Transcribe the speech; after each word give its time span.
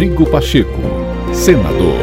Rodrigo 0.00 0.30
Pacheco, 0.30 0.80
senador. 1.34 1.94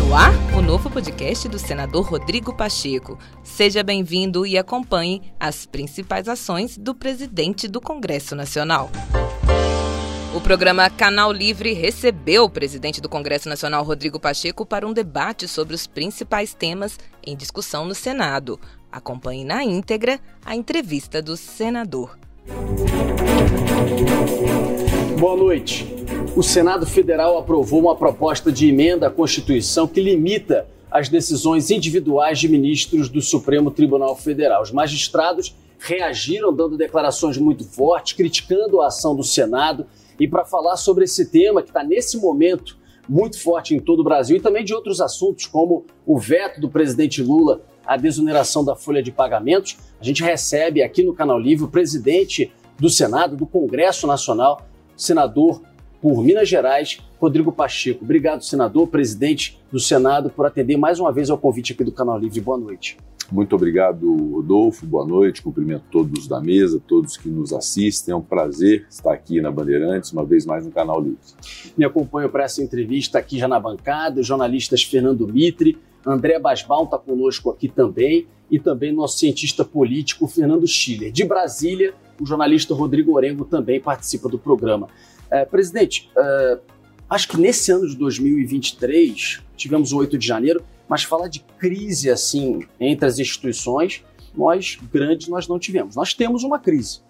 No 0.00 0.12
ar, 0.16 0.32
o 0.52 0.60
novo 0.60 0.90
podcast 0.90 1.48
do 1.48 1.60
senador 1.60 2.04
Rodrigo 2.04 2.52
Pacheco. 2.52 3.16
Seja 3.44 3.84
bem-vindo 3.84 4.44
e 4.44 4.58
acompanhe 4.58 5.32
as 5.38 5.64
principais 5.64 6.26
ações 6.26 6.76
do 6.76 6.92
presidente 6.92 7.68
do 7.68 7.80
Congresso 7.80 8.34
Nacional. 8.34 8.90
O 10.34 10.40
programa 10.40 10.90
Canal 10.90 11.30
Livre 11.30 11.72
recebeu 11.72 12.46
o 12.46 12.50
presidente 12.50 13.00
do 13.00 13.08
Congresso 13.08 13.48
Nacional, 13.48 13.84
Rodrigo 13.84 14.18
Pacheco, 14.18 14.66
para 14.66 14.88
um 14.88 14.92
debate 14.92 15.46
sobre 15.46 15.76
os 15.76 15.86
principais 15.86 16.52
temas 16.52 16.98
em 17.24 17.36
discussão 17.36 17.84
no 17.84 17.94
Senado. 17.94 18.58
Acompanhe 18.90 19.44
na 19.44 19.62
íntegra 19.62 20.18
a 20.44 20.56
entrevista 20.56 21.22
do 21.22 21.36
senador. 21.36 22.18
Boa 25.16 25.36
noite. 25.36 25.97
O 26.36 26.42
Senado 26.42 26.86
Federal 26.86 27.36
aprovou 27.36 27.80
uma 27.80 27.96
proposta 27.96 28.52
de 28.52 28.68
emenda 28.68 29.08
à 29.08 29.10
Constituição 29.10 29.88
que 29.88 30.00
limita 30.00 30.68
as 30.90 31.08
decisões 31.08 31.70
individuais 31.70 32.38
de 32.38 32.48
ministros 32.48 33.08
do 33.08 33.20
Supremo 33.20 33.70
Tribunal 33.70 34.16
Federal. 34.16 34.62
Os 34.62 34.72
magistrados 34.72 35.54
reagiram 35.78 36.52
dando 36.52 36.76
declarações 36.76 37.36
muito 37.38 37.64
fortes, 37.64 38.14
criticando 38.14 38.80
a 38.80 38.86
ação 38.86 39.14
do 39.14 39.22
Senado. 39.22 39.86
E 40.18 40.26
para 40.26 40.44
falar 40.44 40.76
sobre 40.76 41.04
esse 41.04 41.30
tema 41.30 41.62
que 41.62 41.70
está 41.70 41.82
nesse 41.82 42.16
momento 42.16 42.76
muito 43.08 43.40
forte 43.40 43.74
em 43.74 43.80
todo 43.80 44.00
o 44.00 44.04
Brasil 44.04 44.36
e 44.36 44.40
também 44.40 44.64
de 44.64 44.74
outros 44.74 45.00
assuntos, 45.00 45.46
como 45.46 45.86
o 46.04 46.18
veto 46.18 46.60
do 46.60 46.68
presidente 46.68 47.22
Lula 47.22 47.62
à 47.86 47.96
desoneração 47.96 48.64
da 48.64 48.76
folha 48.76 49.02
de 49.02 49.10
pagamentos, 49.10 49.78
a 49.98 50.04
gente 50.04 50.22
recebe 50.22 50.82
aqui 50.82 51.02
no 51.02 51.14
Canal 51.14 51.38
Livre 51.38 51.64
o 51.64 51.68
presidente 51.68 52.52
do 52.78 52.90
Senado, 52.90 53.34
do 53.34 53.46
Congresso 53.46 54.06
Nacional, 54.06 54.66
senador 54.94 55.62
por 56.00 56.22
Minas 56.22 56.48
Gerais, 56.48 57.00
Rodrigo 57.20 57.52
Pacheco. 57.52 58.04
Obrigado, 58.04 58.44
senador, 58.44 58.88
presidente 58.88 59.60
do 59.70 59.80
Senado, 59.80 60.30
por 60.30 60.46
atender 60.46 60.76
mais 60.76 61.00
uma 61.00 61.12
vez 61.12 61.30
ao 61.30 61.38
convite 61.38 61.72
aqui 61.72 61.84
do 61.84 61.92
Canal 61.92 62.18
Livre. 62.18 62.40
Boa 62.40 62.58
noite. 62.58 62.96
Muito 63.30 63.54
obrigado, 63.54 64.32
Rodolfo. 64.32 64.86
Boa 64.86 65.06
noite. 65.06 65.42
Cumprimento 65.42 65.84
todos 65.90 66.26
da 66.26 66.40
mesa, 66.40 66.80
todos 66.86 67.16
que 67.16 67.28
nos 67.28 67.52
assistem. 67.52 68.12
É 68.12 68.16
um 68.16 68.22
prazer 68.22 68.86
estar 68.88 69.12
aqui 69.12 69.40
na 69.40 69.50
Bandeirantes, 69.50 70.12
uma 70.12 70.24
vez 70.24 70.46
mais 70.46 70.64
no 70.64 70.72
Canal 70.72 71.00
Livre. 71.02 71.18
Me 71.76 71.84
acompanho 71.84 72.30
para 72.30 72.44
essa 72.44 72.62
entrevista 72.62 73.18
aqui 73.18 73.38
já 73.38 73.46
na 73.46 73.60
bancada, 73.60 74.20
os 74.20 74.26
jornalistas 74.26 74.82
Fernando 74.82 75.28
Mitre, 75.28 75.76
André 76.06 76.38
Basbaum 76.38 76.84
está 76.84 76.96
conosco 76.96 77.50
aqui 77.50 77.68
também, 77.68 78.26
e 78.50 78.58
também 78.58 78.92
nosso 78.92 79.18
cientista 79.18 79.64
político 79.64 80.26
Fernando 80.26 80.66
Schiller. 80.66 81.12
De 81.12 81.24
Brasília, 81.24 81.92
o 82.20 82.26
jornalista 82.26 82.74
Rodrigo 82.74 83.14
Orengo 83.14 83.44
também 83.44 83.80
participa 83.80 84.28
do 84.28 84.38
programa. 84.38 84.88
É, 85.30 85.44
presidente, 85.44 86.10
é, 86.16 86.58
acho 87.08 87.28
que 87.28 87.36
nesse 87.36 87.70
ano 87.70 87.86
de 87.88 87.96
2023, 87.96 89.42
tivemos 89.56 89.92
o 89.92 89.98
8 89.98 90.16
de 90.16 90.26
janeiro, 90.26 90.62
mas 90.88 91.02
falar 91.02 91.28
de 91.28 91.40
crise 91.58 92.10
assim 92.10 92.66
entre 92.80 93.06
as 93.06 93.18
instituições, 93.18 94.02
nós 94.34 94.78
grandes 94.92 95.28
nós 95.28 95.46
não 95.46 95.58
tivemos. 95.58 95.96
Nós 95.96 96.14
temos 96.14 96.44
uma 96.44 96.58
crise. 96.58 97.00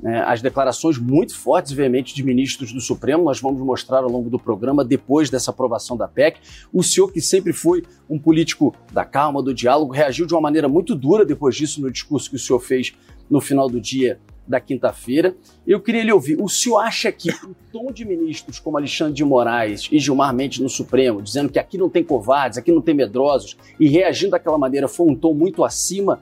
Né? 0.00 0.22
As 0.22 0.40
declarações 0.40 0.96
muito 0.96 1.34
fortes 1.34 1.72
e 1.72 1.74
veementes 1.74 2.14
de 2.14 2.22
ministros 2.22 2.72
do 2.72 2.80
Supremo, 2.80 3.24
nós 3.24 3.40
vamos 3.40 3.60
mostrar 3.60 3.98
ao 3.98 4.10
longo 4.10 4.30
do 4.30 4.38
programa, 4.38 4.84
depois 4.84 5.28
dessa 5.28 5.50
aprovação 5.50 5.96
da 5.96 6.06
PEC. 6.06 6.40
O 6.72 6.82
senhor, 6.82 7.12
que 7.12 7.20
sempre 7.20 7.52
foi 7.52 7.84
um 8.08 8.18
político 8.18 8.74
da 8.92 9.04
calma, 9.04 9.42
do 9.42 9.52
diálogo, 9.52 9.92
reagiu 9.92 10.26
de 10.26 10.34
uma 10.34 10.40
maneira 10.40 10.68
muito 10.68 10.94
dura 10.94 11.24
depois 11.24 11.56
disso 11.56 11.80
no 11.80 11.90
discurso 11.90 12.30
que 12.30 12.36
o 12.36 12.38
senhor 12.38 12.60
fez 12.60 12.94
no 13.28 13.40
final 13.40 13.68
do 13.68 13.80
dia 13.80 14.20
da 14.48 14.58
quinta-feira. 14.60 15.36
Eu 15.66 15.80
queria 15.80 16.02
lhe 16.02 16.12
ouvir. 16.12 16.40
O 16.40 16.48
senhor 16.48 16.78
acha 16.78 17.12
que 17.12 17.30
o 17.30 17.54
tom 17.70 17.92
de 17.92 18.04
ministros 18.04 18.58
como 18.58 18.78
Alexandre 18.78 19.12
de 19.12 19.24
Moraes 19.24 19.88
e 19.92 19.98
Gilmar 19.98 20.34
Mendes 20.34 20.58
no 20.58 20.68
Supremo, 20.68 21.20
dizendo 21.20 21.52
que 21.52 21.58
aqui 21.58 21.76
não 21.76 21.90
tem 21.90 22.02
covardes, 22.02 22.58
aqui 22.58 22.72
não 22.72 22.80
tem 22.80 22.94
medrosos, 22.94 23.56
e 23.78 23.88
reagindo 23.88 24.32
daquela 24.32 24.56
maneira, 24.56 24.88
foi 24.88 25.06
um 25.06 25.14
tom 25.14 25.34
muito 25.34 25.64
acima 25.64 26.20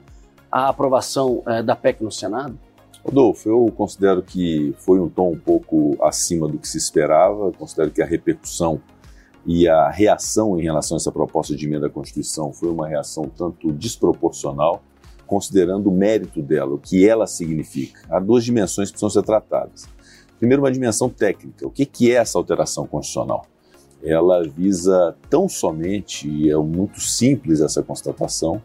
à 0.51 0.67
aprovação 0.67 1.41
eh, 1.47 1.63
da 1.63 1.75
PEC 1.75 2.03
no 2.03 2.11
Senado? 2.11 2.57
Rodolfo, 3.03 3.47
eu 3.47 3.71
considero 3.75 4.21
que 4.21 4.73
foi 4.79 4.99
um 4.99 5.07
tom 5.07 5.31
um 5.31 5.39
pouco 5.39 5.97
acima 6.01 6.47
do 6.47 6.57
que 6.57 6.67
se 6.67 6.77
esperava. 6.77 7.51
Considero 7.53 7.89
que 7.89 8.01
a 8.01 8.05
repercussão 8.05 8.81
e 9.45 9.65
a 9.65 9.89
reação 9.89 10.59
em 10.59 10.63
relação 10.63 10.97
a 10.97 10.99
essa 10.99 11.11
proposta 11.11 11.55
de 11.55 11.65
emenda 11.65 11.87
à 11.87 11.89
Constituição 11.89 12.51
foi 12.51 12.69
uma 12.69 12.85
reação 12.85 13.29
tanto 13.29 13.71
desproporcional 13.71 14.83
considerando 15.27 15.87
o 15.87 15.91
mérito 15.91 16.41
dela, 16.41 16.73
o 16.73 16.79
que 16.79 17.07
ela 17.07 17.27
significa. 17.27 17.99
Há 18.09 18.19
duas 18.19 18.43
dimensões 18.43 18.87
que 18.89 18.93
precisam 18.93 19.09
ser 19.09 19.23
tratadas. 19.23 19.87
Primeiro, 20.39 20.63
uma 20.63 20.71
dimensão 20.71 21.09
técnica. 21.09 21.67
O 21.67 21.71
que 21.71 22.11
é 22.11 22.15
essa 22.15 22.37
alteração 22.37 22.87
constitucional? 22.87 23.45
Ela 24.03 24.43
visa 24.43 25.15
tão 25.29 25.49
somente, 25.49 26.29
e 26.29 26.49
é 26.49 26.57
muito 26.57 27.01
simples 27.01 27.61
essa 27.61 27.83
constatação, 27.83 28.61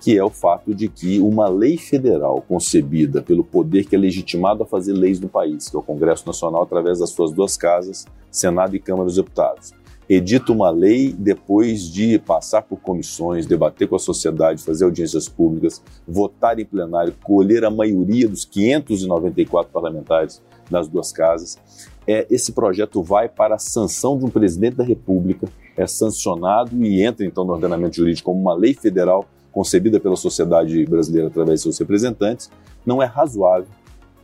que 0.00 0.16
é 0.16 0.24
o 0.24 0.30
fato 0.30 0.74
de 0.74 0.88
que 0.88 1.20
uma 1.20 1.46
lei 1.46 1.76
federal 1.76 2.40
concebida 2.40 3.20
pelo 3.20 3.44
poder 3.44 3.84
que 3.84 3.94
é 3.94 3.98
legitimado 3.98 4.62
a 4.62 4.66
fazer 4.66 4.94
leis 4.94 5.20
no 5.20 5.28
país, 5.28 5.68
que 5.68 5.76
é 5.76 5.78
o 5.78 5.82
Congresso 5.82 6.26
Nacional, 6.26 6.62
através 6.62 6.98
das 7.00 7.10
suas 7.10 7.32
duas 7.32 7.56
casas, 7.56 8.06
Senado 8.30 8.74
e 8.74 8.80
Câmara 8.80 9.04
dos 9.04 9.16
Deputados, 9.16 9.74
edita 10.12 10.50
uma 10.50 10.70
lei 10.70 11.14
depois 11.16 11.88
de 11.88 12.18
passar 12.18 12.62
por 12.62 12.80
comissões, 12.80 13.46
debater 13.46 13.86
com 13.86 13.94
a 13.94 13.98
sociedade, 13.98 14.60
fazer 14.60 14.84
audiências 14.84 15.28
públicas, 15.28 15.80
votar 16.06 16.58
em 16.58 16.64
plenário, 16.64 17.14
colher 17.22 17.64
a 17.64 17.70
maioria 17.70 18.28
dos 18.28 18.44
594 18.44 19.72
parlamentares 19.72 20.42
das 20.68 20.88
duas 20.88 21.12
casas. 21.12 21.56
É, 22.08 22.26
esse 22.28 22.50
projeto 22.50 23.04
vai 23.04 23.28
para 23.28 23.54
a 23.54 23.58
sanção 23.58 24.18
de 24.18 24.24
um 24.24 24.28
presidente 24.28 24.74
da 24.74 24.82
República, 24.82 25.46
é 25.76 25.86
sancionado 25.86 26.74
e 26.84 27.00
entra 27.00 27.24
então 27.24 27.44
no 27.44 27.52
ordenamento 27.52 27.94
jurídico 27.94 28.32
como 28.32 28.40
uma 28.40 28.54
lei 28.54 28.74
federal 28.74 29.24
concebida 29.52 30.00
pela 30.00 30.16
sociedade 30.16 30.84
brasileira 30.86 31.28
através 31.28 31.60
de 31.60 31.62
seus 31.62 31.78
representantes. 31.78 32.50
Não 32.84 33.00
é 33.00 33.06
razoável 33.06 33.68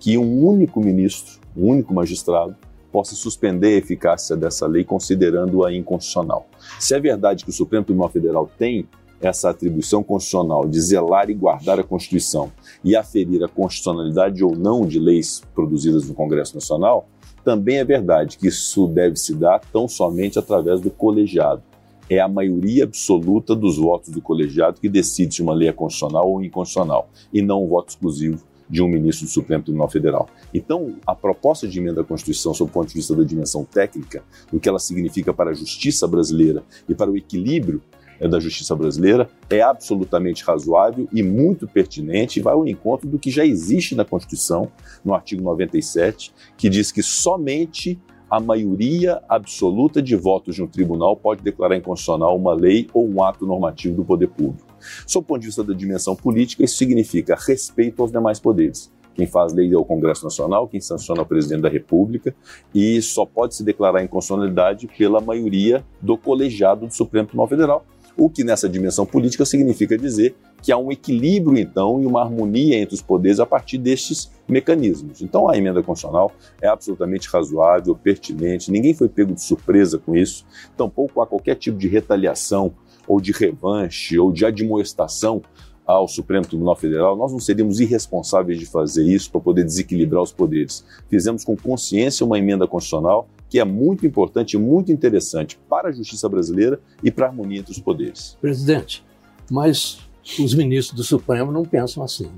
que 0.01 0.19
um 0.19 0.45
único 0.45 0.81
ministro, 0.81 1.39
um 1.57 1.71
único 1.71 1.95
magistrado, 1.95 2.57
possa 2.97 3.15
suspender 3.15 3.75
a 3.75 3.79
eficácia 3.79 4.35
dessa 4.35 4.67
lei 4.67 4.83
considerando-a 4.83 5.71
inconstitucional. 5.71 6.47
Se 6.81 6.95
é 6.95 6.99
verdade 6.99 7.45
que 7.45 7.51
o 7.51 7.53
Supremo 7.53 7.85
Tribunal 7.85 8.09
Federal 8.09 8.51
tem 8.57 8.89
essa 9.21 9.51
atribuição 9.51 10.03
constitucional 10.03 10.67
de 10.67 10.81
zelar 10.81 11.29
e 11.29 11.35
guardar 11.35 11.79
a 11.79 11.83
Constituição 11.83 12.51
e 12.83 12.97
aferir 12.97 13.45
a 13.45 13.49
constitucionalidade 13.49 14.43
ou 14.43 14.57
não 14.57 14.87
de 14.87 14.99
leis 14.99 15.43
produzidas 15.55 16.09
no 16.09 16.15
Congresso 16.15 16.55
Nacional, 16.55 17.07
também 17.45 17.77
é 17.77 17.85
verdade 17.85 18.39
que 18.39 18.49
isso 18.49 18.87
deve 18.87 19.17
se 19.17 19.35
dar 19.35 19.61
tão 19.71 19.87
somente 19.87 20.39
através 20.39 20.81
do 20.81 20.89
colegiado. 20.89 21.63
É 22.09 22.19
a 22.19 22.29
maioria 22.29 22.85
absoluta 22.85 23.55
dos 23.55 23.77
votos 23.77 24.09
do 24.09 24.23
colegiado 24.23 24.81
que 24.81 24.89
decide 24.89 25.35
se 25.35 25.43
uma 25.43 25.53
lei 25.53 25.69
é 25.69 25.73
constitucional 25.73 26.31
ou 26.31 26.43
inconstitucional, 26.43 27.11
e 27.31 27.43
não 27.43 27.63
o 27.63 27.69
voto 27.69 27.91
exclusivo 27.91 28.43
de 28.69 28.83
um 28.83 28.89
ministro 28.89 29.27
do 29.27 29.31
Supremo 29.31 29.63
Tribunal 29.63 29.89
Federal. 29.89 30.29
Então, 30.53 30.97
a 31.07 31.15
proposta 31.15 31.67
de 31.67 31.79
emenda 31.79 32.01
à 32.01 32.05
Constituição, 32.05 32.53
sob 32.53 32.71
o 32.71 32.73
ponto 32.73 32.89
de 32.89 32.95
vista 32.95 33.15
da 33.15 33.25
dimensão 33.25 33.65
técnica, 33.65 34.23
do 34.51 34.59
que 34.59 34.69
ela 34.69 34.79
significa 34.79 35.33
para 35.33 35.51
a 35.51 35.55
justiça 35.55 36.07
brasileira 36.07 36.63
e 36.89 36.95
para 36.95 37.11
o 37.11 37.17
equilíbrio 37.17 37.83
eh, 38.19 38.29
da 38.29 38.41
justiça 38.41 38.75
brasileira, 38.75 39.29
é 39.49 39.61
absolutamente 39.61 40.45
razoável 40.45 41.09
e 41.13 41.23
muito 41.23 41.67
pertinente 41.67 42.39
e 42.39 42.43
vai 42.43 42.55
ao 42.55 42.67
encontro 42.67 43.09
do 43.09 43.19
que 43.19 43.31
já 43.31 43.45
existe 43.45 43.95
na 43.95 44.05
Constituição, 44.05 44.71
no 45.05 45.15
artigo 45.15 45.43
97, 45.43 46.33
que 46.57 46.69
diz 46.69 46.91
que 46.91 47.03
somente 47.03 47.99
a 48.29 48.41
maioria 48.41 49.23
absoluta 49.29 50.03
de 50.03 50.17
votos 50.17 50.57
de 50.57 50.63
um 50.63 50.67
tribunal 50.67 51.17
pode 51.17 51.43
declarar 51.43 51.77
inconstitucional 51.77 52.37
uma 52.37 52.55
lei 52.55 52.89
ou 52.93 53.09
um 53.09 53.23
ato 53.23 53.47
normativo 53.47 53.95
do 53.95 54.05
poder 54.05 54.29
público. 54.29 54.66
Sob 55.07 55.25
o 55.25 55.27
ponto 55.27 55.41
de 55.41 55.47
vista 55.47 55.65
da 55.65 55.75
dimensão 55.75 56.15
política, 56.15 56.65
isso 56.65 56.77
significa 56.77 57.37
respeito 57.37 58.03
aos 58.03 58.11
demais 58.11 58.39
poderes. 58.39 58.91
Quem 59.15 59.27
faz 59.27 59.55
lei 59.55 59.73
é 59.73 59.77
o 59.77 59.85
Congresso 59.85 60.25
Nacional, 60.25 60.69
quem 60.69 60.79
sanciona 60.79 61.23
é 61.23 61.23
o 61.23 61.27
presidente 61.27 61.63
da 61.63 61.71
República, 61.71 62.35
e 62.75 63.01
só 63.01 63.25
pode 63.25 63.55
se 63.55 63.65
declarar 63.65 64.05
inconstitucionalidade 64.05 64.87
pela 64.87 65.23
maioria 65.23 65.83
do 66.03 66.19
colegiado 66.19 66.87
do 66.87 66.93
Supremo 66.93 67.27
Tribunal 67.27 67.49
Federal, 67.49 67.87
o 68.17 68.31
que 68.31 68.45
nessa 68.45 68.69
dimensão 68.69 69.05
política 69.05 69.45
significa 69.45 69.97
dizer 69.97 70.35
que 70.63 70.73
há 70.73 70.77
um 70.79 70.91
equilíbrio, 70.91 71.59
então, 71.59 72.03
e 72.03 72.07
uma 72.07 72.23
harmonia 72.23 72.79
entre 72.79 72.95
os 72.95 73.03
poderes 73.03 73.39
a 73.39 73.47
partir 73.47 73.79
destes 73.79 74.31
mecanismos. 74.49 75.21
Então, 75.21 75.49
a 75.49 75.57
emenda 75.57 75.83
constitucional 75.83 76.33
é 76.61 76.67
absolutamente 76.67 77.29
razoável, 77.29 77.95
pertinente, 77.95 78.71
ninguém 78.71 78.95
foi 78.95 79.09
pego 79.09 79.35
de 79.35 79.43
surpresa 79.43 79.99
com 79.99 80.17
isso, 80.17 80.47
tampouco 80.77 81.21
há 81.21 81.27
qualquer 81.27 81.57
tipo 81.57 81.79
de 81.79 81.89
retaliação 81.89 82.75
ou 83.07 83.21
de 83.21 83.33
revanche 83.33 84.19
ou 84.19 84.33
de 84.33 84.45
admoestação 84.45 85.43
ao 85.87 86.09
Supremo 86.09 86.47
Tribunal 86.47 86.75
Federal, 86.75 87.17
nós 87.17 87.31
não 87.31 87.39
seríamos 87.39 87.79
irresponsáveis 87.79 88.59
de 88.59 88.67
fazer 88.67 89.05
isso 89.05 89.31
para 89.31 89.41
poder 89.41 89.65
desequilibrar 89.65 90.21
os 90.21 90.33
poderes. 90.33 90.85
Fizemos 91.09 91.45
com 91.45 91.57
consciência 91.57 92.27
uma 92.27 92.39
emenda 92.39 92.67
constitucional 92.67 93.29
que 93.49 93.61
é 93.61 93.65
muito 93.65 94.05
importante 94.05 94.55
e 94.55 94.59
muito 94.59 94.91
interessante 94.91 95.57
para 95.69 95.89
a 95.89 95.93
justiça 95.93 96.29
brasileira 96.29 96.81
e 97.03 97.11
para 97.13 97.27
a 97.27 97.29
harmonia 97.29 97.61
entre 97.61 97.71
os 97.71 97.79
poderes. 97.79 98.37
Presidente, 98.41 99.05
mas 99.49 100.01
os 100.41 100.53
ministros 100.55 100.97
do 100.97 101.05
Supremo 101.05 101.53
não 101.53 101.65
pensam 101.65 102.03
assim. 102.03 102.29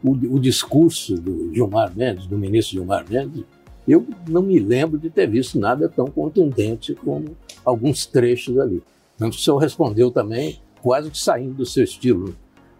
O, 0.00 0.12
o 0.12 0.38
discurso 0.38 1.16
do 1.16 1.52
Gilmar 1.52 1.92
Mendes, 1.96 2.26
do 2.26 2.38
ministro 2.38 2.74
Gilmar 2.76 3.04
Mendes, 3.10 3.42
Eu 3.86 4.06
não 4.28 4.42
me 4.42 4.58
lembro 4.58 4.98
de 4.98 5.10
ter 5.10 5.26
visto 5.26 5.58
nada 5.58 5.88
tão 5.88 6.06
contundente 6.06 6.94
como 6.94 7.36
alguns 7.64 8.06
trechos 8.06 8.58
ali. 8.58 8.82
Tanto 9.16 9.36
que 9.36 9.40
o 9.40 9.44
senhor 9.44 9.58
respondeu 9.58 10.10
também, 10.10 10.60
quase 10.82 11.10
que 11.10 11.18
saindo 11.18 11.54
do 11.54 11.66
seu 11.66 11.84
estilo. 11.84 12.36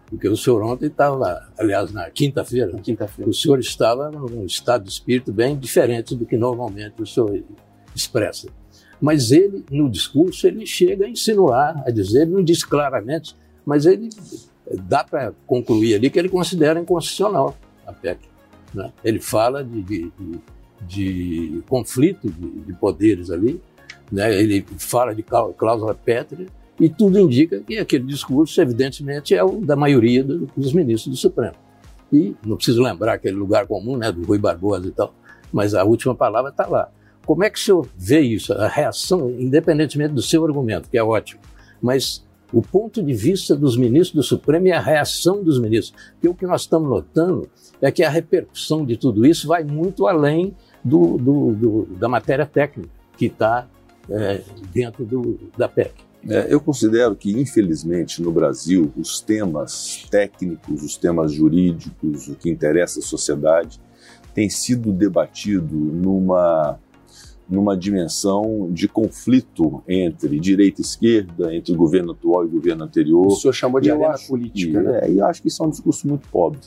Porque 0.07 0.27
o 0.27 0.37
senhor 0.37 0.61
ontem 0.61 0.87
estava, 0.87 1.47
aliás, 1.57 1.91
na 1.91 2.09
quinta-feira, 2.09 2.71
quinta 2.79 3.09
o 3.25 3.33
senhor 3.33 3.59
estava 3.59 4.11
num 4.11 4.45
estado 4.45 4.83
de 4.83 4.91
espírito 4.91 5.33
bem 5.33 5.57
diferente 5.57 6.15
do 6.15 6.25
que 6.25 6.37
normalmente 6.37 7.01
o 7.01 7.07
senhor 7.07 7.43
expressa. 7.95 8.49
Mas 9.01 9.31
ele, 9.31 9.65
no 9.69 9.89
discurso, 9.89 10.47
ele 10.47 10.65
chega 10.65 11.05
a 11.05 11.09
insinuar, 11.09 11.83
a 11.85 11.91
dizer, 11.91 12.23
ele 12.23 12.31
não 12.31 12.43
diz 12.43 12.63
claramente, 12.63 13.35
mas 13.65 13.85
ele 13.85 14.09
dá 14.83 15.03
para 15.03 15.33
concluir 15.45 15.95
ali 15.95 16.09
que 16.09 16.19
ele 16.19 16.29
considera 16.29 16.79
inconstitucional 16.79 17.57
a 17.85 17.93
PEC. 17.93 18.19
Né? 18.73 18.91
Ele 19.03 19.19
fala 19.19 19.63
de, 19.63 19.81
de, 19.81 20.11
de, 20.17 20.39
de 20.87 21.63
conflito 21.67 22.29
de, 22.29 22.49
de, 22.61 22.73
poderes 22.73 23.31
ali, 23.31 23.61
né? 24.11 24.33
ele 24.33 24.65
fala 24.77 25.13
de 25.13 25.23
cláusula 25.23 25.93
pétrea, 25.93 26.47
e 26.79 26.89
tudo 26.89 27.17
indica 27.17 27.61
que 27.61 27.77
aquele 27.77 28.03
discurso, 28.03 28.59
evidentemente, 28.61 29.33
é 29.33 29.43
o 29.43 29.61
da 29.61 29.75
maioria 29.75 30.23
dos 30.23 30.73
ministros 30.73 31.15
do 31.15 31.17
Supremo. 31.17 31.55
E 32.11 32.35
não 32.45 32.57
preciso 32.57 32.81
lembrar 32.81 33.13
aquele 33.13 33.35
lugar 33.35 33.65
comum 33.65 33.97
né, 33.97 34.11
do 34.11 34.23
Rui 34.23 34.37
Barbosa 34.37 34.87
e 34.87 34.91
tal, 34.91 35.13
mas 35.53 35.73
a 35.73 35.83
última 35.83 36.13
palavra 36.13 36.51
está 36.51 36.67
lá. 36.67 36.89
Como 37.25 37.43
é 37.43 37.49
que 37.49 37.57
o 37.57 37.61
senhor 37.61 37.87
vê 37.97 38.19
isso, 38.19 38.53
a 38.53 38.67
reação, 38.67 39.31
independentemente 39.31 40.13
do 40.13 40.21
seu 40.21 40.45
argumento, 40.45 40.89
que 40.89 40.97
é 40.97 41.03
ótimo, 41.03 41.41
mas 41.81 42.23
o 42.53 42.61
ponto 42.61 43.01
de 43.01 43.13
vista 43.13 43.55
dos 43.55 43.75
ministros 43.75 44.13
do 44.13 44.23
Supremo 44.23 44.67
e 44.67 44.71
a 44.71 44.79
reação 44.79 45.43
dos 45.43 45.59
ministros? 45.59 45.99
Porque 46.13 46.27
o 46.27 46.35
que 46.35 46.45
nós 46.45 46.61
estamos 46.61 46.89
notando 46.89 47.49
é 47.81 47.91
que 47.91 48.03
a 48.03 48.09
repercussão 48.09 48.85
de 48.85 48.95
tudo 48.97 49.25
isso 49.25 49.47
vai 49.47 49.63
muito 49.63 50.07
além 50.07 50.53
do, 50.83 51.17
do, 51.17 51.51
do 51.53 51.85
da 51.97 52.07
matéria 52.07 52.45
técnica 52.45 52.89
que 53.17 53.25
está 53.25 53.67
é, 54.09 54.41
dentro 54.73 55.05
do, 55.05 55.39
da 55.57 55.67
PEC. 55.67 55.93
É, 56.27 56.51
eu 56.51 56.59
considero 56.59 57.15
que, 57.15 57.31
infelizmente, 57.31 58.21
no 58.21 58.31
Brasil, 58.31 58.91
os 58.97 59.21
temas 59.21 60.07
técnicos, 60.09 60.83
os 60.83 60.97
temas 60.97 61.31
jurídicos, 61.31 62.27
o 62.27 62.35
que 62.35 62.49
interessa 62.49 62.99
à 62.99 63.03
sociedade, 63.03 63.79
tem 64.33 64.49
sido 64.49 64.91
debatido 64.91 65.75
numa 65.75 66.79
numa 67.47 67.77
dimensão 67.77 68.69
de 68.71 68.87
conflito 68.87 69.83
entre 69.87 70.39
direita 70.39 70.81
e 70.81 70.83
esquerda, 70.83 71.53
entre 71.53 71.73
o 71.73 71.77
governo 71.77 72.11
atual 72.11 72.43
e 72.43 72.47
o 72.47 72.49
governo 72.49 72.83
anterior. 72.83 73.27
O 73.27 73.35
senhor 73.35 73.53
chamou 73.53 73.79
de 73.79 73.91
arena 73.91 74.15
política, 74.27 74.79
que, 74.79 74.87
né? 74.87 74.99
É, 75.03 75.11
e 75.11 75.19
eu 75.19 75.25
acho 75.27 75.43
que 75.43 75.47
isso 75.47 75.63
é 75.63 75.67
um 75.67 75.69
discurso 75.69 76.07
muito 76.07 76.27
pobre. 76.29 76.59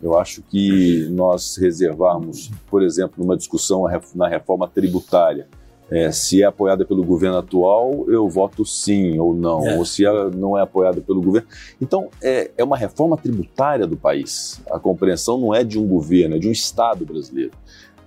Eu 0.00 0.16
acho 0.16 0.42
que 0.42 1.08
nós 1.10 1.56
reservarmos, 1.56 2.50
por 2.68 2.82
exemplo, 2.82 3.14
numa 3.18 3.36
discussão 3.36 3.86
na 4.14 4.28
reforma 4.28 4.68
tributária, 4.68 5.48
é, 5.90 6.10
se 6.10 6.42
é 6.42 6.46
apoiada 6.46 6.84
pelo 6.84 7.04
governo 7.04 7.38
atual, 7.38 8.06
eu 8.08 8.28
voto 8.28 8.64
sim 8.64 9.18
ou 9.18 9.34
não, 9.34 9.66
é. 9.66 9.76
ou 9.76 9.84
se 9.84 10.04
é, 10.04 10.30
não 10.30 10.56
é 10.56 10.62
apoiada 10.62 11.00
pelo 11.00 11.20
governo. 11.20 11.48
Então, 11.80 12.08
é, 12.22 12.50
é 12.56 12.64
uma 12.64 12.76
reforma 12.76 13.16
tributária 13.16 13.86
do 13.86 13.96
país. 13.96 14.62
A 14.70 14.78
compreensão 14.78 15.38
não 15.38 15.54
é 15.54 15.62
de 15.62 15.78
um 15.78 15.86
governo, 15.86 16.36
é 16.36 16.38
de 16.38 16.48
um 16.48 16.52
Estado 16.52 17.04
brasileiro. 17.04 17.52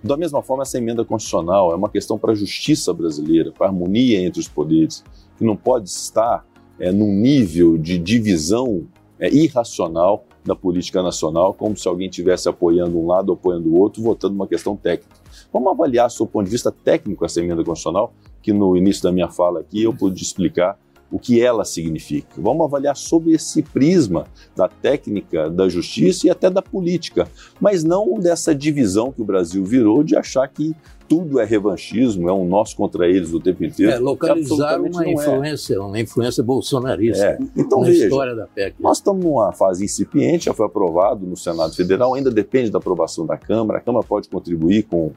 Da 0.03 0.17
mesma 0.17 0.41
forma, 0.41 0.63
essa 0.63 0.77
emenda 0.77 1.03
constitucional 1.03 1.71
é 1.71 1.75
uma 1.75 1.89
questão 1.89 2.17
para 2.17 2.31
a 2.31 2.35
justiça 2.35 2.93
brasileira, 2.93 3.51
para 3.51 3.67
a 3.67 3.69
harmonia 3.69 4.21
entre 4.21 4.39
os 4.39 4.47
poderes, 4.47 5.03
que 5.37 5.43
não 5.43 5.55
pode 5.55 5.89
estar 5.89 6.45
é, 6.79 6.91
num 6.91 7.11
nível 7.13 7.77
de 7.77 7.97
divisão 7.97 8.87
é, 9.19 9.29
irracional 9.29 10.25
da 10.43 10.55
política 10.55 11.03
nacional, 11.03 11.53
como 11.53 11.75
se 11.75 11.87
alguém 11.87 12.09
estivesse 12.09 12.47
apoiando 12.47 12.97
um 12.97 13.07
lado, 13.07 13.33
apoiando 13.33 13.69
o 13.69 13.77
outro, 13.77 14.01
votando 14.01 14.35
uma 14.35 14.47
questão 14.47 14.75
técnica. 14.75 15.15
Vamos 15.57 15.71
avaliar, 15.71 16.07
do 16.07 16.27
ponto 16.27 16.45
de 16.45 16.51
vista 16.51 16.71
técnico, 16.71 17.25
essa 17.25 17.39
emenda 17.39 17.63
constitucional, 17.63 18.13
que 18.43 18.53
no 18.53 18.77
início 18.77 19.01
da 19.01 19.11
minha 19.11 19.27
fala 19.27 19.61
aqui 19.61 19.81
eu 19.81 19.91
pude 19.91 20.21
explicar 20.21 20.77
o 21.09 21.17
que 21.17 21.41
ela 21.41 21.65
significa. 21.65 22.27
Vamos 22.37 22.63
avaliar 22.63 22.95
sobre 22.95 23.31
esse 23.31 23.63
prisma 23.63 24.27
da 24.55 24.67
técnica, 24.67 25.49
da 25.49 25.67
justiça 25.67 26.27
e 26.27 26.29
até 26.29 26.47
da 26.47 26.61
política, 26.61 27.27
mas 27.59 27.83
não 27.83 28.19
dessa 28.19 28.53
divisão 28.53 29.11
que 29.11 29.19
o 29.19 29.25
Brasil 29.25 29.65
virou 29.65 30.03
de 30.03 30.15
achar 30.15 30.47
que 30.47 30.75
tudo 31.09 31.39
é 31.39 31.45
revanchismo, 31.45 32.29
é 32.29 32.33
um 32.33 32.45
nós 32.45 32.75
contra 32.75 33.07
eles 33.07 33.33
o 33.33 33.39
tempo 33.39 33.63
inteiro. 33.63 33.93
É, 33.93 33.97
localizar 33.97 34.79
uma 34.79 35.05
é. 35.05 35.11
influência, 35.11 35.75
é. 35.75 35.79
uma 35.79 35.99
influência 35.99 36.43
bolsonarista 36.43 37.25
é. 37.25 37.39
então, 37.55 37.79
na 37.79 37.87
veja, 37.87 38.03
história 38.03 38.35
da 38.35 38.45
PEC. 38.45 38.75
Nós 38.79 38.97
estamos 38.97 39.25
numa 39.25 39.51
fase 39.53 39.85
incipiente, 39.85 40.45
já 40.45 40.53
foi 40.53 40.67
aprovado 40.67 41.25
no 41.25 41.35
Senado 41.35 41.73
Federal, 41.73 42.13
ainda 42.13 42.29
depende 42.29 42.69
da 42.69 42.77
aprovação 42.77 43.25
da 43.25 43.37
Câmara, 43.37 43.79
a 43.79 43.81
Câmara 43.81 44.05
pode 44.05 44.29
contribuir 44.29 44.83
com 44.83 45.13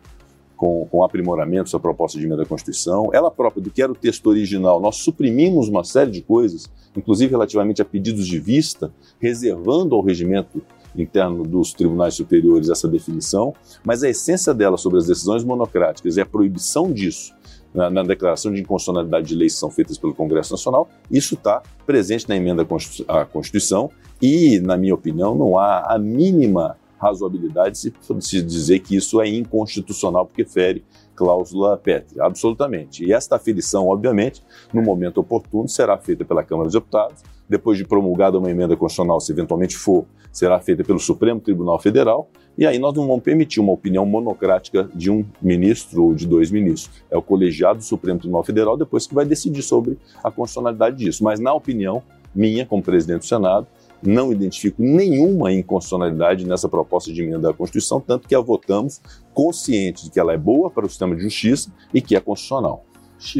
com, 0.60 0.86
com 0.90 1.02
aprimoramento 1.02 1.70
sua 1.70 1.80
proposta 1.80 2.18
de 2.18 2.26
emenda 2.26 2.42
à 2.42 2.46
Constituição. 2.46 3.08
Ela 3.14 3.30
própria, 3.30 3.62
do 3.62 3.70
que 3.70 3.80
era 3.80 3.90
o 3.90 3.94
texto 3.94 4.26
original, 4.26 4.78
nós 4.78 4.96
suprimimos 4.96 5.70
uma 5.70 5.82
série 5.82 6.10
de 6.10 6.20
coisas, 6.20 6.70
inclusive 6.94 7.30
relativamente 7.30 7.80
a 7.80 7.84
pedidos 7.84 8.26
de 8.26 8.38
vista, 8.38 8.92
reservando 9.18 9.94
ao 9.94 10.02
regimento 10.02 10.60
interno 10.94 11.44
dos 11.44 11.72
tribunais 11.72 12.12
superiores 12.12 12.68
essa 12.68 12.86
definição, 12.86 13.54
mas 13.82 14.02
a 14.02 14.10
essência 14.10 14.52
dela 14.52 14.76
sobre 14.76 14.98
as 14.98 15.06
decisões 15.06 15.42
monocráticas 15.42 16.18
e 16.18 16.20
a 16.20 16.26
proibição 16.26 16.92
disso 16.92 17.32
na, 17.72 17.88
na, 17.88 18.02
declaração 18.02 18.52
de 18.52 18.60
inconstitucionalidade 18.60 19.28
de 19.28 19.34
leis 19.34 19.54
que 19.54 19.60
são 19.60 19.70
feitas 19.70 19.96
pelo 19.96 20.12
Congresso 20.12 20.52
Nacional, 20.52 20.90
isso 21.10 21.36
está 21.36 21.62
presente 21.86 22.28
na 22.28 22.36
emenda 22.36 22.66
à 23.08 23.24
Constituição 23.24 23.90
e, 24.20 24.60
na 24.60 24.76
minha 24.76 24.94
opinião, 24.94 25.34
não 25.34 25.56
há 25.56 25.94
a 25.94 25.98
mínima 25.98 26.76
razoabilidade 27.00 27.78
se, 27.78 27.94
se 28.20 28.42
dizer 28.42 28.80
que 28.80 28.94
isso 28.94 29.20
é 29.20 29.28
inconstitucional 29.28 30.26
porque 30.26 30.44
fere 30.44 30.84
cláusula 31.16 31.76
pétrea, 31.76 32.24
absolutamente. 32.24 33.04
E 33.04 33.12
esta 33.12 33.36
aferição, 33.36 33.88
obviamente, 33.88 34.42
no 34.72 34.82
momento 34.82 35.18
oportuno, 35.18 35.68
será 35.68 35.98
feita 35.98 36.24
pela 36.24 36.42
Câmara 36.42 36.66
dos 36.66 36.74
Deputados, 36.74 37.22
depois 37.48 37.76
de 37.76 37.84
promulgada 37.84 38.38
uma 38.38 38.50
emenda 38.50 38.76
constitucional, 38.76 39.20
se 39.20 39.32
eventualmente 39.32 39.76
for, 39.76 40.06
será 40.32 40.60
feita 40.60 40.84
pelo 40.84 40.98
Supremo 40.98 41.40
Tribunal 41.40 41.78
Federal, 41.78 42.30
e 42.56 42.66
aí 42.66 42.78
nós 42.78 42.94
não 42.94 43.06
vamos 43.06 43.22
permitir 43.22 43.60
uma 43.60 43.72
opinião 43.72 44.06
monocrática 44.06 44.88
de 44.94 45.10
um 45.10 45.24
ministro 45.42 46.04
ou 46.04 46.14
de 46.14 46.26
dois 46.26 46.50
ministros. 46.50 47.02
É 47.10 47.16
o 47.16 47.22
colegiado 47.22 47.78
do 47.78 47.84
Supremo 47.84 48.18
Tribunal 48.18 48.44
Federal 48.44 48.76
depois 48.76 49.06
que 49.06 49.14
vai 49.14 49.24
decidir 49.24 49.62
sobre 49.62 49.98
a 50.22 50.30
constitucionalidade 50.30 50.96
disso. 50.96 51.24
Mas, 51.24 51.40
na 51.40 51.52
opinião 51.52 52.02
minha, 52.34 52.64
como 52.64 52.82
presidente 52.82 53.20
do 53.20 53.26
Senado, 53.26 53.66
não 54.02 54.32
identifico 54.32 54.82
nenhuma 54.82 55.52
inconstitucionalidade 55.52 56.46
nessa 56.46 56.68
proposta 56.68 57.12
de 57.12 57.22
emenda 57.22 57.50
à 57.50 57.54
Constituição, 57.54 58.00
tanto 58.00 58.26
que 58.26 58.34
a 58.34 58.40
votamos 58.40 59.00
conscientes 59.34 60.04
de 60.04 60.10
que 60.10 60.18
ela 60.18 60.32
é 60.32 60.38
boa 60.38 60.70
para 60.70 60.86
o 60.86 60.88
sistema 60.88 61.14
de 61.14 61.22
justiça 61.22 61.70
e 61.92 62.00
que 62.00 62.16
é 62.16 62.20
constitucional. 62.20 62.84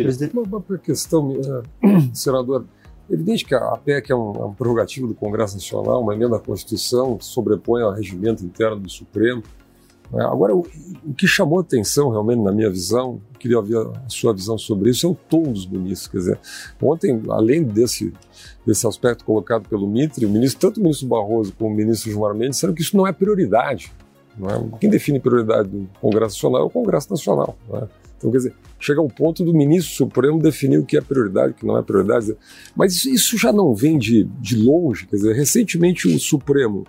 Presidente, 0.03 0.37
uma, 0.37 0.43
uma 0.43 0.79
questão, 0.79 1.31
uh, 1.31 1.63
senador. 2.13 2.67
É 3.09 3.15
evidente 3.15 3.45
que 3.45 3.55
a 3.55 3.77
PEC 3.77 4.13
é 4.13 4.15
um, 4.15 4.33
é 4.37 4.45
um 4.45 4.55
prerrogativo 4.55 5.09
do 5.09 5.15
Congresso 5.15 5.55
Nacional, 5.55 6.03
uma 6.03 6.15
emenda 6.15 6.37
à 6.37 6.39
Constituição 6.39 7.17
que 7.17 7.25
sobrepõe 7.25 7.83
ao 7.83 7.93
regimento 7.93 8.45
interno 8.45 8.79
do 8.79 8.91
Supremo. 8.91 9.43
Né? 10.13 10.25
Agora, 10.25 10.55
o, 10.55 10.67
que 11.17 11.27
chamou 11.27 11.61
atenção 11.61 12.11
realmente 12.11 12.43
na 12.43 12.53
minha 12.53 12.71
visão, 12.71 13.21
queria 13.39 13.59
ouvir 13.59 13.77
a 13.77 14.09
sua 14.09 14.33
visão 14.33 14.59
sobre 14.59 14.91
isso, 14.91 15.07
é 15.07 15.11
o 15.11 15.15
tom 15.15 15.43
dos 15.43 15.67
ministros. 15.67 16.09
Quer 16.09 16.19
dizer, 16.19 16.41
ontem, 16.81 17.23
além 17.29 17.63
desse 17.63 18.13
desse 18.67 18.87
aspecto 18.87 19.25
colocado 19.25 19.69
pelo 19.69 19.87
Mitre, 19.89 20.27
o 20.27 20.31
ministro, 20.31 20.61
tanto 20.61 20.79
o 20.79 20.83
ministro 20.83 21.09
Barroso 21.09 21.53
como 21.59 21.73
o 21.73 21.77
ministro 21.77 22.11
Gilmar 22.11 22.35
Mendes 22.35 22.57
disseram 22.57 22.75
que 22.75 22.83
isso 22.83 22.97
não 22.97 23.07
é 23.07 23.13
prioridade. 23.13 23.93
Não 24.39 24.49
é? 24.49 24.79
Quem 24.79 24.89
define 24.89 25.19
prioridade 25.19 25.69
do 25.69 25.89
Congresso 26.01 26.37
Nacional 26.37 26.63
é 26.63 26.65
o 26.65 26.71
Congresso 26.71 27.11
Nacional. 27.11 27.57
É? 27.73 27.89
Então, 28.17 28.31
quer 28.31 28.37
dizer, 28.37 28.55
chega 28.79 29.01
ao 29.01 29.09
ponto 29.09 29.45
do 29.45 29.53
ministro 29.53 29.95
Supremo 29.95 30.39
definir 30.39 30.79
o 30.79 30.85
que 30.85 30.97
é 30.97 31.01
prioridade, 31.01 31.53
o 31.53 31.55
que 31.55 31.67
não 31.67 31.77
é 31.77 31.83
prioridade. 31.83 32.37
Mas 32.77 33.05
isso 33.05 33.39
já 33.39 33.53
não 33.53 33.75
vem 33.75 33.99
de, 33.99 34.25
de 34.25 34.57
longe. 34.57 35.07
Quer 35.07 35.17
dizer, 35.17 35.35
recentemente 35.35 36.07
o 36.07 36.19
Supremo, 36.19 36.87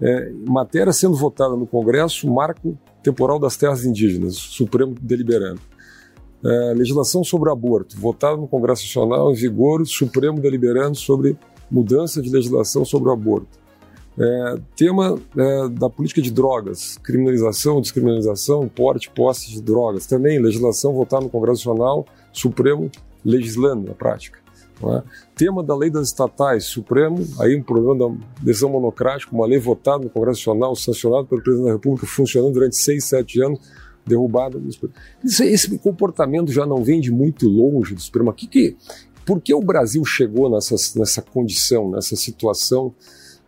é, 0.00 0.30
matéria 0.46 0.92
sendo 0.92 1.16
votada 1.16 1.56
no 1.56 1.66
Congresso, 1.66 2.30
marco 2.30 2.76
temporal 3.02 3.38
das 3.38 3.56
terras 3.56 3.84
indígenas, 3.84 4.34
Supremo 4.34 4.94
deliberando. 5.00 5.60
É, 6.44 6.74
legislação 6.74 7.24
sobre 7.24 7.50
aborto, 7.50 7.98
votada 7.98 8.36
no 8.36 8.46
Congresso 8.46 8.84
Nacional, 8.84 9.32
em 9.32 9.34
vigor, 9.34 9.86
Supremo 9.86 10.40
deliberando 10.40 10.96
sobre 10.96 11.36
mudança 11.70 12.20
de 12.20 12.30
legislação 12.30 12.84
sobre 12.84 13.08
o 13.08 13.12
aborto. 13.12 13.58
É, 14.18 14.58
tema 14.74 15.18
é, 15.36 15.68
da 15.68 15.90
política 15.90 16.22
de 16.22 16.30
drogas, 16.30 16.96
criminalização, 16.98 17.80
descriminalização, 17.80 18.66
porte, 18.68 19.10
posse 19.10 19.50
de 19.52 19.60
drogas. 19.60 20.06
Também 20.06 20.38
legislação 20.38 20.94
votada 20.94 21.24
no 21.24 21.30
Congresso 21.30 21.68
Nacional, 21.68 22.06
Supremo 22.32 22.90
legislando 23.24 23.88
na 23.88 23.94
prática. 23.94 24.45
É? 24.82 25.02
Tema 25.34 25.62
da 25.62 25.74
lei 25.74 25.88
das 25.88 26.08
estatais, 26.08 26.64
Supremo, 26.64 27.26
aí 27.40 27.56
um 27.56 27.62
problema 27.62 28.10
da 28.10 28.14
decisão 28.42 28.68
monocrática, 28.68 29.34
uma 29.34 29.46
lei 29.46 29.58
votada 29.58 30.04
no 30.04 30.10
Congresso 30.10 30.50
Nacional, 30.50 30.76
sancionada 30.76 31.24
pelo 31.24 31.42
presidente 31.42 31.66
da 31.66 31.72
República, 31.72 32.06
funcionando 32.06 32.52
durante 32.52 32.76
seis, 32.76 33.04
sete 33.04 33.40
anos, 33.40 33.58
derrubada. 34.06 34.60
Esse 35.24 35.78
comportamento 35.78 36.52
já 36.52 36.66
não 36.66 36.84
vem 36.84 37.00
de 37.00 37.10
muito 37.10 37.48
longe 37.48 37.94
do 37.94 38.00
Supremo. 38.00 38.32
Que, 38.32 38.46
que, 38.46 38.76
por 39.24 39.40
que 39.40 39.54
o 39.54 39.60
Brasil 39.60 40.04
chegou 40.04 40.50
nessa, 40.50 40.74
nessa 40.98 41.22
condição, 41.22 41.90
nessa 41.90 42.14
situação 42.14 42.94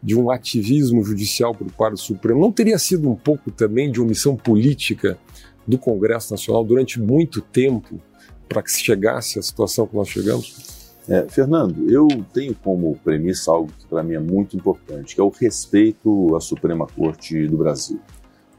de 0.02 0.16
um 0.16 0.30
ativismo 0.30 1.02
judicial 1.04 1.54
por 1.54 1.70
parte 1.72 1.92
do 1.94 2.00
Supremo? 2.00 2.40
Não 2.40 2.50
teria 2.50 2.78
sido 2.78 3.08
um 3.08 3.14
pouco 3.14 3.50
também 3.50 3.92
de 3.92 4.00
omissão 4.00 4.34
política 4.34 5.18
do 5.66 5.78
Congresso 5.78 6.32
Nacional 6.32 6.64
durante 6.64 6.98
muito 6.98 7.42
tempo 7.42 8.00
para 8.48 8.62
que 8.62 8.72
se 8.72 8.80
chegasse 8.80 9.38
à 9.38 9.42
situação 9.42 9.86
que 9.86 9.94
nós 9.94 10.08
chegamos? 10.08 10.77
É, 11.08 11.26
Fernando, 11.26 11.90
eu 11.90 12.06
tenho 12.34 12.54
como 12.54 12.94
premissa 13.02 13.50
algo 13.50 13.72
que 13.78 13.86
para 13.86 14.02
mim 14.02 14.12
é 14.12 14.18
muito 14.18 14.54
importante, 14.54 15.14
que 15.14 15.20
é 15.20 15.24
o 15.24 15.30
respeito 15.30 16.36
à 16.36 16.40
Suprema 16.40 16.86
Corte 16.86 17.46
do 17.48 17.56
Brasil. 17.56 17.98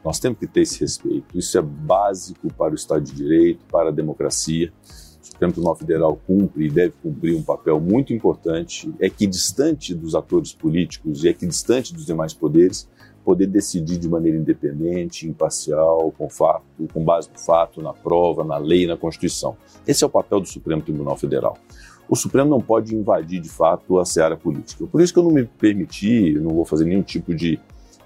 Nós 0.04 0.20
temos 0.20 0.40
que 0.40 0.48
ter 0.48 0.62
esse 0.62 0.80
respeito. 0.80 1.38
Isso 1.38 1.60
é 1.60 1.62
básico 1.62 2.52
para 2.54 2.72
o 2.72 2.76
Estado 2.76 3.04
de 3.04 3.14
Direito, 3.14 3.64
para 3.72 3.90
a 3.90 3.92
democracia. 3.92 4.74
O 4.84 5.26
Supremo 5.28 5.54
Tribunal 5.54 5.76
Federal 5.76 6.20
cumpre 6.26 6.66
e 6.66 6.72
deve 6.72 6.96
cumprir 7.04 7.36
um 7.36 7.44
papel 7.44 7.80
muito 7.80 8.14
importante, 8.14 8.92
é 9.00 9.12
que 9.12 9.28
distante 9.28 9.94
dos 9.94 10.16
atores 10.16 10.52
políticos 10.52 11.24
e 11.24 11.30
é 11.30 11.34
que 11.34 11.46
distante 11.46 11.94
dos 11.94 12.08
demais 12.08 12.34
poderes, 12.34 12.90
poder 13.24 13.46
decidir 13.46 14.00
de 14.00 14.10
maneira 14.10 14.40
independente, 14.40 15.28
imparcial, 15.28 16.12
com 16.18 16.28
fato, 16.28 16.64
com 16.92 17.04
base 17.04 17.30
no 17.32 17.38
fato, 17.38 17.80
na 17.80 17.94
prova, 17.94 18.44
na 18.44 18.58
lei, 18.58 18.88
na 18.88 18.98
Constituição. 18.98 19.56
Esse 19.86 20.04
é 20.04 20.08
o 20.08 20.10
papel 20.10 20.40
do 20.40 20.48
Supremo 20.48 20.82
Tribunal 20.82 21.16
Federal. 21.16 21.56
O 22.10 22.16
Supremo 22.16 22.50
não 22.50 22.60
pode 22.60 22.96
invadir 22.96 23.40
de 23.40 23.50
fato 23.50 24.00
a 24.00 24.06
seara 24.06 24.36
política. 24.36 24.88
Por 24.88 25.00
isso 25.00 25.14
que 25.14 25.20
eu 25.20 25.24
não 25.24 25.32
me 25.32 25.46
permiti, 25.46 26.34
não 26.40 26.56
vou 26.56 26.66
fazer 26.66 26.86
nenhum 26.86 27.04
tipo 27.04 27.36
de 27.36 27.60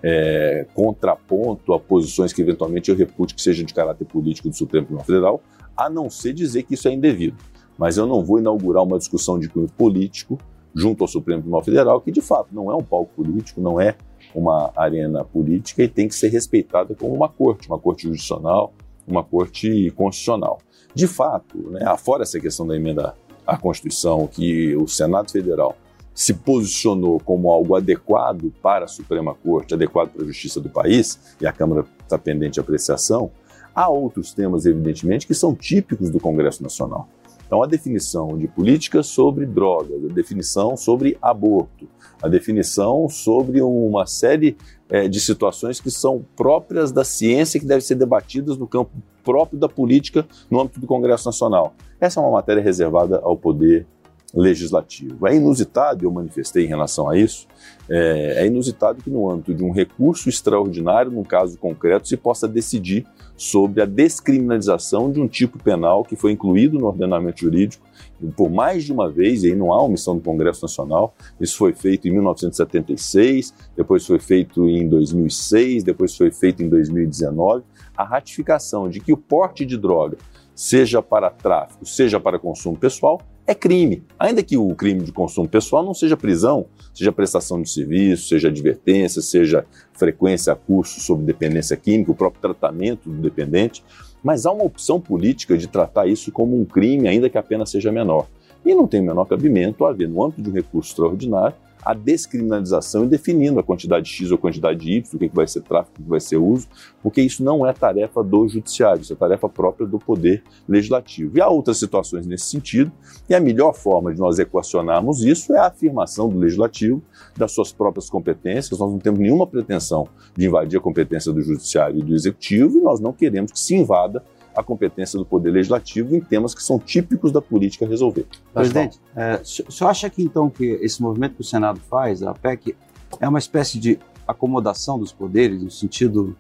é, 0.03 0.67
contraponto 0.73 1.73
a 1.73 1.79
posições 1.79 2.33
que 2.33 2.41
eventualmente 2.41 2.91
eu 2.91 2.97
repute 2.97 3.33
que 3.33 3.41
sejam 3.41 3.65
de 3.65 3.73
caráter 3.73 4.03
político 4.03 4.49
do 4.49 4.55
Supremo 4.55 4.85
Tribunal 4.85 5.05
Federal, 5.05 5.41
a 5.77 5.89
não 5.89 6.09
ser 6.09 6.33
dizer 6.33 6.63
que 6.63 6.73
isso 6.73 6.89
é 6.89 6.91
indevido. 6.91 7.37
Mas 7.77 7.95
eu 7.95 8.05
não 8.05 8.23
vou 8.23 8.39
inaugurar 8.39 8.83
uma 8.83 8.97
discussão 8.97 9.39
de 9.39 9.47
cunho 9.47 9.69
político 9.69 10.37
junto 10.75 11.03
ao 11.03 11.07
Supremo 11.07 11.41
Tribunal 11.41 11.63
Federal, 11.63 12.01
que 12.01 12.11
de 12.11 12.21
fato 12.21 12.49
não 12.51 12.69
é 12.69 12.75
um 12.75 12.83
palco 12.83 13.13
político, 13.15 13.61
não 13.61 13.79
é 13.79 13.95
uma 14.35 14.71
arena 14.75 15.23
política 15.23 15.81
e 15.81 15.87
tem 15.87 16.09
que 16.09 16.15
ser 16.15 16.27
respeitada 16.27 16.93
como 16.93 17.13
uma 17.13 17.29
corte, 17.29 17.67
uma 17.69 17.79
corte 17.79 18.03
judicional, 18.03 18.73
uma 19.07 19.23
corte 19.23 19.91
constitucional. 19.91 20.59
De 20.93 21.07
fato, 21.07 21.57
né, 21.71 21.83
afora 21.85 22.23
essa 22.23 22.39
questão 22.39 22.67
da 22.67 22.75
emenda 22.75 23.15
à 23.45 23.57
Constituição, 23.57 24.27
que 24.27 24.75
o 24.75 24.87
Senado 24.87 25.31
Federal 25.31 25.75
se 26.13 26.33
posicionou 26.33 27.19
como 27.19 27.51
algo 27.51 27.75
adequado 27.75 28.53
para 28.61 28.85
a 28.85 28.87
Suprema 28.87 29.33
Corte, 29.33 29.73
adequado 29.73 30.11
para 30.11 30.23
a 30.23 30.25
justiça 30.27 30.61
do 30.61 30.69
país, 30.69 31.19
e 31.41 31.47
a 31.47 31.51
Câmara 31.51 31.85
está 32.01 32.17
pendente 32.17 32.53
de 32.53 32.59
apreciação, 32.59 33.31
há 33.73 33.89
outros 33.89 34.33
temas, 34.33 34.65
evidentemente, 34.65 35.25
que 35.25 35.33
são 35.33 35.55
típicos 35.55 36.09
do 36.09 36.19
Congresso 36.19 36.61
Nacional. 36.61 37.07
Então, 37.45 37.61
a 37.61 37.67
definição 37.67 38.37
de 38.37 38.47
políticas 38.47 39.07
sobre 39.07 39.45
drogas, 39.45 40.03
a 40.05 40.13
definição 40.13 40.77
sobre 40.77 41.17
aborto, 41.21 41.87
a 42.21 42.27
definição 42.27 43.09
sobre 43.09 43.61
uma 43.61 44.05
série 44.05 44.55
é, 44.93 45.07
de 45.07 45.19
situações 45.19 45.81
que 45.81 45.89
são 45.89 46.23
próprias 46.35 46.91
da 46.91 47.03
ciência 47.03 47.59
que 47.59 47.65
devem 47.65 47.81
ser 47.81 47.95
debatidas 47.95 48.59
no 48.59 48.67
campo 48.67 48.91
próprio 49.23 49.59
da 49.59 49.67
política 49.67 50.23
no 50.51 50.61
âmbito 50.61 50.79
do 50.79 50.85
Congresso 50.85 51.25
Nacional. 51.25 51.73
Essa 51.99 52.19
é 52.19 52.23
uma 52.23 52.33
matéria 52.33 52.61
reservada 52.61 53.19
ao 53.23 53.35
Poder 53.35 53.87
legislativo. 54.33 55.27
É 55.27 55.35
inusitado, 55.35 56.03
eu 56.03 56.11
manifestei 56.11 56.65
em 56.65 56.67
relação 56.67 57.07
a 57.09 57.17
isso, 57.17 57.47
é, 57.89 58.43
é, 58.43 58.47
inusitado 58.47 59.03
que 59.03 59.09
no 59.09 59.29
âmbito 59.29 59.53
de 59.53 59.63
um 59.63 59.71
recurso 59.71 60.27
extraordinário, 60.27 61.11
num 61.11 61.23
caso 61.23 61.57
concreto, 61.57 62.07
se 62.07 62.17
possa 62.17 62.47
decidir 62.47 63.05
sobre 63.35 63.81
a 63.81 63.85
descriminalização 63.85 65.11
de 65.11 65.19
um 65.19 65.27
tipo 65.27 65.61
penal 65.61 66.03
que 66.03 66.15
foi 66.15 66.31
incluído 66.31 66.79
no 66.79 66.87
ordenamento 66.87 67.41
jurídico 67.41 67.83
por 68.31 68.49
mais 68.49 68.83
de 68.83 68.91
uma 68.91 69.09
vez, 69.09 69.43
e 69.43 69.47
aí 69.47 69.55
não 69.55 69.73
há 69.73 69.81
omissão 69.81 70.15
do 70.15 70.21
Congresso 70.21 70.61
Nacional, 70.61 71.13
isso 71.39 71.57
foi 71.57 71.73
feito 71.73 72.07
em 72.07 72.11
1976, 72.11 73.53
depois 73.75 74.05
foi 74.05 74.19
feito 74.19 74.67
em 74.67 74.87
2006, 74.87 75.83
depois 75.83 76.15
foi 76.15 76.31
feito 76.31 76.63
em 76.63 76.69
2019, 76.69 77.63
a 77.95 78.03
ratificação 78.03 78.89
de 78.89 78.99
que 78.99 79.11
o 79.11 79.17
porte 79.17 79.65
de 79.65 79.77
droga, 79.77 80.17
seja 80.55 81.01
para 81.01 81.29
tráfico, 81.29 81.85
seja 81.85 82.19
para 82.19 82.39
consumo 82.39 82.77
pessoal, 82.77 83.21
é 83.45 83.53
crime. 83.53 84.03
Ainda 84.17 84.41
que 84.41 84.57
o 84.57 84.73
crime 84.73 85.03
de 85.03 85.11
consumo 85.11 85.47
pessoal 85.47 85.83
não 85.83 85.93
seja 85.93 86.15
prisão, 86.15 86.65
seja 86.93 87.11
prestação 87.11 87.61
de 87.61 87.69
serviço, 87.69 88.29
seja 88.29 88.47
advertência, 88.47 89.21
seja 89.21 89.65
frequência 89.93 90.53
a 90.53 90.55
curso 90.55 91.01
sobre 91.01 91.25
dependência 91.25 91.75
química, 91.75 92.11
o 92.11 92.15
próprio 92.15 92.41
tratamento 92.41 93.09
do 93.09 93.21
dependente, 93.21 93.83
mas 94.23 94.45
há 94.45 94.51
uma 94.51 94.63
opção 94.63 94.99
política 94.99 95.57
de 95.57 95.67
tratar 95.67 96.07
isso 96.07 96.31
como 96.31 96.59
um 96.59 96.63
crime, 96.63 97.07
ainda 97.07 97.29
que 97.29 97.37
a 97.37 97.43
pena 97.43 97.65
seja 97.65 97.91
menor. 97.91 98.27
E 98.65 98.73
não 98.73 98.87
tem 98.87 99.01
o 99.01 99.03
menor 99.03 99.25
cabimento 99.25 99.83
haver, 99.83 100.07
no 100.07 100.23
âmbito 100.23 100.41
de 100.41 100.49
um 100.49 100.53
recurso 100.53 100.91
extraordinário, 100.91 101.55
a 101.85 101.93
descriminalização 101.93 103.03
e 103.03 103.07
definindo 103.07 103.59
a 103.59 103.63
quantidade 103.63 104.09
X 104.09 104.31
ou 104.31 104.35
a 104.35 104.39
quantidade 104.39 104.89
Y, 104.89 105.15
o 105.15 105.19
que 105.19 105.35
vai 105.35 105.47
ser 105.47 105.61
tráfico, 105.61 105.99
o 105.99 106.03
que 106.03 106.09
vai 106.09 106.19
ser 106.19 106.37
uso, 106.37 106.67
porque 107.01 107.21
isso 107.21 107.43
não 107.43 107.65
é 107.67 107.73
tarefa 107.73 108.23
do 108.23 108.47
judiciário, 108.47 109.01
isso 109.01 109.13
é 109.13 109.15
tarefa 109.15 109.49
própria 109.49 109.85
do 109.85 109.99
poder 109.99 110.43
legislativo. 110.67 111.37
E 111.37 111.41
há 111.41 111.47
outras 111.47 111.77
situações 111.77 112.25
nesse 112.25 112.45
sentido, 112.45 112.91
e 113.29 113.35
a 113.35 113.39
melhor 113.39 113.73
forma 113.73 114.13
de 114.13 114.19
nós 114.19 114.39
equacionarmos 114.39 115.23
isso 115.23 115.53
é 115.53 115.59
a 115.59 115.67
afirmação 115.67 116.29
do 116.29 116.37
legislativo 116.37 117.01
das 117.37 117.51
suas 117.51 117.71
próprias 117.71 118.09
competências. 118.09 118.79
Nós 118.79 118.91
não 118.91 118.99
temos 118.99 119.19
nenhuma 119.19 119.47
pretensão 119.47 120.07
de 120.35 120.45
invadir 120.45 120.77
a 120.77 120.81
competência 120.81 121.31
do 121.31 121.41
judiciário 121.41 121.99
e 121.99 122.03
do 122.03 122.15
executivo, 122.15 122.77
e 122.77 122.81
nós 122.81 122.99
não 122.99 123.13
queremos 123.13 123.51
que 123.51 123.59
se 123.59 123.75
invada 123.75 124.23
a 124.55 124.63
competência 124.63 125.17
do 125.17 125.25
Poder 125.25 125.51
Legislativo 125.51 126.15
em 126.15 126.21
temas 126.21 126.53
que 126.53 126.63
são 126.63 126.79
típicos 126.79 127.31
da 127.31 127.41
política 127.41 127.85
resolver. 127.85 128.25
Presidente, 128.53 128.99
é, 129.15 129.41
o 129.41 129.71
senhor 129.71 129.89
acha 129.89 130.09
que 130.09 130.21
então 130.21 130.49
que 130.49 130.63
esse 130.81 131.01
movimento 131.01 131.35
que 131.35 131.41
o 131.41 131.45
Senado 131.45 131.79
faz, 131.79 132.21
a 132.21 132.33
PEC, 132.33 132.75
é 133.19 133.27
uma 133.27 133.39
espécie 133.39 133.79
de 133.79 133.99
acomodação 134.27 134.97
dos 134.97 135.11
poderes, 135.11 135.61
no 135.61 135.71
sentido 135.71 136.35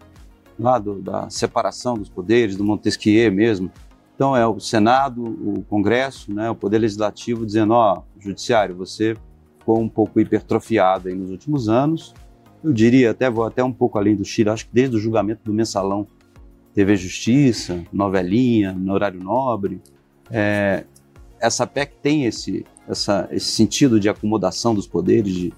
lá 0.59 0.77
do, 0.77 1.01
da 1.01 1.29
separação 1.29 1.97
dos 1.97 2.09
poderes, 2.09 2.55
do 2.55 2.63
Montesquieu 2.63 3.31
mesmo? 3.31 3.71
Então 4.15 4.37
é 4.37 4.45
o 4.45 4.59
Senado, 4.59 5.23
o 5.23 5.63
Congresso, 5.67 6.31
né, 6.31 6.49
o 6.49 6.55
Poder 6.55 6.77
Legislativo 6.77 7.45
dizendo, 7.45 7.73
ó, 7.73 8.03
Judiciário, 8.19 8.75
você 8.75 9.17
ficou 9.59 9.79
um 9.79 9.89
pouco 9.89 10.19
hipertrofiado 10.19 11.07
aí 11.07 11.15
nos 11.15 11.31
últimos 11.31 11.67
anos, 11.67 12.13
eu 12.63 12.71
diria, 12.71 13.11
até 13.11 13.29
vou 13.29 13.43
até 13.43 13.63
um 13.63 13.73
pouco 13.73 13.97
além 13.97 14.15
do 14.15 14.23
Chile, 14.23 14.49
acho 14.49 14.65
que 14.65 14.73
desde 14.73 14.95
o 14.95 14.99
julgamento 14.99 15.41
do 15.43 15.53
mensalão 15.53 16.07
TV 16.73 16.95
Justiça, 16.95 17.83
novelinha, 17.91 18.73
no 18.73 18.93
horário 18.93 19.21
nobre. 19.21 19.79
É, 20.31 20.83
essa 21.39 21.67
PEC 21.67 21.93
tem 22.01 22.25
esse, 22.25 22.65
essa, 22.87 23.27
esse 23.31 23.51
sentido 23.51 23.99
de 23.99 24.09
acomodação 24.09 24.73
dos 24.73 24.87
poderes, 24.87 25.33
de, 25.33 25.53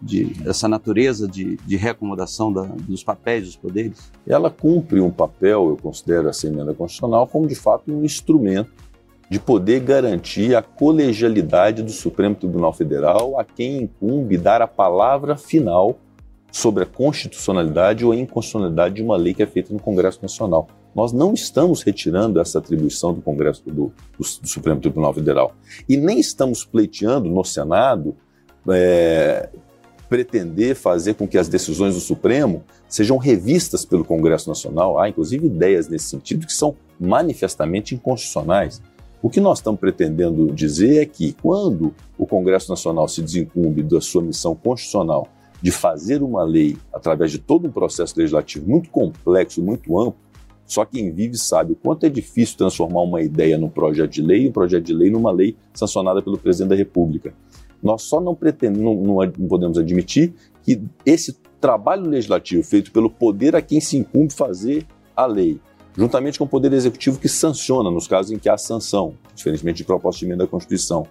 de, 0.00 0.48
essa 0.48 0.68
natureza 0.68 1.28
de, 1.28 1.56
de 1.56 1.76
reacomodação 1.76 2.52
da, 2.52 2.62
dos 2.62 3.04
papéis 3.04 3.44
dos 3.44 3.56
poderes? 3.56 4.10
Ela 4.26 4.50
cumpre 4.50 5.00
um 5.00 5.10
papel, 5.10 5.68
eu 5.68 5.76
considero 5.76 6.28
essa 6.28 6.46
emenda 6.46 6.72
constitucional, 6.72 7.26
como 7.26 7.46
de 7.46 7.54
fato 7.54 7.92
um 7.92 8.04
instrumento 8.04 8.70
de 9.28 9.40
poder 9.40 9.80
garantir 9.80 10.54
a 10.54 10.62
colegialidade 10.62 11.82
do 11.82 11.90
Supremo 11.90 12.34
Tribunal 12.34 12.72
Federal 12.72 13.38
a 13.38 13.44
quem 13.44 13.82
incumbe 13.82 14.38
dar 14.38 14.62
a 14.62 14.68
palavra 14.68 15.36
final 15.36 15.98
sobre 16.56 16.84
a 16.84 16.86
constitucionalidade 16.86 18.02
ou 18.02 18.12
a 18.12 18.16
inconstitucionalidade 18.16 18.94
de 18.94 19.02
uma 19.02 19.14
lei 19.14 19.34
que 19.34 19.42
é 19.42 19.46
feita 19.46 19.74
no 19.74 19.78
Congresso 19.78 20.20
Nacional. 20.22 20.66
Nós 20.94 21.12
não 21.12 21.34
estamos 21.34 21.82
retirando 21.82 22.40
essa 22.40 22.58
atribuição 22.58 23.12
do 23.12 23.20
Congresso 23.20 23.62
do, 23.66 23.72
do, 23.72 23.92
do 24.18 24.48
Supremo 24.48 24.80
Tribunal 24.80 25.12
Federal 25.12 25.54
e 25.86 25.98
nem 25.98 26.18
estamos 26.18 26.64
pleiteando 26.64 27.28
no 27.28 27.44
Senado 27.44 28.16
é, 28.70 29.50
pretender 30.08 30.74
fazer 30.74 31.12
com 31.12 31.28
que 31.28 31.36
as 31.36 31.46
decisões 31.46 31.94
do 31.94 32.00
Supremo 32.00 32.64
sejam 32.88 33.18
revistas 33.18 33.84
pelo 33.84 34.02
Congresso 34.02 34.48
Nacional. 34.48 34.98
Há, 34.98 35.10
inclusive, 35.10 35.46
ideias 35.46 35.88
nesse 35.88 36.06
sentido 36.06 36.46
que 36.46 36.54
são 36.54 36.74
manifestamente 36.98 37.94
inconstitucionais. 37.94 38.80
O 39.20 39.28
que 39.28 39.42
nós 39.42 39.58
estamos 39.58 39.78
pretendendo 39.78 40.50
dizer 40.54 41.02
é 41.02 41.04
que, 41.04 41.34
quando 41.34 41.94
o 42.16 42.26
Congresso 42.26 42.70
Nacional 42.70 43.06
se 43.08 43.20
desincumbe 43.20 43.82
da 43.82 44.00
sua 44.00 44.22
missão 44.22 44.54
constitucional 44.54 45.28
de 45.66 45.72
fazer 45.72 46.22
uma 46.22 46.44
lei 46.44 46.76
através 46.92 47.32
de 47.32 47.40
todo 47.40 47.66
um 47.66 47.72
processo 47.72 48.14
legislativo 48.16 48.70
muito 48.70 48.88
complexo, 48.88 49.60
muito 49.60 49.98
amplo, 49.98 50.14
só 50.64 50.84
quem 50.84 51.10
vive 51.10 51.36
sabe 51.36 51.72
o 51.72 51.74
quanto 51.74 52.06
é 52.06 52.08
difícil 52.08 52.56
transformar 52.56 53.02
uma 53.02 53.20
ideia 53.20 53.58
num 53.58 53.68
projeto 53.68 54.12
de 54.12 54.22
lei 54.22 54.48
um 54.48 54.52
projeto 54.52 54.84
de 54.84 54.94
lei 54.94 55.10
numa 55.10 55.32
lei 55.32 55.56
sancionada 55.74 56.22
pelo 56.22 56.38
presidente 56.38 56.68
da 56.68 56.76
República. 56.76 57.34
Nós 57.82 58.02
só 58.02 58.20
não, 58.20 58.32
pretendemos, 58.32 59.04
não, 59.04 59.16
não 59.16 59.48
podemos 59.48 59.76
admitir 59.76 60.34
que 60.62 60.80
esse 61.04 61.36
trabalho 61.60 62.08
legislativo 62.08 62.62
feito 62.62 62.92
pelo 62.92 63.10
poder 63.10 63.56
a 63.56 63.60
quem 63.60 63.80
se 63.80 63.96
incumbe 63.96 64.32
fazer 64.32 64.86
a 65.16 65.26
lei, 65.26 65.60
juntamente 65.96 66.38
com 66.38 66.44
o 66.44 66.48
poder 66.48 66.72
executivo 66.74 67.18
que 67.18 67.28
sanciona 67.28 67.90
nos 67.90 68.06
casos 68.06 68.30
em 68.30 68.38
que 68.38 68.48
há 68.48 68.56
sanção, 68.56 69.14
diferentemente 69.34 69.78
de 69.78 69.84
proposta 69.84 70.20
de 70.20 70.26
emenda 70.26 70.44
à 70.44 70.46
Constituição. 70.46 71.08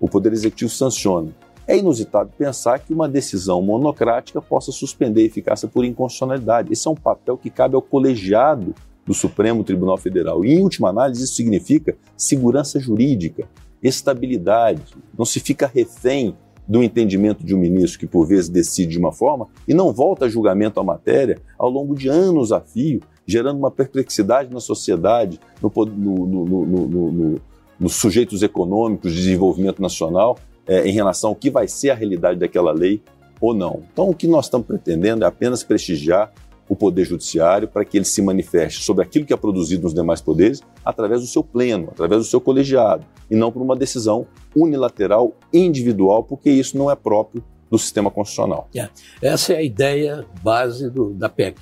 O 0.00 0.08
poder 0.08 0.32
executivo 0.32 0.70
sanciona 0.70 1.30
é 1.68 1.76
inusitado 1.76 2.32
pensar 2.36 2.78
que 2.78 2.94
uma 2.94 3.06
decisão 3.06 3.60
monocrática 3.60 4.40
possa 4.40 4.72
suspender 4.72 5.20
a 5.20 5.26
eficácia 5.26 5.68
por 5.68 5.84
inconstitucionalidade. 5.84 6.72
Esse 6.72 6.88
é 6.88 6.90
um 6.90 6.94
papel 6.96 7.36
que 7.36 7.50
cabe 7.50 7.76
ao 7.76 7.82
colegiado 7.82 8.74
do 9.06 9.12
Supremo 9.12 9.62
Tribunal 9.62 9.98
Federal. 9.98 10.44
E, 10.44 10.54
em 10.54 10.62
última 10.62 10.88
análise, 10.88 11.24
isso 11.24 11.34
significa 11.34 11.94
segurança 12.16 12.80
jurídica, 12.80 13.46
estabilidade. 13.82 14.82
Não 15.16 15.26
se 15.26 15.40
fica 15.40 15.70
refém 15.72 16.34
do 16.66 16.82
entendimento 16.82 17.44
de 17.44 17.54
um 17.54 17.58
ministro 17.58 18.00
que, 18.00 18.06
por 18.06 18.26
vezes, 18.26 18.48
decide 18.48 18.92
de 18.92 18.98
uma 18.98 19.12
forma 19.12 19.46
e 19.66 19.74
não 19.74 19.92
volta 19.92 20.24
a 20.24 20.28
julgamento 20.28 20.80
à 20.80 20.84
matéria 20.84 21.38
ao 21.58 21.68
longo 21.68 21.94
de 21.94 22.08
anos 22.08 22.50
a 22.50 22.60
fio 22.60 23.00
gerando 23.28 23.58
uma 23.58 23.70
perplexidade 23.70 24.50
na 24.50 24.58
sociedade, 24.58 25.38
no, 25.62 25.70
no, 25.84 26.26
no, 26.46 27.40
nos 27.78 27.94
sujeitos 27.94 28.42
econômicos 28.42 29.12
de 29.12 29.18
desenvolvimento 29.18 29.82
nacional, 29.82 30.38
é, 30.68 30.86
em 30.86 30.92
relação 30.92 31.30
ao 31.30 31.36
que 31.36 31.50
vai 31.50 31.66
ser 31.66 31.90
a 31.90 31.94
realidade 31.94 32.38
daquela 32.38 32.72
lei 32.72 33.02
ou 33.40 33.54
não. 33.54 33.82
Então, 33.92 34.10
o 34.10 34.14
que 34.14 34.26
nós 34.26 34.46
estamos 34.46 34.66
pretendendo 34.66 35.24
é 35.24 35.26
apenas 35.26 35.64
prestigiar 35.64 36.32
o 36.68 36.76
Poder 36.76 37.04
Judiciário 37.04 37.66
para 37.66 37.84
que 37.84 37.96
ele 37.96 38.04
se 38.04 38.20
manifeste 38.20 38.84
sobre 38.84 39.02
aquilo 39.02 39.24
que 39.24 39.32
é 39.32 39.36
produzido 39.36 39.84
nos 39.84 39.94
demais 39.94 40.20
poderes 40.20 40.60
através 40.84 41.22
do 41.22 41.26
seu 41.26 41.42
pleno, 41.42 41.88
através 41.90 42.22
do 42.22 42.28
seu 42.28 42.40
colegiado, 42.40 43.06
e 43.30 43.34
não 43.34 43.50
por 43.50 43.62
uma 43.62 43.74
decisão 43.74 44.26
unilateral, 44.54 45.34
individual, 45.52 46.22
porque 46.22 46.50
isso 46.50 46.76
não 46.76 46.90
é 46.90 46.94
próprio 46.94 47.42
do 47.70 47.78
sistema 47.78 48.10
constitucional. 48.10 48.68
É. 48.74 48.88
Essa 49.22 49.54
é 49.54 49.56
a 49.56 49.62
ideia 49.62 50.26
base 50.42 50.90
do, 50.90 51.10
da 51.14 51.28
PEC, 51.28 51.58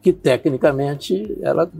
que 0.00 0.12
tecnicamente 0.12 1.36
ela 1.42 1.70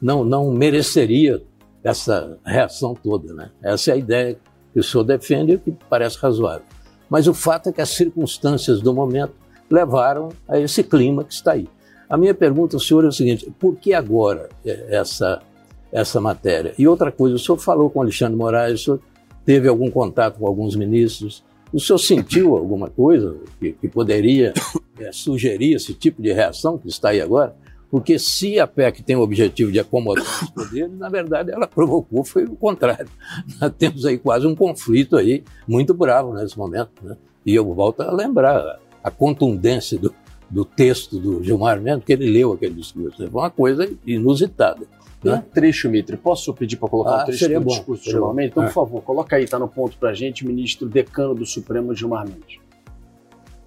não, 0.00 0.24
não 0.24 0.52
mereceria 0.52 1.42
essa 1.82 2.38
reação 2.44 2.94
toda. 2.94 3.32
Né? 3.32 3.50
Essa 3.62 3.90
é 3.90 3.94
a 3.94 3.96
ideia 3.96 4.38
que 4.72 4.80
o 4.80 4.82
senhor 4.82 5.04
defende 5.04 5.52
e 5.52 5.58
que 5.58 5.76
parece 5.88 6.18
razoável. 6.18 6.64
Mas 7.08 7.26
o 7.26 7.34
fato 7.34 7.68
é 7.68 7.72
que 7.72 7.80
as 7.80 7.90
circunstâncias 7.90 8.80
do 8.80 8.94
momento 8.94 9.34
levaram 9.70 10.30
a 10.48 10.58
esse 10.58 10.82
clima 10.82 11.24
que 11.24 11.32
está 11.32 11.52
aí. 11.52 11.68
A 12.08 12.16
minha 12.16 12.34
pergunta 12.34 12.76
ao 12.76 12.80
senhor 12.80 13.04
é 13.04 13.08
o 13.08 13.12
seguinte: 13.12 13.50
por 13.58 13.76
que 13.76 13.94
agora 13.94 14.48
essa, 14.64 15.42
essa 15.90 16.20
matéria? 16.20 16.74
E 16.78 16.86
outra 16.86 17.10
coisa, 17.10 17.36
o 17.36 17.38
senhor 17.38 17.58
falou 17.58 17.88
com 17.88 18.00
Alexandre 18.00 18.36
Moraes, 18.36 18.80
o 18.80 18.84
senhor 18.84 19.00
teve 19.44 19.68
algum 19.68 19.90
contato 19.90 20.38
com 20.38 20.46
alguns 20.46 20.76
ministros, 20.76 21.42
o 21.72 21.80
senhor 21.80 21.98
sentiu 21.98 22.54
alguma 22.56 22.90
coisa 22.90 23.36
que, 23.58 23.72
que 23.72 23.88
poderia 23.88 24.52
é, 25.00 25.10
sugerir 25.10 25.74
esse 25.74 25.94
tipo 25.94 26.20
de 26.20 26.32
reação 26.32 26.76
que 26.76 26.88
está 26.88 27.10
aí 27.10 27.20
agora? 27.20 27.56
Porque 27.92 28.18
se 28.18 28.58
a 28.58 28.66
PEC 28.66 29.02
tem 29.02 29.16
o 29.16 29.20
objetivo 29.20 29.70
de 29.70 29.78
acomodar 29.78 30.24
os 30.24 30.48
poderes, 30.48 30.98
na 30.98 31.10
verdade 31.10 31.52
ela 31.52 31.66
provocou 31.66 32.24
foi 32.24 32.44
o 32.44 32.56
contrário. 32.56 33.10
Nós 33.60 33.70
temos 33.76 34.06
aí 34.06 34.16
quase 34.16 34.46
um 34.46 34.54
conflito 34.54 35.14
aí 35.14 35.44
muito 35.68 35.92
bravo 35.92 36.32
nesse 36.32 36.56
momento. 36.56 36.90
Né? 37.02 37.18
E 37.44 37.54
eu 37.54 37.70
volto 37.74 38.00
a 38.00 38.10
lembrar 38.10 38.80
a 39.04 39.10
contundência 39.10 39.98
do, 39.98 40.14
do 40.48 40.64
texto 40.64 41.18
do 41.18 41.44
Gilmar 41.44 41.82
mesmo, 41.82 42.00
que 42.00 42.14
ele 42.14 42.30
leu 42.30 42.54
aquele 42.54 42.72
discurso. 42.72 43.18
Foi 43.18 43.42
uma 43.42 43.50
coisa 43.50 43.86
inusitada. 44.06 44.86
Né? 45.22 45.34
Um 45.34 45.50
trecho, 45.52 45.90
Mitre. 45.90 46.16
Posso 46.16 46.54
pedir 46.54 46.78
para 46.78 46.88
colocar 46.88 47.10
ah, 47.10 47.22
um 47.24 47.26
trecho 47.26 47.46
do 47.46 47.60
bom, 47.60 47.70
discurso 47.72 48.04
do 48.04 48.10
Gilmar 48.10 48.32
Mendes? 48.32 48.52
Então, 48.52 48.62
é. 48.62 48.66
por 48.68 48.72
favor, 48.72 49.02
coloca 49.02 49.36
aí, 49.36 49.44
está 49.44 49.58
no 49.58 49.68
ponto 49.68 49.98
para 49.98 50.08
a 50.08 50.14
gente, 50.14 50.46
ministro 50.46 50.88
decano 50.88 51.34
do 51.34 51.44
Supremo, 51.44 51.94
Gilmar 51.94 52.26
Mendes. 52.26 52.58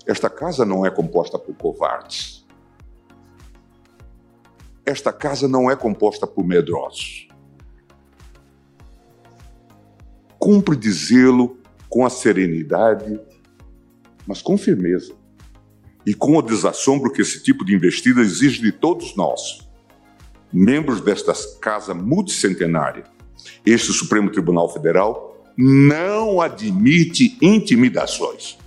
Esta 0.03 0.32
casa 0.32 0.65
não 0.65 0.84
é 0.84 0.89
composta 0.89 1.38
por 1.38 1.55
covardes. 1.55 2.44
Esta 4.85 5.11
casa 5.11 5.47
não 5.47 5.69
é 5.69 5.75
composta 5.75 6.27
por 6.27 6.45
medrosos. 6.45 7.27
Cumpre 10.37 10.75
dizê-lo 10.75 11.57
com 11.89 12.05
a 12.05 12.09
serenidade, 12.09 13.19
mas 14.27 14.41
com 14.41 14.57
firmeza 14.57 15.13
e 16.05 16.13
com 16.13 16.37
o 16.37 16.41
desassombro 16.41 17.11
que 17.11 17.21
esse 17.21 17.41
tipo 17.41 17.65
de 17.65 17.73
investida 17.73 18.21
exige 18.21 18.61
de 18.61 18.71
todos 18.71 19.15
nós, 19.15 19.67
membros 20.53 21.01
desta 21.01 21.33
casa 21.59 21.93
multicentenária. 21.93 23.05
Este 23.65 23.91
Supremo 23.91 24.29
Tribunal 24.29 24.71
Federal 24.71 25.43
não 25.57 26.41
admite 26.41 27.37
intimidações. 27.41 28.57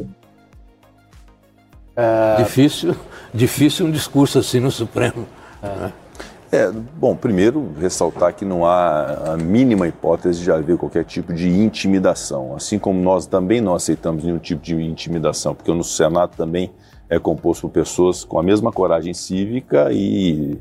É... 1.94 2.42
Difícil, 2.42 2.96
difícil 3.32 3.87
um 3.87 3.90
discurso 3.90 4.38
assim 4.38 4.58
no 4.58 4.70
Supremo. 4.70 5.28
É. 5.62 6.08
É, 6.50 6.71
bom, 6.71 7.14
primeiro 7.14 7.75
ressaltar 7.78 8.35
que 8.35 8.43
não 8.43 8.64
há 8.64 9.35
a 9.35 9.37
mínima 9.37 9.87
hipótese 9.87 10.43
de 10.43 10.50
haver 10.50 10.78
qualquer 10.78 11.05
tipo 11.05 11.35
de 11.35 11.47
intimidação, 11.47 12.57
assim 12.57 12.78
como 12.78 12.99
nós 13.03 13.27
também 13.27 13.61
não 13.61 13.75
aceitamos 13.75 14.25
nenhum 14.25 14.38
tipo 14.38 14.62
de 14.62 14.75
intimidação, 14.75 15.55
porque 15.55 15.70
no 15.75 15.85
Senado 15.85 16.35
também 16.37 16.70
é 17.07 17.18
composto 17.18 17.68
por 17.68 17.75
pessoas 17.75 18.25
com 18.25 18.38
a 18.38 18.42
mesma 18.42 18.72
coragem 18.72 19.12
cívica 19.12 19.92
e, 19.92 20.59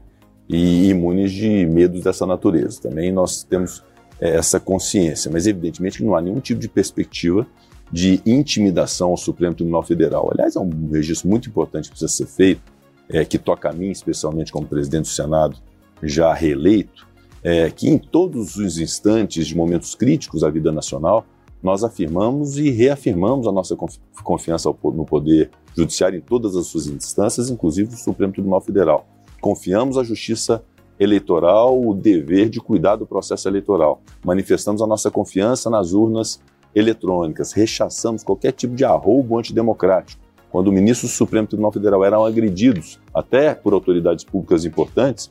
e 0.50 0.90
imunes 0.90 1.32
de 1.32 1.66
medos 1.66 2.04
dessa 2.04 2.26
natureza. 2.26 2.82
Também 2.82 3.10
nós 3.10 3.44
temos 3.44 3.82
é, 4.20 4.36
essa 4.36 4.60
consciência, 4.60 5.32
mas 5.32 5.48
evidentemente 5.48 6.00
que 6.00 6.04
não 6.04 6.18
há 6.18 6.22
nenhum 6.22 6.42
tipo 6.42 6.60
de 6.60 6.68
perspectiva 6.68 7.48
de 7.90 8.22
intimidação 8.26 9.12
ao 9.12 9.18
Supremo 9.18 9.56
Tribunal 9.56 9.84
Federal. 9.84 10.30
Aliás, 10.34 10.58
é 10.58 10.60
um 10.60 10.90
registro 10.92 11.30
muito 11.30 11.48
importante 11.48 11.86
que 11.86 11.92
precisa 11.92 12.12
ser 12.12 12.26
feito, 12.26 12.62
é, 13.08 13.24
que 13.24 13.38
toca 13.38 13.70
a 13.70 13.74
mim, 13.74 13.90
especialmente 13.90 14.52
como 14.52 14.68
presidente 14.68 15.04
do 15.04 15.08
Senado, 15.08 15.56
já 16.02 16.34
reeleito, 16.34 17.08
é, 17.44 17.70
que 17.70 17.90
em 17.90 17.98
todos 17.98 18.56
os 18.58 18.80
instantes 18.80 19.48
de 19.48 19.56
momentos 19.56 19.96
críticos 19.96 20.42
da 20.42 20.50
vida 20.50 20.72
nacional, 20.72 21.26
nós 21.62 21.84
afirmamos 21.84 22.58
e 22.58 22.70
reafirmamos 22.70 23.48
a 23.48 23.52
nossa 23.52 23.76
confiança 24.24 24.70
no 24.84 25.06
Poder 25.06 25.50
Judiciário 25.76 26.18
em 26.18 26.22
todas 26.22 26.56
as 26.56 26.68
suas 26.68 26.88
instâncias, 26.88 27.50
inclusive 27.50 27.94
o 27.94 27.98
Supremo 27.98 28.34
Tribunal 28.34 28.62
Federal. 28.62 29.08
Confiamos 29.42 29.98
à 29.98 30.04
Justiça 30.04 30.64
Eleitoral 31.00 31.80
o 31.80 31.94
dever 31.94 32.50
de 32.50 32.60
cuidar 32.60 32.96
do 32.96 33.06
processo 33.06 33.48
eleitoral. 33.48 34.02
Manifestamos 34.26 34.82
a 34.82 34.88
nossa 34.88 35.12
confiança 35.12 35.70
nas 35.70 35.94
urnas 35.94 36.42
eletrônicas. 36.74 37.52
Rechaçamos 37.52 38.24
qualquer 38.24 38.52
tipo 38.52 38.76
de 38.76 38.84
arroubo 38.84 39.38
antidemocrático. 39.38 40.22
Quando 40.50 40.72
ministros 40.72 41.12
do 41.12 41.16
Supremo 41.16 41.48
Tribunal 41.48 41.72
Federal 41.72 42.04
eram 42.04 42.26
agredidos, 42.26 43.00
até 43.14 43.54
por 43.54 43.74
autoridades 43.74 44.24
públicas 44.24 44.66
importantes, 44.66 45.30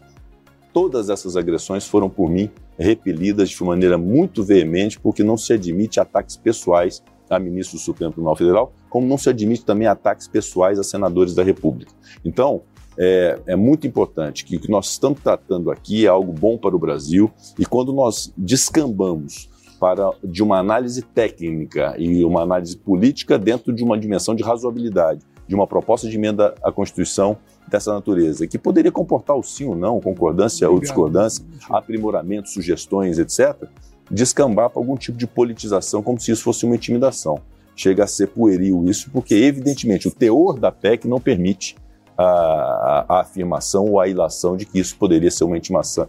todas 0.77 1.09
essas 1.09 1.39
agressões 1.39 1.87
foram 1.87 2.11
por 2.11 2.29
mim 2.29 2.51
repelidas 2.79 3.49
de 3.49 3.65
maneira 3.65 3.97
muito 3.97 4.45
veemente, 4.45 5.01
porque 5.01 5.25
não 5.25 5.35
se 5.35 5.55
admite 5.55 5.99
ataques 5.99 6.37
pessoais 6.37 7.03
a 7.31 7.39
ministros 7.39 7.81
do 7.81 7.85
Supremo 7.87 8.13
Tribunal 8.13 8.37
Federal, 8.37 8.75
como 8.91 9.07
não 9.07 9.17
se 9.17 9.31
admite 9.31 9.65
também 9.65 9.89
ataques 9.89 10.29
pessoais 10.29 10.79
a 10.79 10.83
senadores 10.83 11.35
da 11.35 11.43
República. 11.43 11.91
Então, 12.23 12.61
é, 12.99 13.41
é, 13.47 13.57
muito 13.57 13.87
importante 13.87 14.45
que 14.45 14.59
o 14.59 14.61
que 14.61 14.71
nós 14.71 14.91
estamos 14.91 15.19
tratando 15.21 15.71
aqui 15.71 16.05
é 16.05 16.11
algo 16.11 16.31
bom 16.31 16.59
para 16.59 16.77
o 16.77 16.79
Brasil 16.79 17.31
e 17.59 17.65
quando 17.65 17.91
nós 17.91 18.31
descambamos 18.37 19.49
para 19.81 20.11
de 20.23 20.43
uma 20.43 20.59
análise 20.59 21.01
técnica 21.01 21.95
e 21.99 22.23
uma 22.23 22.43
análise 22.43 22.77
política 22.77 23.39
dentro 23.39 23.73
de 23.73 23.83
uma 23.83 23.99
dimensão 23.99 24.35
de 24.35 24.43
razoabilidade, 24.43 25.25
de 25.49 25.55
uma 25.55 25.67
proposta 25.67 26.07
de 26.07 26.17
emenda 26.17 26.55
à 26.63 26.71
Constituição 26.71 27.39
dessa 27.69 27.93
natureza, 27.93 28.47
que 28.47 28.59
poderia 28.59 28.93
comportar 28.93 29.37
o 29.37 29.43
sim 29.43 29.67
ou 29.67 29.75
não, 29.75 30.01
concordância 30.01 30.67
Obrigado. 30.69 30.75
ou 30.75 30.81
discordância, 30.81 31.45
aprimoramento, 31.69 32.49
sugestões, 32.49 33.19
etc., 33.19 33.69
descambar 34.11 34.71
para 34.71 34.81
algum 34.81 34.97
tipo 34.97 35.19
de 35.19 35.27
politização, 35.27 36.03
como 36.03 36.21
se 36.21 36.31
isso 36.31 36.43
fosse 36.43 36.65
uma 36.65 36.77
intimidação. 36.77 37.41
Chega 37.75 38.05
a 38.05 38.07
ser 38.07 38.29
pueril 38.29 38.85
isso, 38.87 39.11
porque, 39.11 39.35
evidentemente, 39.35 40.09
o 40.09 40.11
teor 40.11 40.59
da 40.59 40.71
PEC 40.71 41.07
não 41.07 41.21
permite 41.21 41.77
a, 42.17 42.25
a, 42.25 43.05
a 43.09 43.21
afirmação 43.21 43.85
ou 43.85 44.01
a 44.01 44.09
ilação 44.09 44.57
de 44.57 44.65
que 44.65 44.79
isso 44.79 44.97
poderia 44.97 45.31
ser 45.31 45.45
uma 45.45 45.59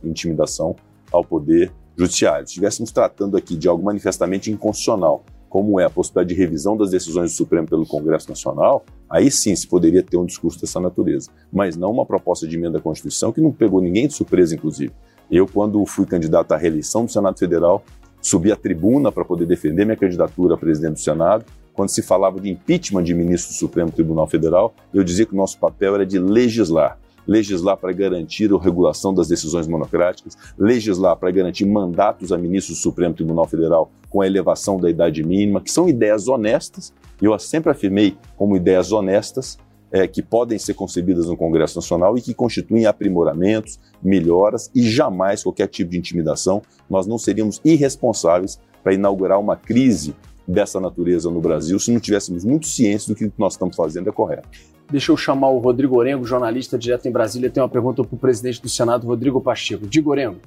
intimidação 0.03 0.75
ao 1.11 1.23
poder 1.23 1.71
judiciário. 1.97 2.45
Se 2.45 2.51
estivéssemos 2.51 2.91
tratando 2.91 3.35
aqui 3.35 3.57
de 3.57 3.67
algo 3.67 3.83
manifestamente 3.83 4.51
inconstitucional, 4.51 5.25
como 5.49 5.79
é 5.79 5.85
a 5.85 5.89
possibilidade 5.89 6.33
de 6.33 6.39
revisão 6.39 6.75
das 6.75 6.91
decisões 6.91 7.31
do 7.31 7.35
Supremo 7.35 7.67
pelo 7.67 7.85
Congresso 7.85 8.29
Nacional, 8.29 8.85
aí 9.09 9.31
sim 9.31 9.55
se 9.55 9.67
poderia 9.67 10.03
ter 10.03 10.17
um 10.17 10.25
discurso 10.25 10.59
dessa 10.59 10.79
natureza. 10.79 11.29
Mas 11.51 11.75
não 11.75 11.91
uma 11.91 12.05
proposta 12.05 12.47
de 12.47 12.55
emenda 12.55 12.77
à 12.77 12.81
Constituição 12.81 13.31
que 13.31 13.41
não 13.41 13.51
pegou 13.51 13.81
ninguém 13.81 14.07
de 14.07 14.13
surpresa, 14.13 14.55
inclusive. 14.55 14.91
Eu, 15.29 15.47
quando 15.47 15.85
fui 15.85 16.05
candidato 16.05 16.51
à 16.53 16.57
reeleição 16.57 17.05
do 17.05 17.11
Senado 17.11 17.37
Federal, 17.37 17.83
subi 18.21 18.51
à 18.51 18.55
tribuna 18.55 19.11
para 19.11 19.25
poder 19.25 19.45
defender 19.45 19.85
minha 19.85 19.97
candidatura 19.97 20.55
a 20.55 20.57
presidente 20.57 20.93
do 20.93 20.99
Senado. 20.99 21.45
Quando 21.73 21.89
se 21.89 22.01
falava 22.01 22.39
de 22.39 22.49
impeachment 22.49 23.03
de 23.03 23.13
ministro 23.13 23.53
do 23.53 23.57
Supremo 23.57 23.91
Tribunal 23.91 24.27
Federal, 24.27 24.73
eu 24.93 25.03
dizia 25.03 25.25
que 25.25 25.33
o 25.33 25.37
nosso 25.37 25.59
papel 25.59 25.95
era 25.95 26.05
de 26.05 26.17
legislar 26.17 26.97
legislar 27.27 27.77
para 27.77 27.91
garantir 27.91 28.51
a 28.53 28.57
regulação 28.57 29.13
das 29.13 29.27
decisões 29.27 29.67
monocráticas, 29.67 30.37
legislar 30.57 31.17
para 31.17 31.29
garantir 31.31 31.65
mandatos 31.65 32.31
a 32.31 32.37
ministros 32.37 32.77
do 32.77 32.81
Supremo 32.81 33.13
Tribunal 33.13 33.47
Federal 33.47 33.91
com 34.09 34.21
a 34.21 34.27
elevação 34.27 34.77
da 34.77 34.89
idade 34.89 35.23
mínima, 35.23 35.61
que 35.61 35.71
são 35.71 35.89
ideias 35.89 36.27
honestas, 36.27 36.93
eu 37.21 37.37
sempre 37.39 37.71
afirmei 37.71 38.15
como 38.37 38.55
ideias 38.55 38.91
honestas, 38.91 39.57
é, 39.91 40.05
que 40.07 40.21
podem 40.21 40.59
ser 40.59 40.73
concebidas 40.73 41.27
no 41.27 41.37
Congresso 41.37 41.77
Nacional 41.77 42.17
e 42.17 42.21
que 42.21 42.33
constituem 42.33 42.85
aprimoramentos, 42.85 43.79
melhoras 44.03 44.69
e 44.75 44.83
jamais 44.83 45.43
qualquer 45.43 45.67
tipo 45.67 45.91
de 45.91 45.97
intimidação. 45.97 46.61
Nós 46.89 47.07
não 47.07 47.17
seríamos 47.17 47.61
irresponsáveis 47.63 48.59
para 48.83 48.93
inaugurar 48.93 49.39
uma 49.39 49.55
crise 49.55 50.13
dessa 50.47 50.79
natureza 50.79 51.29
no 51.29 51.41
Brasil 51.41 51.77
se 51.79 51.91
não 51.91 51.99
tivéssemos 51.99 52.45
muito 52.45 52.67
ciência 52.67 53.13
do 53.13 53.17
que 53.17 53.31
nós 53.37 53.53
estamos 53.53 53.75
fazendo 53.75 54.09
é 54.09 54.11
correto. 54.11 54.47
Deixa 54.89 55.11
eu 55.11 55.17
chamar 55.17 55.49
o 55.49 55.57
Rodrigo 55.57 55.97
Orengo, 55.97 56.23
jornalista 56.23 56.77
direto 56.77 57.07
em 57.07 57.11
Brasília. 57.11 57.49
Tem 57.49 57.61
uma 57.61 57.67
pergunta 57.67 58.03
para 58.03 58.15
o 58.15 58.17
presidente 58.17 58.61
do 58.61 58.69
Senado, 58.69 59.05
Rodrigo 59.05 59.41
Pacheco. 59.41 59.85
Diga, 59.85 60.09
Orengo. 60.09 60.39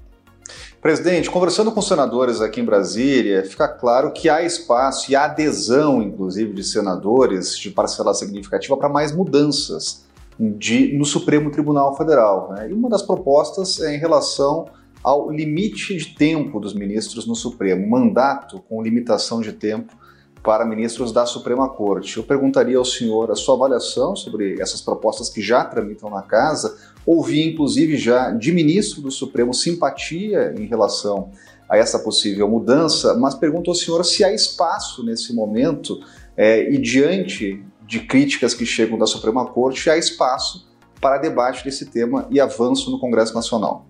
Presidente, 0.80 1.30
conversando 1.30 1.70
com 1.70 1.82
senadores 1.82 2.40
aqui 2.40 2.60
em 2.60 2.64
Brasília, 2.64 3.44
fica 3.44 3.68
claro 3.68 4.12
que 4.12 4.30
há 4.30 4.42
espaço 4.42 5.12
e 5.12 5.14
há 5.14 5.24
adesão, 5.24 6.02
inclusive, 6.02 6.54
de 6.54 6.64
senadores 6.64 7.56
de 7.56 7.70
parcela 7.70 8.14
significativa 8.14 8.76
para 8.78 8.88
mais 8.88 9.14
mudanças 9.14 10.06
de, 10.38 10.96
no 10.96 11.04
Supremo 11.04 11.50
Tribunal 11.50 11.94
Federal. 11.96 12.50
Né? 12.52 12.70
E 12.70 12.72
uma 12.72 12.88
das 12.88 13.02
propostas 13.02 13.78
é 13.80 13.94
em 13.94 13.98
relação 13.98 14.66
ao 15.02 15.30
limite 15.30 15.96
de 15.96 16.14
tempo 16.14 16.60
dos 16.60 16.74
ministros 16.74 17.26
no 17.26 17.34
Supremo, 17.34 17.88
mandato 17.88 18.60
com 18.68 18.82
limitação 18.82 19.40
de 19.40 19.52
tempo 19.52 19.94
para 20.42 20.64
ministros 20.64 21.12
da 21.12 21.26
Suprema 21.26 21.68
Corte. 21.68 22.16
Eu 22.16 22.22
perguntaria 22.22 22.78
ao 22.78 22.84
senhor 22.84 23.30
a 23.30 23.34
sua 23.34 23.54
avaliação 23.54 24.16
sobre 24.16 24.60
essas 24.60 24.80
propostas 24.80 25.28
que 25.28 25.40
já 25.40 25.64
tramitam 25.64 26.08
na 26.10 26.22
casa. 26.22 26.76
Ouvi, 27.04 27.42
inclusive, 27.42 27.96
já 27.96 28.30
de 28.30 28.52
ministro 28.52 29.02
do 29.02 29.10
Supremo 29.10 29.52
simpatia 29.52 30.54
em 30.58 30.64
relação 30.64 31.30
a 31.68 31.76
essa 31.76 31.98
possível 31.98 32.48
mudança, 32.48 33.14
mas 33.14 33.34
pergunto 33.34 33.70
ao 33.70 33.74
senhor 33.74 34.04
se 34.04 34.24
há 34.24 34.32
espaço 34.32 35.04
nesse 35.04 35.32
momento 35.32 36.00
é, 36.36 36.72
e 36.72 36.78
diante 36.78 37.64
de 37.86 38.00
críticas 38.00 38.54
que 38.54 38.64
chegam 38.64 38.98
da 38.98 39.06
Suprema 39.06 39.46
Corte, 39.46 39.90
há 39.90 39.96
espaço 39.96 40.68
para 41.00 41.18
debate 41.18 41.64
desse 41.64 41.86
tema 41.86 42.26
e 42.30 42.40
avanço 42.40 42.90
no 42.90 42.98
Congresso 42.98 43.34
Nacional. 43.34 43.89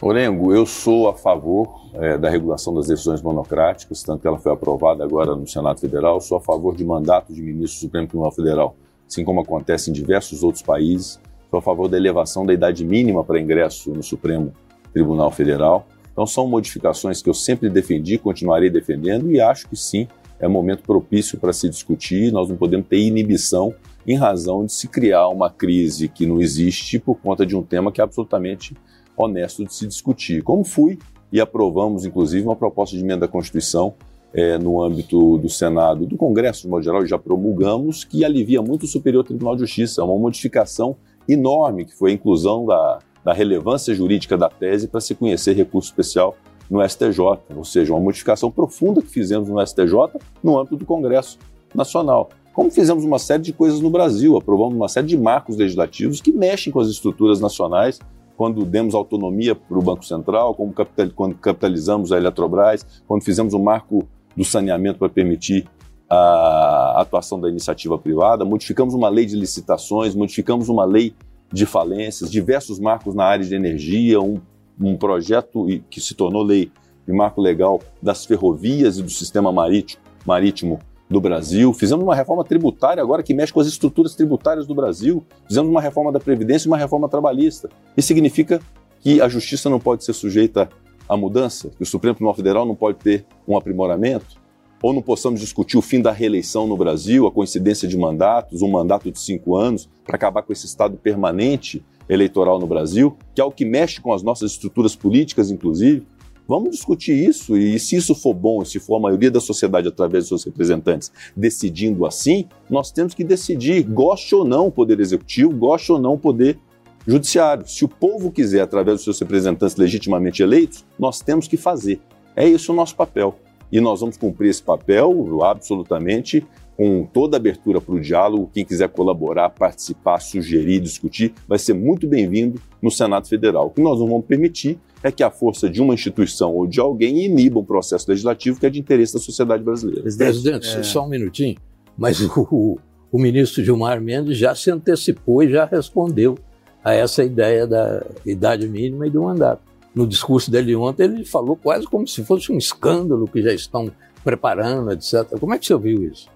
Orengo, 0.00 0.54
eu 0.54 0.64
sou 0.64 1.08
a 1.08 1.14
favor 1.14 1.90
é, 1.94 2.16
da 2.16 2.30
regulação 2.30 2.72
das 2.72 2.86
decisões 2.86 3.20
monocráticas, 3.20 4.00
tanto 4.04 4.20
que 4.20 4.28
ela 4.28 4.38
foi 4.38 4.52
aprovada 4.52 5.02
agora 5.02 5.34
no 5.34 5.44
Senado 5.44 5.80
Federal. 5.80 6.20
Sou 6.20 6.38
a 6.38 6.40
favor 6.40 6.76
de 6.76 6.84
mandato 6.84 7.32
de 7.32 7.42
ministro 7.42 7.80
do 7.80 7.82
Supremo 7.82 8.06
Tribunal 8.06 8.30
Federal, 8.30 8.76
assim 9.08 9.24
como 9.24 9.40
acontece 9.40 9.90
em 9.90 9.92
diversos 9.92 10.44
outros 10.44 10.62
países. 10.62 11.18
Sou 11.50 11.58
a 11.58 11.62
favor 11.62 11.88
da 11.88 11.96
elevação 11.96 12.46
da 12.46 12.54
idade 12.54 12.84
mínima 12.84 13.24
para 13.24 13.40
ingresso 13.40 13.90
no 13.90 14.02
Supremo 14.02 14.52
Tribunal 14.92 15.32
Federal. 15.32 15.88
Então, 16.12 16.24
são 16.26 16.46
modificações 16.46 17.20
que 17.20 17.28
eu 17.28 17.34
sempre 17.34 17.68
defendi, 17.68 18.18
continuarei 18.18 18.70
defendendo 18.70 19.32
e 19.32 19.40
acho 19.40 19.68
que 19.68 19.76
sim, 19.76 20.06
é 20.38 20.46
momento 20.46 20.84
propício 20.84 21.38
para 21.40 21.52
se 21.52 21.68
discutir. 21.68 22.30
Nós 22.30 22.48
não 22.48 22.56
podemos 22.56 22.86
ter 22.86 22.98
inibição 22.98 23.74
em 24.06 24.16
razão 24.16 24.64
de 24.64 24.72
se 24.72 24.86
criar 24.86 25.26
uma 25.26 25.50
crise 25.50 26.08
que 26.08 26.24
não 26.24 26.40
existe 26.40 27.00
por 27.00 27.16
conta 27.16 27.44
de 27.44 27.56
um 27.56 27.64
tema 27.64 27.90
que 27.90 28.00
é 28.00 28.04
absolutamente 28.04 28.76
honesto 29.18 29.64
de 29.64 29.74
se 29.74 29.86
discutir. 29.86 30.42
Como 30.42 30.64
fui 30.64 30.98
e 31.32 31.40
aprovamos, 31.40 32.04
inclusive, 32.04 32.46
uma 32.46 32.56
proposta 32.56 32.96
de 32.96 33.02
emenda 33.02 33.26
à 33.26 33.28
Constituição 33.28 33.94
é, 34.32 34.58
no 34.58 34.82
âmbito 34.82 35.38
do 35.38 35.48
Senado, 35.48 36.06
do 36.06 36.16
Congresso, 36.16 36.62
de 36.62 36.68
modo 36.68 36.82
geral, 36.82 37.04
já 37.06 37.18
promulgamos, 37.18 38.04
que 38.04 38.24
alivia 38.24 38.60
muito 38.60 38.84
o 38.84 38.86
Superior 38.86 39.24
Tribunal 39.24 39.54
de 39.54 39.62
Justiça. 39.62 40.00
É 40.00 40.04
uma 40.04 40.18
modificação 40.18 40.96
enorme, 41.28 41.84
que 41.84 41.94
foi 41.94 42.10
a 42.10 42.14
inclusão 42.14 42.66
da, 42.66 42.98
da 43.24 43.32
relevância 43.32 43.94
jurídica 43.94 44.36
da 44.36 44.48
tese 44.48 44.88
para 44.88 45.00
se 45.00 45.14
conhecer 45.14 45.54
recurso 45.54 45.88
especial 45.88 46.36
no 46.70 46.86
STJ, 46.86 47.18
ou 47.56 47.64
seja, 47.64 47.92
uma 47.92 48.00
modificação 48.00 48.50
profunda 48.50 49.00
que 49.00 49.08
fizemos 49.08 49.48
no 49.48 49.64
STJ 49.66 50.20
no 50.42 50.58
âmbito 50.58 50.76
do 50.76 50.84
Congresso 50.84 51.38
Nacional. 51.74 52.28
Como 52.52 52.70
fizemos 52.70 53.04
uma 53.04 53.18
série 53.18 53.42
de 53.42 53.52
coisas 53.52 53.80
no 53.80 53.88
Brasil, 53.88 54.36
aprovamos 54.36 54.74
uma 54.74 54.88
série 54.88 55.06
de 55.06 55.16
marcos 55.16 55.56
legislativos 55.56 56.20
que 56.20 56.32
mexem 56.32 56.72
com 56.72 56.80
as 56.80 56.88
estruturas 56.88 57.40
nacionais 57.40 58.00
quando 58.38 58.64
demos 58.64 58.94
autonomia 58.94 59.52
para 59.52 59.76
o 59.76 59.82
Banco 59.82 60.04
Central, 60.04 60.54
capital, 60.72 61.10
quando 61.12 61.34
capitalizamos 61.34 62.12
a 62.12 62.16
Eletrobras, 62.16 62.86
quando 63.04 63.24
fizemos 63.24 63.52
o 63.52 63.58
marco 63.58 64.06
do 64.36 64.44
saneamento 64.44 65.00
para 65.00 65.08
permitir 65.08 65.66
a 66.08 67.00
atuação 67.00 67.40
da 67.40 67.48
iniciativa 67.48 67.98
privada, 67.98 68.44
modificamos 68.44 68.94
uma 68.94 69.08
lei 69.08 69.26
de 69.26 69.34
licitações, 69.34 70.14
modificamos 70.14 70.68
uma 70.68 70.84
lei 70.84 71.12
de 71.52 71.66
falências, 71.66 72.30
diversos 72.30 72.78
marcos 72.78 73.12
na 73.12 73.24
área 73.24 73.44
de 73.44 73.56
energia, 73.56 74.20
um, 74.20 74.40
um 74.80 74.96
projeto 74.96 75.66
que 75.90 76.00
se 76.00 76.14
tornou 76.14 76.44
lei 76.44 76.70
de 77.04 77.12
marco 77.12 77.40
legal 77.40 77.80
das 78.00 78.24
ferrovias 78.24 78.98
e 78.98 79.02
do 79.02 79.10
sistema 79.10 79.50
marítimo, 79.50 80.00
marítimo 80.24 80.78
do 81.08 81.20
Brasil, 81.20 81.72
fizemos 81.72 82.04
uma 82.04 82.14
reforma 82.14 82.44
tributária 82.44 83.02
agora 83.02 83.22
que 83.22 83.32
mexe 83.32 83.52
com 83.52 83.60
as 83.60 83.66
estruturas 83.66 84.14
tributárias 84.14 84.66
do 84.66 84.74
Brasil, 84.74 85.24
fizemos 85.46 85.70
uma 85.70 85.80
reforma 85.80 86.12
da 86.12 86.20
Previdência 86.20 86.68
e 86.68 86.70
uma 86.70 86.76
reforma 86.76 87.08
trabalhista. 87.08 87.70
Isso 87.96 88.08
significa 88.08 88.60
que 89.00 89.20
a 89.20 89.28
justiça 89.28 89.70
não 89.70 89.80
pode 89.80 90.04
ser 90.04 90.12
sujeita 90.12 90.68
à 91.08 91.16
mudança, 91.16 91.70
que 91.70 91.82
o 91.82 91.86
Supremo 91.86 92.14
Tribunal 92.14 92.34
Federal 92.34 92.66
não 92.66 92.74
pode 92.74 92.98
ter 92.98 93.24
um 93.46 93.56
aprimoramento, 93.56 94.36
ou 94.82 94.92
não 94.92 95.02
possamos 95.02 95.40
discutir 95.40 95.76
o 95.76 95.82
fim 95.82 96.00
da 96.00 96.12
reeleição 96.12 96.66
no 96.66 96.76
Brasil, 96.76 97.26
a 97.26 97.32
coincidência 97.32 97.88
de 97.88 97.96
mandatos, 97.96 98.62
um 98.62 98.70
mandato 98.70 99.10
de 99.10 99.18
cinco 99.18 99.56
anos, 99.56 99.88
para 100.04 100.16
acabar 100.16 100.42
com 100.42 100.52
esse 100.52 100.66
estado 100.66 100.96
permanente 100.96 101.82
eleitoral 102.08 102.58
no 102.58 102.66
Brasil, 102.66 103.16
que 103.34 103.40
é 103.40 103.44
o 103.44 103.50
que 103.50 103.64
mexe 103.64 104.00
com 104.00 104.12
as 104.12 104.22
nossas 104.22 104.52
estruturas 104.52 104.94
políticas, 104.94 105.50
inclusive. 105.50 106.06
Vamos 106.48 106.70
discutir 106.70 107.12
isso 107.12 107.58
e 107.58 107.78
se 107.78 107.94
isso 107.96 108.14
for 108.14 108.32
bom, 108.32 108.64
se 108.64 108.80
for 108.80 108.96
a 108.96 109.00
maioria 109.00 109.30
da 109.30 109.38
sociedade 109.38 109.86
através 109.86 110.24
dos 110.24 110.28
seus 110.28 110.44
representantes 110.44 111.12
decidindo 111.36 112.06
assim, 112.06 112.46
nós 112.70 112.90
temos 112.90 113.12
que 113.12 113.22
decidir, 113.22 113.82
goste 113.82 114.34
ou 114.34 114.46
não 114.46 114.68
o 114.68 114.72
poder 114.72 114.98
executivo, 114.98 115.52
goste 115.52 115.92
ou 115.92 115.98
não 115.98 116.14
o 116.14 116.18
poder 116.18 116.58
judiciário. 117.06 117.68
Se 117.68 117.84
o 117.84 117.88
povo 117.88 118.32
quiser 118.32 118.62
através 118.62 118.96
dos 118.96 119.04
seus 119.04 119.20
representantes 119.20 119.76
legitimamente 119.76 120.42
eleitos, 120.42 120.86
nós 120.98 121.20
temos 121.20 121.46
que 121.46 121.58
fazer. 121.58 122.00
É 122.34 122.48
isso 122.48 122.72
o 122.72 122.74
nosso 122.74 122.96
papel. 122.96 123.38
E 123.70 123.78
nós 123.78 124.00
vamos 124.00 124.16
cumprir 124.16 124.48
esse 124.48 124.62
papel 124.62 125.42
absolutamente 125.44 126.46
com 126.78 127.04
toda 127.04 127.36
abertura 127.36 127.78
para 127.78 127.94
o 127.94 128.00
diálogo. 128.00 128.50
Quem 128.54 128.64
quiser 128.64 128.88
colaborar, 128.88 129.50
participar, 129.50 130.18
sugerir, 130.20 130.80
discutir, 130.80 131.34
vai 131.46 131.58
ser 131.58 131.74
muito 131.74 132.06
bem-vindo 132.06 132.58
no 132.80 132.90
Senado 132.90 133.28
Federal. 133.28 133.66
O 133.66 133.70
que 133.70 133.82
nós 133.82 133.98
não 134.00 134.06
vamos 134.06 134.24
permitir 134.24 134.78
é 135.02 135.12
que 135.12 135.22
a 135.22 135.30
força 135.30 135.68
de 135.68 135.80
uma 135.80 135.94
instituição 135.94 136.54
ou 136.54 136.66
de 136.66 136.80
alguém 136.80 137.24
iniba 137.24 137.60
um 137.60 137.64
processo 137.64 138.10
legislativo 138.10 138.58
que 138.58 138.66
é 138.66 138.70
de 138.70 138.80
interesse 138.80 139.14
da 139.14 139.20
sociedade 139.20 139.62
brasileira. 139.62 140.02
Presidente, 140.02 140.68
é... 140.68 140.82
só 140.82 141.04
um 141.04 141.08
minutinho, 141.08 141.56
mas 141.96 142.20
o, 142.20 142.78
o 143.10 143.18
ministro 143.18 143.64
Gilmar 143.64 144.00
Mendes 144.00 144.36
já 144.36 144.54
se 144.54 144.70
antecipou 144.70 145.42
e 145.42 145.50
já 145.50 145.64
respondeu 145.64 146.36
a 146.82 146.94
essa 146.94 147.22
ideia 147.22 147.66
da 147.66 148.04
idade 148.24 148.68
mínima 148.68 149.06
e 149.06 149.10
do 149.10 149.22
mandato. 149.22 149.62
No 149.94 150.06
discurso 150.06 150.50
dele 150.50 150.76
ontem, 150.76 151.04
ele 151.04 151.24
falou 151.24 151.56
quase 151.56 151.86
como 151.86 152.06
se 152.06 152.24
fosse 152.24 152.52
um 152.52 152.58
escândalo 152.58 153.26
que 153.26 153.42
já 153.42 153.52
estão 153.52 153.90
preparando, 154.22 154.92
etc. 154.92 155.38
Como 155.40 155.54
é 155.54 155.58
que 155.58 155.66
você 155.66 155.74
ouviu 155.74 156.04
isso? 156.04 156.28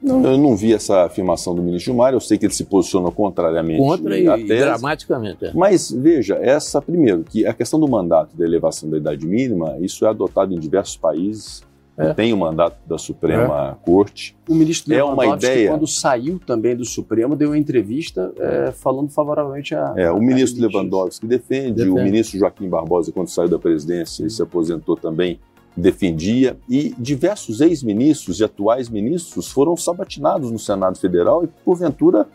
Não. 0.00 0.24
Eu 0.24 0.38
não 0.38 0.56
vi 0.56 0.72
essa 0.72 1.04
afirmação 1.04 1.54
do 1.54 1.62
ministro 1.62 1.86
Gilmar, 1.86 2.12
eu 2.12 2.20
sei 2.20 2.38
que 2.38 2.46
ele 2.46 2.54
se 2.54 2.64
posiciona 2.64 3.10
contrariamente. 3.10 3.80
Contra 3.80 4.16
e, 4.16 4.26
e 4.26 4.46
dramaticamente. 4.46 5.46
É. 5.46 5.52
Mas 5.52 5.90
veja, 5.90 6.36
essa, 6.36 6.80
primeiro, 6.80 7.24
que 7.24 7.44
a 7.44 7.52
questão 7.52 7.80
do 7.80 7.88
mandato 7.88 8.36
da 8.36 8.44
elevação 8.44 8.88
da 8.88 8.96
idade 8.96 9.26
mínima, 9.26 9.76
isso 9.80 10.06
é 10.06 10.08
adotado 10.08 10.54
em 10.54 10.58
diversos 10.58 10.96
países. 10.96 11.66
É. 11.96 12.14
Tem 12.14 12.32
o 12.32 12.36
mandato 12.36 12.78
da 12.86 12.96
Suprema 12.96 13.76
é. 13.76 13.84
Corte. 13.84 14.36
O 14.48 14.54
ministro 14.54 14.94
é 14.94 15.02
uma 15.02 15.26
ideia. 15.34 15.70
quando 15.70 15.84
saiu 15.84 16.38
também 16.38 16.76
do 16.76 16.84
Supremo, 16.84 17.34
deu 17.34 17.50
uma 17.50 17.58
entrevista 17.58 18.32
é, 18.38 18.70
falando 18.70 19.10
favoravelmente 19.10 19.74
a. 19.74 19.94
É, 19.96 20.08
o 20.08 20.20
ministro 20.20 20.62
Lewandowski 20.62 21.26
defende, 21.26 21.72
defende, 21.72 21.90
o 21.90 22.04
ministro 22.04 22.38
Joaquim 22.38 22.68
Barbosa, 22.68 23.10
quando 23.10 23.26
saiu 23.26 23.48
da 23.48 23.58
presidência 23.58 24.24
e 24.24 24.30
se 24.30 24.40
aposentou 24.40 24.94
também, 24.94 25.40
defendia, 25.78 26.58
e 26.68 26.94
diversos 26.98 27.60
ex-ministros 27.60 28.40
e 28.40 28.44
atuais 28.44 28.88
ministros 28.88 29.48
foram 29.48 29.76
sabatinados 29.76 30.50
no 30.50 30.58
Senado 30.58 30.98
Federal 30.98 31.44
e, 31.44 31.46
porventura, 31.64 32.26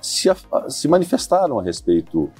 se, 0.00 0.28
se 0.68 0.86
manifestaram 0.86 1.58
a 1.58 1.62
respeito 1.62 2.30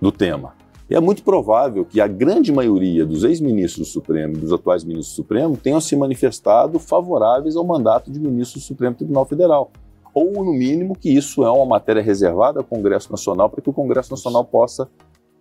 do 0.00 0.10
tema. 0.10 0.54
E 0.90 0.94
é 0.94 1.00
muito 1.00 1.22
provável 1.22 1.84
que 1.84 2.00
a 2.00 2.06
grande 2.06 2.50
maioria 2.50 3.04
dos 3.04 3.22
ex-ministros 3.22 3.88
do 3.88 3.92
Supremo 3.92 4.34
e 4.34 4.38
dos 4.38 4.52
atuais 4.52 4.84
ministros 4.84 5.12
do 5.12 5.16
Supremo 5.16 5.56
tenham 5.56 5.80
se 5.80 5.94
manifestado 5.94 6.78
favoráveis 6.78 7.56
ao 7.56 7.64
mandato 7.64 8.10
de 8.10 8.18
ministro 8.18 8.58
do 8.58 8.64
Supremo 8.64 8.96
Tribunal 8.96 9.26
Federal. 9.26 9.70
Ou, 10.14 10.44
no 10.44 10.52
mínimo, 10.52 10.96
que 10.96 11.10
isso 11.10 11.44
é 11.44 11.50
uma 11.50 11.66
matéria 11.66 12.02
reservada 12.02 12.60
ao 12.60 12.64
Congresso 12.64 13.10
Nacional 13.12 13.50
para 13.50 13.60
que 13.60 13.68
o 13.68 13.72
Congresso 13.72 14.10
Nacional 14.10 14.44
possa 14.44 14.88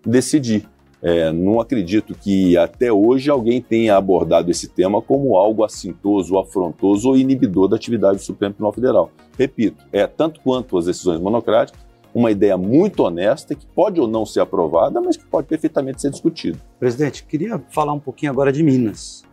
decidir. 0.06 0.68
É, 1.02 1.32
não 1.32 1.60
acredito 1.60 2.16
que 2.16 2.58
até 2.58 2.92
hoje 2.92 3.30
alguém 3.30 3.62
tenha 3.62 3.96
abordado 3.96 4.50
esse 4.50 4.68
tema 4.68 5.02
como 5.02 5.38
algo 5.38 5.64
assintoso, 5.64 6.38
afrontoso 6.40 7.10
ou 7.10 7.18
inibidor 7.18 7.68
da 7.68 7.76
atividade 7.76 8.18
do 8.18 8.24
Supremo 8.24 8.54
Tribunal 8.54 8.74
Federal. 8.74 9.12
Repito, 9.38 9.86
é 9.92 10.08
tanto 10.08 10.42
quanto 10.42 10.78
as 10.78 10.86
decisões 10.86 11.20
monocráticas, 11.20 11.86
uma 12.14 12.32
ideia 12.32 12.58
muito 12.58 13.04
honesta 13.04 13.54
que 13.54 13.66
pode 13.68 14.02
ou 14.02 14.08
não 14.08 14.26
ser 14.26 14.40
aprovada, 14.40 15.00
mas 15.00 15.16
que 15.16 15.26
pode 15.26 15.48
perfeitamente 15.48 16.02
ser 16.02 16.10
discutida. 16.10 16.58
Presidente, 16.80 17.24
queria 17.24 17.62
falar 17.70 17.94
um 17.94 18.00
pouquinho 18.00 18.32
agora 18.32 18.52
de 18.52 18.64
Minas, 18.64 19.24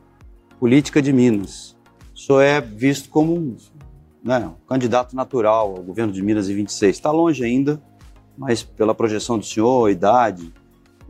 política 0.61 1.01
de 1.01 1.13
Minas. 1.13 1.75
O 2.15 2.19
senhor 2.19 2.43
é 2.43 2.61
visto 2.61 3.09
como 3.09 3.57
né, 4.23 4.47
um 4.47 4.67
candidato 4.67 5.17
natural 5.17 5.75
ao 5.77 5.83
governo 5.83 6.13
de 6.13 6.23
Minas 6.23 6.49
em 6.51 6.55
26. 6.55 6.95
Está 6.95 7.11
longe 7.11 7.43
ainda, 7.43 7.83
mas 8.37 8.63
pela 8.63 8.95
projeção 8.95 9.39
do 9.39 9.45
senhor, 9.45 9.89
idade, 9.89 10.53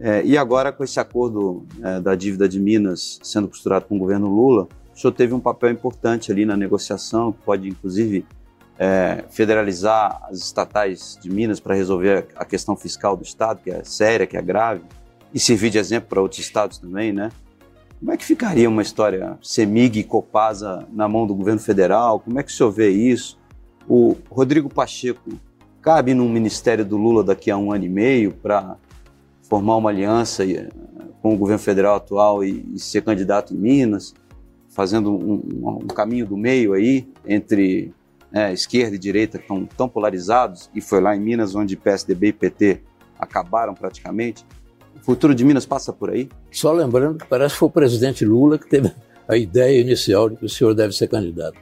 é, 0.00 0.24
e 0.24 0.36
agora, 0.36 0.72
com 0.72 0.82
esse 0.82 0.98
acordo 0.98 1.64
é, 1.82 2.00
da 2.00 2.14
dívida 2.14 2.48
de 2.48 2.58
Minas 2.58 3.18
sendo 3.22 3.48
costurado 3.48 3.86
com 3.86 3.96
o 3.96 3.98
governo 3.98 4.28
Lula, 4.28 4.68
o 4.94 4.98
senhor 4.98 5.12
teve 5.12 5.34
um 5.34 5.40
papel 5.40 5.70
importante 5.70 6.30
ali 6.30 6.44
na 6.44 6.56
negociação, 6.56 7.32
que 7.32 7.42
pode 7.42 7.68
inclusive 7.68 8.24
é, 8.78 9.24
federalizar 9.30 10.20
as 10.28 10.38
estatais 10.38 11.18
de 11.20 11.30
Minas 11.30 11.60
para 11.60 11.74
resolver 11.74 12.26
a 12.34 12.44
questão 12.44 12.76
fiscal 12.76 13.16
do 13.16 13.22
Estado, 13.22 13.60
que 13.62 13.70
é 13.70 13.84
séria, 13.84 14.26
que 14.26 14.36
é 14.36 14.42
grave, 14.42 14.82
e 15.32 15.38
servir 15.38 15.70
de 15.70 15.78
exemplo 15.78 16.08
para 16.08 16.20
outros 16.20 16.40
estados 16.40 16.78
também, 16.78 17.12
né? 17.12 17.30
Como 17.98 18.12
é 18.12 18.16
que 18.16 18.24
ficaria 18.24 18.68
uma 18.68 18.82
história 18.82 19.38
Semig 19.40 19.98
e 19.98 20.04
Copasa 20.04 20.86
na 20.92 21.08
mão 21.08 21.26
do 21.26 21.34
governo 21.34 21.60
federal? 21.60 22.20
Como 22.20 22.38
é 22.38 22.42
que 22.42 22.50
o 22.50 22.54
senhor 22.54 22.70
vê 22.70 22.90
isso? 22.90 23.38
O 23.88 24.16
Rodrigo 24.30 24.68
Pacheco 24.68 25.30
cabe 25.80 26.14
num 26.14 26.28
ministério 26.28 26.84
do 26.84 26.96
Lula 26.96 27.24
daqui 27.24 27.50
a 27.50 27.56
um 27.56 27.72
ano 27.72 27.84
e 27.84 27.88
meio 27.88 28.32
para 28.32 28.76
formar 29.54 29.76
uma 29.76 29.90
aliança 29.90 30.44
eh, 30.44 30.68
com 31.22 31.32
o 31.32 31.36
governo 31.36 31.60
federal 31.60 31.94
atual 31.94 32.42
e, 32.42 32.66
e 32.74 32.78
ser 32.80 33.02
candidato 33.02 33.54
em 33.54 33.56
Minas, 33.56 34.12
fazendo 34.68 35.12
um, 35.12 35.78
um, 35.80 35.86
caminho 35.86 36.26
do 36.26 36.36
meio 36.36 36.72
aí 36.72 37.06
entre 37.24 37.94
né, 38.32 38.52
esquerda 38.52 38.96
e 38.96 38.98
direita 38.98 39.36
estão 39.36 39.64
tão 39.64 39.88
polarizados, 39.88 40.68
e 40.74 40.80
foi 40.80 41.00
lá 41.00 41.14
em 41.14 41.20
Minas 41.20 41.54
onde 41.54 41.76
PSDB 41.76 42.28
e 42.28 42.32
PT 42.32 42.82
acabaram 43.16 43.74
praticamente. 43.74 44.44
O 44.96 44.98
futuro 44.98 45.32
de 45.32 45.44
Minas 45.44 45.64
passa 45.64 45.92
por 45.92 46.10
aí? 46.10 46.28
Só 46.50 46.72
lembrando 46.72 47.18
que 47.18 47.26
parece 47.28 47.54
que 47.54 47.60
foi 47.60 47.68
o 47.68 47.72
presidente 47.72 48.24
Lula 48.24 48.58
que 48.58 48.68
teve 48.68 48.92
a 49.26 49.36
ideia 49.36 49.80
inicial 49.80 50.28
de 50.28 50.36
que 50.36 50.44
o 50.44 50.48
senhor 50.48 50.74
deve 50.74 50.92
ser 50.92 51.08
candidato. 51.08 51.58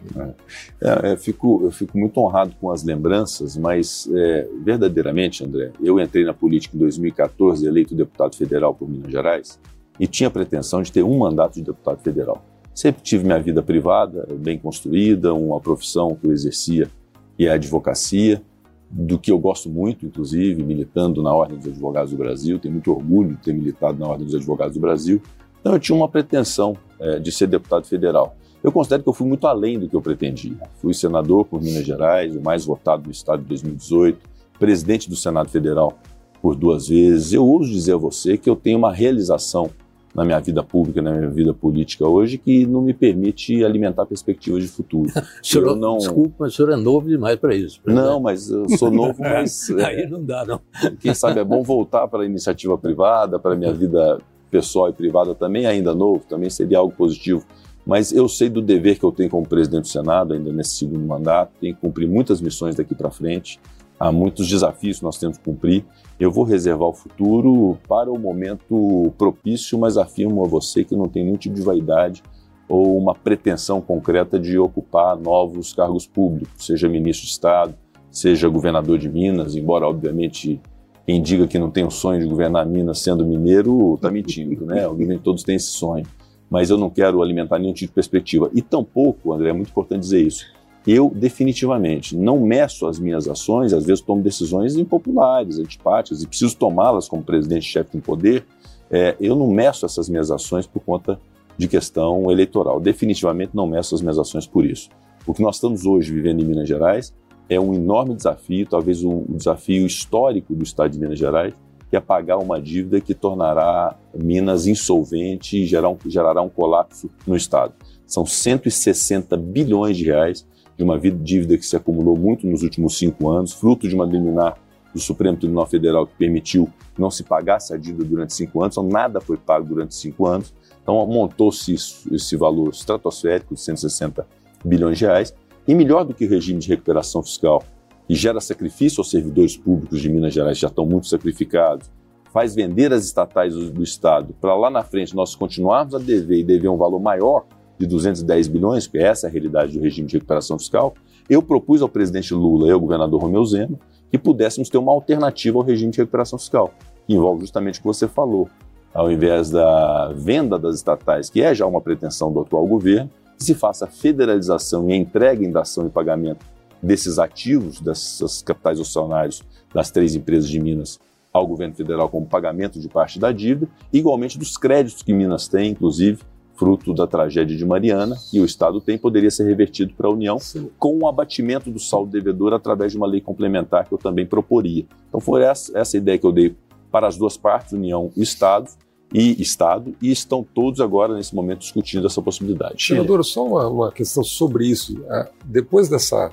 É, 0.80 1.08
é, 1.08 1.12
eu, 1.12 1.16
fico, 1.16 1.60
eu 1.64 1.70
fico 1.70 1.96
muito 1.96 2.18
honrado 2.20 2.54
com 2.60 2.70
as 2.70 2.82
lembranças, 2.82 3.56
mas 3.56 4.08
é, 4.12 4.48
verdadeiramente, 4.64 5.44
André, 5.44 5.70
eu 5.80 6.00
entrei 6.00 6.24
na 6.24 6.34
política 6.34 6.76
em 6.76 6.80
2014, 6.80 7.66
eleito 7.66 7.94
deputado 7.94 8.36
federal 8.36 8.74
por 8.74 8.88
Minas 8.88 9.10
Gerais, 9.10 9.58
e 9.98 10.06
tinha 10.06 10.30
pretensão 10.30 10.82
de 10.82 10.90
ter 10.90 11.02
um 11.02 11.18
mandato 11.18 11.54
de 11.54 11.62
deputado 11.62 12.02
federal. 12.02 12.44
Sempre 12.74 13.02
tive 13.02 13.24
minha 13.24 13.40
vida 13.40 13.62
privada 13.62 14.26
bem 14.38 14.58
construída, 14.58 15.34
uma 15.34 15.60
profissão 15.60 16.16
que 16.16 16.26
eu 16.26 16.32
exercia, 16.32 16.88
que 17.36 17.46
é 17.46 17.50
a 17.50 17.54
advocacia, 17.54 18.42
do 18.90 19.18
que 19.18 19.30
eu 19.30 19.38
gosto 19.38 19.70
muito, 19.70 20.04
inclusive, 20.04 20.62
militando 20.62 21.22
na 21.22 21.32
Ordem 21.32 21.58
dos 21.58 21.68
Advogados 21.68 22.10
do 22.10 22.16
Brasil. 22.16 22.58
Tenho 22.58 22.74
muito 22.74 22.90
orgulho 22.90 23.30
de 23.30 23.36
ter 23.38 23.54
militado 23.54 23.98
na 23.98 24.06
Ordem 24.06 24.26
dos 24.26 24.34
Advogados 24.34 24.74
do 24.74 24.80
Brasil. 24.80 25.22
Então, 25.60 25.72
eu 25.72 25.80
tinha 25.80 25.96
uma 25.96 26.08
pretensão 26.08 26.76
é, 27.02 27.18
de 27.18 27.32
ser 27.32 27.48
deputado 27.48 27.84
federal. 27.86 28.36
Eu 28.62 28.70
considero 28.70 29.02
que 29.02 29.08
eu 29.08 29.12
fui 29.12 29.26
muito 29.26 29.46
além 29.46 29.78
do 29.78 29.88
que 29.88 29.96
eu 29.96 30.00
pretendia. 30.00 30.56
Fui 30.80 30.94
senador 30.94 31.44
por 31.44 31.60
Minas 31.60 31.84
Gerais, 31.84 32.36
o 32.36 32.40
mais 32.40 32.64
votado 32.64 33.02
do 33.02 33.10
estado 33.10 33.42
de 33.42 33.48
2018, 33.48 34.18
presidente 34.58 35.10
do 35.10 35.16
Senado 35.16 35.48
Federal 35.48 35.98
por 36.40 36.54
duas 36.54 36.86
vezes. 36.88 37.32
Eu 37.32 37.44
ouso 37.44 37.72
dizer 37.72 37.94
a 37.94 37.96
você 37.96 38.38
que 38.38 38.48
eu 38.48 38.54
tenho 38.54 38.78
uma 38.78 38.92
realização 38.92 39.68
na 40.14 40.24
minha 40.24 40.38
vida 40.38 40.62
pública, 40.62 41.00
na 41.00 41.12
minha 41.12 41.30
vida 41.30 41.54
política 41.54 42.06
hoje, 42.06 42.38
que 42.38 42.66
não 42.66 42.82
me 42.82 42.92
permite 42.92 43.64
alimentar 43.64 44.06
perspectivas 44.06 44.62
de 44.62 44.68
futuro. 44.68 45.10
senhor, 45.42 45.74
não... 45.74 45.96
Desculpa, 45.98 46.34
mas 46.40 46.52
o 46.52 46.56
senhor 46.56 46.72
é 46.72 46.76
novo 46.76 47.08
demais 47.08 47.36
para 47.36 47.54
isso. 47.54 47.80
Não, 47.84 48.20
mas 48.20 48.50
eu 48.50 48.68
sou 48.76 48.90
novo, 48.90 49.16
mas. 49.22 49.70
Aí 49.70 50.06
não 50.08 50.22
dá, 50.22 50.44
não. 50.44 50.60
Quem 51.00 51.14
sabe 51.14 51.40
é 51.40 51.44
bom 51.44 51.62
voltar 51.62 52.06
para 52.08 52.22
a 52.22 52.26
iniciativa 52.26 52.76
privada, 52.76 53.38
para 53.38 53.54
a 53.54 53.56
minha 53.56 53.72
vida 53.72 54.18
pessoal 54.52 54.88
e 54.88 54.92
privada 54.92 55.34
também, 55.34 55.66
ainda 55.66 55.92
novo, 55.94 56.24
também 56.28 56.48
seria 56.48 56.78
algo 56.78 56.94
positivo. 56.94 57.44
Mas 57.84 58.12
eu 58.12 58.28
sei 58.28 58.48
do 58.48 58.62
dever 58.62 58.98
que 58.98 59.04
eu 59.04 59.10
tenho 59.10 59.28
como 59.28 59.48
presidente 59.48 59.82
do 59.82 59.88
Senado, 59.88 60.34
ainda 60.34 60.52
nesse 60.52 60.76
segundo 60.76 61.04
mandato, 61.04 61.50
tenho 61.60 61.74
que 61.74 61.80
cumprir 61.80 62.08
muitas 62.08 62.40
missões 62.40 62.76
daqui 62.76 62.94
para 62.94 63.10
frente 63.10 63.58
há 64.02 64.10
muitos 64.10 64.48
desafios 64.48 64.98
que 64.98 65.04
nós 65.04 65.16
temos 65.16 65.38
que 65.38 65.44
cumprir. 65.44 65.84
Eu 66.18 66.28
vou 66.28 66.42
reservar 66.42 66.88
o 66.88 66.92
futuro 66.92 67.78
para 67.86 68.10
o 68.10 68.18
momento 68.18 69.12
propício, 69.16 69.78
mas 69.78 69.96
afirmo 69.96 70.44
a 70.44 70.48
você 70.48 70.82
que 70.82 70.96
não 70.96 71.08
tem 71.08 71.24
nenhum 71.24 71.36
tipo 71.36 71.54
de 71.54 71.62
vaidade 71.62 72.20
ou 72.68 72.98
uma 72.98 73.14
pretensão 73.14 73.80
concreta 73.80 74.40
de 74.40 74.58
ocupar 74.58 75.16
novos 75.16 75.72
cargos 75.72 76.04
públicos, 76.04 76.66
seja 76.66 76.88
ministro 76.88 77.26
de 77.26 77.32
Estado, 77.32 77.74
seja 78.10 78.48
governador 78.48 78.98
de 78.98 79.08
Minas, 79.08 79.54
embora 79.54 79.86
obviamente 79.86 80.60
quem 81.06 81.20
diga 81.20 81.46
que 81.46 81.58
não 81.58 81.70
tem 81.70 81.84
o 81.84 81.90
sonho 81.90 82.20
de 82.20 82.26
governar 82.26 82.64
Minas 82.66 83.00
sendo 83.00 83.24
mineiro 83.24 83.94
está 83.94 84.10
mentindo, 84.10 84.64
né? 84.64 84.82
Todos 85.22 85.42
têm 85.42 85.56
esse 85.56 85.68
sonho, 85.68 86.06
mas 86.48 86.70
eu 86.70 86.78
não 86.78 86.88
quero 86.88 87.22
alimentar 87.22 87.58
nenhum 87.58 87.72
tipo 87.72 87.90
de 87.90 87.94
perspectiva. 87.94 88.50
E 88.54 88.62
tampouco, 88.62 89.32
André, 89.32 89.50
é 89.50 89.52
muito 89.52 89.70
importante 89.70 90.00
dizer 90.00 90.22
isso, 90.22 90.46
eu 90.86 91.12
definitivamente 91.14 92.16
não 92.16 92.40
meço 92.40 92.86
as 92.86 92.98
minhas 92.98 93.28
ações, 93.28 93.72
às 93.72 93.84
vezes 93.84 94.02
tomo 94.02 94.22
decisões 94.22 94.76
impopulares, 94.76 95.58
antipáticas, 95.58 96.22
e 96.22 96.26
preciso 96.26 96.56
tomá-las 96.56 97.08
como 97.08 97.22
presidente-chefe 97.22 97.96
em 97.96 98.00
poder. 98.00 98.44
É, 98.90 99.16
eu 99.20 99.36
não 99.36 99.48
meço 99.48 99.86
essas 99.86 100.08
minhas 100.08 100.30
ações 100.30 100.66
por 100.66 100.80
conta 100.80 101.18
de 101.56 101.68
questão 101.68 102.30
eleitoral. 102.30 102.80
Definitivamente 102.80 103.52
não 103.54 103.66
meço 103.66 103.94
as 103.94 104.02
minhas 104.02 104.18
ações 104.18 104.46
por 104.46 104.66
isso. 104.66 104.90
O 105.26 105.32
que 105.32 105.40
nós 105.40 105.56
estamos 105.56 105.86
hoje 105.86 106.12
vivendo 106.12 106.42
em 106.42 106.44
Minas 106.44 106.68
Gerais 106.68 107.14
é 107.54 107.60
um 107.60 107.74
enorme 107.74 108.14
desafio, 108.14 108.66
talvez 108.66 109.04
o, 109.04 109.24
desafio 109.28 109.86
histórico 109.86 110.54
do 110.54 110.62
Estado 110.62 110.92
de 110.92 110.98
Minas 110.98 111.18
Gerais, 111.18 111.54
que 111.90 111.96
é 111.96 112.00
pagar 112.00 112.38
uma 112.38 112.60
dívida 112.60 113.00
que 113.00 113.14
tornará 113.14 113.96
Minas 114.14 114.66
insolvente 114.66 115.62
e 115.62 115.66
gerar 115.66 115.90
um, 115.90 115.98
gerará 116.06 116.40
um 116.40 116.48
colapso 116.48 117.10
no 117.26 117.36
Estado. 117.36 117.74
São 118.06 118.24
160 118.24 119.36
bilhões 119.36 119.96
de 119.96 120.04
reais 120.04 120.46
de 120.76 120.82
uma 120.82 120.98
dívida 120.98 121.56
que 121.58 121.66
se 121.66 121.76
acumulou 121.76 122.16
muito 122.16 122.46
nos 122.46 122.62
últimos 122.62 122.96
cinco 122.96 123.30
anos, 123.30 123.52
fruto 123.52 123.86
de 123.86 123.94
uma 123.94 124.06
liminar 124.06 124.56
do 124.92 125.00
Supremo 125.00 125.36
Tribunal 125.36 125.66
Federal 125.66 126.06
que 126.06 126.14
permitiu 126.16 126.68
que 126.94 127.00
não 127.00 127.10
se 127.10 127.22
pagasse 127.22 127.74
a 127.74 127.76
dívida 127.76 128.04
durante 128.04 128.34
cinco 128.34 128.62
anos, 128.62 128.76
então 128.76 128.88
nada 128.88 129.20
foi 129.20 129.36
pago 129.36 129.66
durante 129.66 129.94
cinco 129.94 130.26
anos. 130.26 130.54
Então 130.82 131.06
montou-se 131.06 131.74
esse 131.74 132.36
valor 132.36 132.70
estratosférico 132.70 133.54
de 133.54 133.60
160 133.60 134.26
bilhões 134.64 134.98
de 134.98 135.04
reais. 135.04 135.34
E 135.66 135.74
melhor 135.74 136.04
do 136.04 136.14
que 136.14 136.26
o 136.26 136.28
regime 136.28 136.58
de 136.58 136.68
recuperação 136.68 137.22
fiscal, 137.22 137.62
que 138.06 138.14
gera 138.14 138.40
sacrifício 138.40 139.00
aos 139.00 139.10
servidores 139.10 139.56
públicos 139.56 140.00
de 140.00 140.08
Minas 140.08 140.34
Gerais, 140.34 140.58
que 140.58 140.62
já 140.62 140.68
estão 140.68 140.84
muito 140.84 141.06
sacrificados, 141.06 141.90
faz 142.32 142.54
vender 142.54 142.92
as 142.92 143.04
estatais 143.04 143.54
do, 143.54 143.70
do 143.70 143.82
Estado 143.82 144.34
para 144.40 144.54
lá 144.54 144.70
na 144.70 144.82
frente 144.82 145.14
nós 145.14 145.34
continuarmos 145.34 145.94
a 145.94 145.98
dever 145.98 146.38
e 146.38 146.44
dever 146.44 146.68
um 146.68 146.76
valor 146.76 147.00
maior 147.00 147.44
de 147.78 147.86
210 147.86 148.48
bilhões, 148.48 148.86
porque 148.86 148.98
essa 148.98 149.26
é 149.26 149.28
a 149.28 149.32
realidade 149.32 149.76
do 149.76 149.82
regime 149.82 150.08
de 150.08 150.14
recuperação 150.14 150.58
fiscal, 150.58 150.94
eu 151.28 151.42
propus 151.42 151.82
ao 151.82 151.88
presidente 151.88 152.34
Lula 152.34 152.68
e 152.68 152.70
ao 152.70 152.80
governador 152.80 153.20
Romeu 153.20 153.44
Zema 153.44 153.78
que 154.12 154.18
pudéssemos 154.18 154.68
ter 154.68 154.76
uma 154.76 154.92
alternativa 154.92 155.58
ao 155.58 155.64
regime 155.64 155.90
de 155.90 155.96
recuperação 155.96 156.38
fiscal, 156.38 156.70
que 157.06 157.14
envolve 157.14 157.40
justamente 157.40 157.78
o 157.78 157.82
que 157.82 157.88
você 157.88 158.06
falou. 158.06 158.46
Ao 158.92 159.10
invés 159.10 159.50
da 159.50 160.12
venda 160.14 160.58
das 160.58 160.76
estatais, 160.76 161.30
que 161.30 161.40
é 161.40 161.54
já 161.54 161.66
uma 161.66 161.80
pretensão 161.80 162.30
do 162.30 162.40
atual 162.40 162.66
governo, 162.66 163.08
se 163.42 163.54
faça 163.54 163.84
a 163.84 163.88
federalização 163.88 164.88
e 164.88 164.92
a 164.92 164.96
entrega 164.96 165.44
em 165.44 165.50
dação 165.50 165.86
e 165.86 165.90
pagamento 165.90 166.44
desses 166.82 167.18
ativos, 167.18 167.80
dessas 167.80 168.42
capitais 168.42 168.80
acionários 168.80 169.42
das 169.72 169.90
três 169.90 170.14
empresas 170.14 170.48
de 170.48 170.60
Minas 170.60 170.98
ao 171.32 171.46
governo 171.46 171.74
federal 171.74 172.08
como 172.08 172.26
pagamento 172.26 172.78
de 172.78 172.88
parte 172.88 173.18
da 173.18 173.32
dívida, 173.32 173.68
igualmente 173.92 174.38
dos 174.38 174.56
créditos 174.56 175.02
que 175.02 175.14
Minas 175.14 175.48
tem, 175.48 175.70
inclusive, 175.70 176.20
fruto 176.54 176.92
da 176.92 177.06
tragédia 177.06 177.56
de 177.56 177.64
Mariana, 177.64 178.16
e 178.32 178.38
o 178.38 178.44
Estado 178.44 178.80
tem, 178.80 178.98
poderia 178.98 179.30
ser 179.30 179.44
revertido 179.44 179.94
para 179.94 180.08
a 180.08 180.12
União 180.12 180.38
Sim. 180.38 180.70
com 180.78 180.98
o 180.98 181.08
abatimento 181.08 181.70
do 181.70 181.78
saldo 181.78 182.10
devedor 182.10 182.52
através 182.52 182.92
de 182.92 182.98
uma 182.98 183.06
lei 183.06 183.20
complementar 183.20 183.88
que 183.88 183.94
eu 183.94 183.98
também 183.98 184.26
proporia. 184.26 184.84
Então 185.08 185.20
foi 185.20 185.42
essa, 185.42 185.76
essa 185.76 185.96
ideia 185.96 186.18
que 186.18 186.26
eu 186.26 186.32
dei 186.32 186.54
para 186.90 187.08
as 187.08 187.16
duas 187.16 187.36
partes, 187.38 187.72
União 187.72 188.12
e 188.14 188.22
Estado, 188.22 188.70
e 189.12 189.40
Estado, 189.42 189.94
e 190.00 190.10
estão 190.10 190.42
todos 190.42 190.80
agora, 190.80 191.14
nesse 191.14 191.34
momento, 191.34 191.60
discutindo 191.60 192.06
essa 192.06 192.22
possibilidade. 192.22 192.82
Senador, 192.82 193.24
só 193.24 193.46
uma, 193.46 193.68
uma, 193.68 193.92
questão 193.92 194.24
sobre 194.24 194.66
isso. 194.66 195.04
É, 195.08 195.28
depois 195.44 195.88
dessa, 195.88 196.32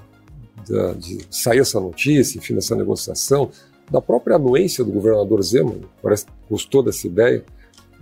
de 0.97 1.25
sair 1.29 1.59
essa 1.59 1.79
notícia, 1.79 2.37
enfim, 2.37 2.55
dessa 2.55 2.75
negociação, 2.75 3.49
da 3.91 4.01
própria 4.01 4.35
anuência 4.35 4.83
do 4.83 4.91
governador 4.91 5.41
Zema, 5.41 5.75
parece 6.01 6.25
que 6.25 6.31
gostou 6.49 6.81
dessa 6.83 7.05
ideia, 7.07 7.43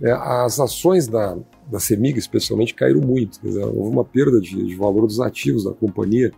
é, 0.02 0.12
as 0.12 0.60
ações 0.60 1.08
da, 1.08 1.36
da 1.70 1.80
CEMIG, 1.80 2.18
especialmente, 2.18 2.74
caíram 2.74 3.00
muito. 3.00 3.40
Dizer, 3.42 3.64
houve 3.64 3.90
uma 3.90 4.04
perda 4.04 4.40
de, 4.40 4.64
de, 4.64 4.76
valor 4.76 5.06
dos 5.06 5.20
ativos 5.20 5.64
da 5.64 5.72
companhia. 5.72 6.32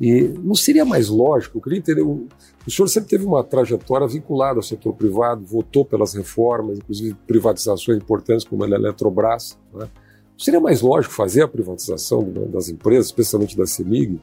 E 0.00 0.22
não 0.42 0.54
seria 0.54 0.84
mais 0.84 1.08
lógico, 1.08 1.56
eu 1.56 1.62
queria 1.62 1.78
entender, 1.78 2.02
o, 2.02 2.26
o 2.66 2.70
senhor 2.70 2.86
sempre 2.88 3.08
teve 3.08 3.24
uma 3.24 3.42
trajetória 3.42 4.06
vinculada 4.06 4.58
ao 4.58 4.62
setor 4.62 4.92
privado, 4.92 5.44
votou 5.44 5.84
pelas 5.84 6.14
reformas, 6.14 6.78
inclusive 6.78 7.16
privatizações 7.26 7.96
importantes 7.96 8.44
como 8.44 8.62
a 8.64 8.68
Eletrobras. 8.68 9.58
Né? 9.74 9.88
Seria 10.36 10.60
mais 10.60 10.82
lógico 10.82 11.14
fazer 11.14 11.42
a 11.42 11.48
privatização 11.48 12.30
das 12.50 12.68
empresas, 12.68 13.06
especialmente 13.06 13.56
da 13.56 13.66
CEMIG? 13.66 14.20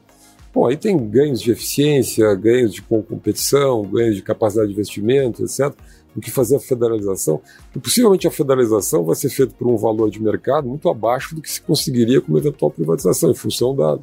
Bom, 0.54 0.68
aí 0.68 0.76
tem 0.76 0.96
ganhos 0.96 1.40
de 1.40 1.50
eficiência, 1.50 2.32
ganhos 2.36 2.72
de 2.72 2.80
competição, 2.80 3.82
ganhos 3.82 4.14
de 4.14 4.22
capacidade 4.22 4.68
de 4.68 4.74
investimento, 4.74 5.42
etc 5.42 5.74
do 6.14 6.20
que 6.20 6.30
fazer 6.30 6.56
a 6.56 6.60
federalização. 6.60 7.40
E 7.74 7.78
possivelmente 7.80 8.26
a 8.26 8.30
federalização 8.30 9.04
vai 9.04 9.16
ser 9.16 9.28
feita 9.30 9.54
por 9.58 9.66
um 9.66 9.76
valor 9.76 10.10
de 10.10 10.22
mercado 10.22 10.68
muito 10.68 10.88
abaixo 10.88 11.34
do 11.34 11.42
que 11.42 11.50
se 11.50 11.60
conseguiria 11.60 12.20
com 12.20 12.28
uma 12.28 12.38
eventual 12.38 12.70
privatização, 12.70 13.30
em 13.30 13.34
função 13.34 13.74
da, 13.74 13.98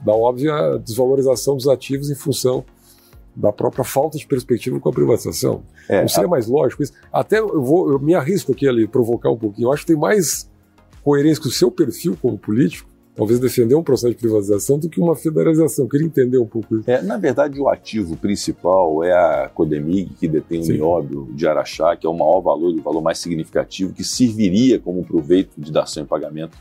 da 0.00 0.12
óbvia 0.12 0.78
desvalorização 0.78 1.56
dos 1.56 1.68
ativos, 1.68 2.10
em 2.10 2.14
função 2.14 2.64
da 3.34 3.52
própria 3.52 3.84
falta 3.84 4.18
de 4.18 4.26
perspectiva 4.26 4.80
com 4.80 4.88
a 4.88 4.92
privatização. 4.92 5.62
É, 5.88 6.00
Não 6.00 6.08
seria 6.08 6.26
a... 6.26 6.30
mais 6.30 6.46
lógico 6.46 6.82
isso? 6.82 6.92
Até 7.12 7.38
eu, 7.38 7.62
vou, 7.62 7.90
eu 7.92 7.98
me 7.98 8.14
arrisco 8.14 8.52
aqui 8.52 8.66
ali 8.66 8.86
provocar 8.86 9.30
um 9.30 9.36
pouquinho. 9.36 9.68
Eu 9.68 9.72
acho 9.72 9.82
que 9.82 9.92
tem 9.92 10.00
mais 10.00 10.50
coerência 11.04 11.42
com 11.42 11.48
o 11.48 11.52
seu 11.52 11.70
perfil 11.70 12.16
como 12.20 12.36
político 12.36 12.88
talvez 13.18 13.40
defender 13.40 13.74
um 13.74 13.82
processo 13.82 14.14
de 14.14 14.20
privatização 14.20 14.78
do 14.78 14.88
que 14.88 15.00
uma 15.00 15.16
federalização. 15.16 15.86
Eu 15.86 15.88
queria 15.88 16.06
entender 16.06 16.38
um 16.38 16.46
pouco 16.46 16.76
isso. 16.76 16.88
É, 16.88 17.02
na 17.02 17.16
verdade, 17.16 17.60
o 17.60 17.68
ativo 17.68 18.16
principal 18.16 19.02
é 19.02 19.12
a 19.12 19.50
Codemig, 19.52 20.14
que 20.14 20.28
detém 20.28 20.62
o 20.62 20.66
nióbio 20.68 21.28
de 21.32 21.44
Araxá, 21.44 21.96
que 21.96 22.06
é 22.06 22.08
o 22.08 22.16
maior 22.16 22.40
valor, 22.40 22.72
o 22.72 22.80
valor 22.80 23.02
mais 23.02 23.18
significativo, 23.18 23.92
que 23.92 24.04
serviria 24.04 24.78
como 24.78 25.04
proveito 25.04 25.50
de 25.58 25.72
dação 25.72 26.04
em 26.04 26.06
pagamento 26.06 26.56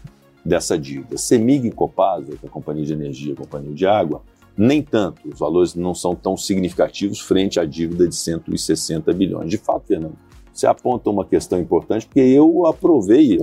dessa 0.47 0.77
dívida. 0.77 1.17
Semig 1.17 1.67
e 1.67 1.71
Copasa, 1.71 2.37
que 2.37 2.45
é 2.45 2.47
a 2.47 2.51
companhia 2.51 2.85
de 2.85 2.93
energia, 2.93 3.33
a 3.33 3.35
companhia 3.35 3.73
de 3.73 3.85
água, 3.85 4.21
nem 4.57 4.81
tanto, 4.81 5.27
os 5.27 5.37
valores 5.37 5.75
não 5.75 5.93
são 5.93 6.15
tão 6.15 6.35
significativos 6.37 7.19
frente 7.19 7.59
à 7.59 7.65
dívida 7.65 8.07
de 8.07 8.15
160 8.15 9.13
bilhões. 9.13 9.49
De 9.49 9.57
fato, 9.57 9.85
Fernando, 9.85 10.17
você 10.51 10.65
aponta 10.65 11.09
uma 11.09 11.25
questão 11.25 11.59
importante, 11.59 12.07
porque 12.07 12.21
eu 12.21 12.65
aprovei, 12.65 13.37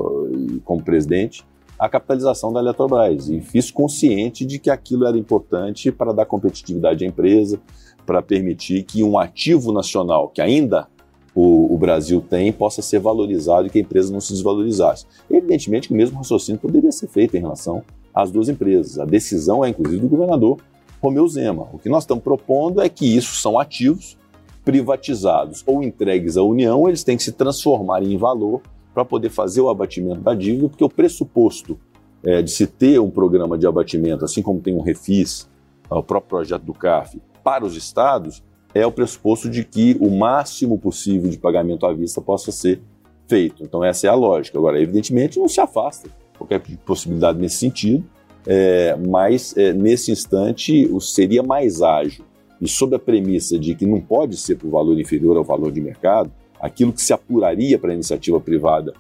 como 0.65 0.83
presidente, 0.83 1.45
a 1.79 1.89
capitalização 1.89 2.53
da 2.53 2.61
Eletrobras 2.61 3.29
e 3.29 3.41
fiz 3.41 3.71
consciente 3.71 4.45
de 4.45 4.59
que 4.59 4.71
aquilo 4.71 5.07
era 5.07 5.17
importante 5.17 5.93
para 5.93 6.13
dar 6.13 6.25
competitividade 6.25 7.05
à 7.05 7.07
empresa, 7.07 7.61
para 8.07 8.23
permitir 8.23 8.83
que 8.83 9.05
um 9.05 9.19
ativo 9.19 9.73
nacional 9.73 10.29
que 10.29 10.41
ainda 10.41 10.89
o, 11.35 11.75
o, 11.75 11.79
Brasil 11.79 12.21
tem 12.21 12.53
possa 12.53 12.81
ser 12.81 13.01
valorizado 13.01 13.67
e 13.67 13.71
que 13.71 13.79
a 13.79 13.83
empresa 13.83 14.13
não 14.13 14.21
se 14.21 14.33
desvalorizasse. 14.33 15.07
Evidentemente 15.31 15.89
que 15.89 15.95
o 15.95 15.97
mesmo 15.97 16.17
raciocínio 16.19 16.61
poderia 16.61 16.93
ser 16.93 17.09
feito 17.09 17.37
em 17.37 17.41
relação 17.41 17.83
às 18.15 18.31
duas 18.31 18.49
empresas. 18.49 18.99
A 18.99 19.05
decisão 19.05 19.65
é, 19.65 19.69
inclusive, 19.69 20.01
do 20.01 20.09
governador 20.09 20.59
Romeu 21.03 21.27
Zema. 21.27 21.69
O 21.73 21.79
que 21.79 21.89
nós 21.89 22.05
estamos 22.05 22.23
propondo 22.23 22.81
é 22.81 22.89
que 22.89 23.05
isso 23.05 23.35
são 23.35 23.59
ativos 23.59 24.17
privatizados 24.65 25.63
ou 25.67 25.83
entregues 25.83 26.37
à 26.37 26.43
União, 26.43 26.89
eles 26.89 27.05
têm 27.05 27.17
que 27.17 27.23
se 27.23 27.33
transformar 27.33 28.03
em 28.03 28.17
valor 28.17 28.63
para 28.95 29.05
poder 29.05 29.29
fazer 29.29 29.61
o 29.61 29.69
abatimento 29.69 30.21
da 30.21 30.35
dívida, 30.35 30.69
porque 30.69 30.85
o 30.85 30.89
pressuposto 30.89 31.79
é, 32.25 32.41
de 32.41 32.51
se 32.51 32.67
ter 32.67 32.99
um 32.99 33.11
programa 33.11 33.59
de 33.59 33.67
abatimento, 33.67 34.25
assim 34.25 34.41
como 34.41 34.61
tem 34.61 34.75
um 34.75 34.81
refis, 34.81 35.51
o 35.91 36.03
próprio 36.03 36.31
projeto 36.31 36.63
do 36.63 36.73
CAF, 36.73 37.21
para 37.43 37.65
os 37.65 37.77
estados, 37.77 38.43
é 38.75 38.85
o 38.85 38.91
pressuposto 38.91 39.49
de 39.49 39.65
que 39.65 39.97
o 40.01 40.11
máximo 40.11 40.77
possível 40.79 41.31
de 41.31 41.39
pagamento 41.39 41.87
à 41.87 41.93
vista 41.93 42.21
possa 42.21 42.51
ser 42.51 42.81
feito. 43.29 43.63
Então, 43.63 43.85
essa 43.85 44.07
é 44.07 44.11
a 44.11 44.15
lógica. 44.15 44.59
Agora, 44.59 44.81
evidentemente, 44.81 45.39
não 45.39 45.49
se 45.49 45.61
afasta 45.61 46.09
qualquer 46.37 46.61
possibilidade 46.85 47.39
nesse 47.39 47.59
sentido, 47.59 48.05
é, 48.47 48.97
mas 48.97 49.57
é, 49.57 49.73
nesse 49.73 50.11
instante 50.11 50.91
seria 51.01 51.43
mais 51.43 51.81
ágil. 51.81 52.25
E 52.61 52.69
sob 52.69 52.97
a 52.97 52.99
premissa 52.99 53.59
de 53.59 53.75
que 53.75 53.87
não 53.87 54.01
pode 54.01 54.37
ser 54.37 54.57
por 54.57 54.71
valor 54.71 54.99
inferior 54.99 55.37
ao 55.37 55.45
valor 55.45 55.71
de 55.71 55.81
mercado, 55.81 56.33
aquilo 56.61 56.93
que 56.93 57.03
se 57.03 57.13
apuraria 57.13 57.79
para 57.79 57.91
a 57.91 57.95
iniciativa 57.95 58.41
privada, 58.41 58.93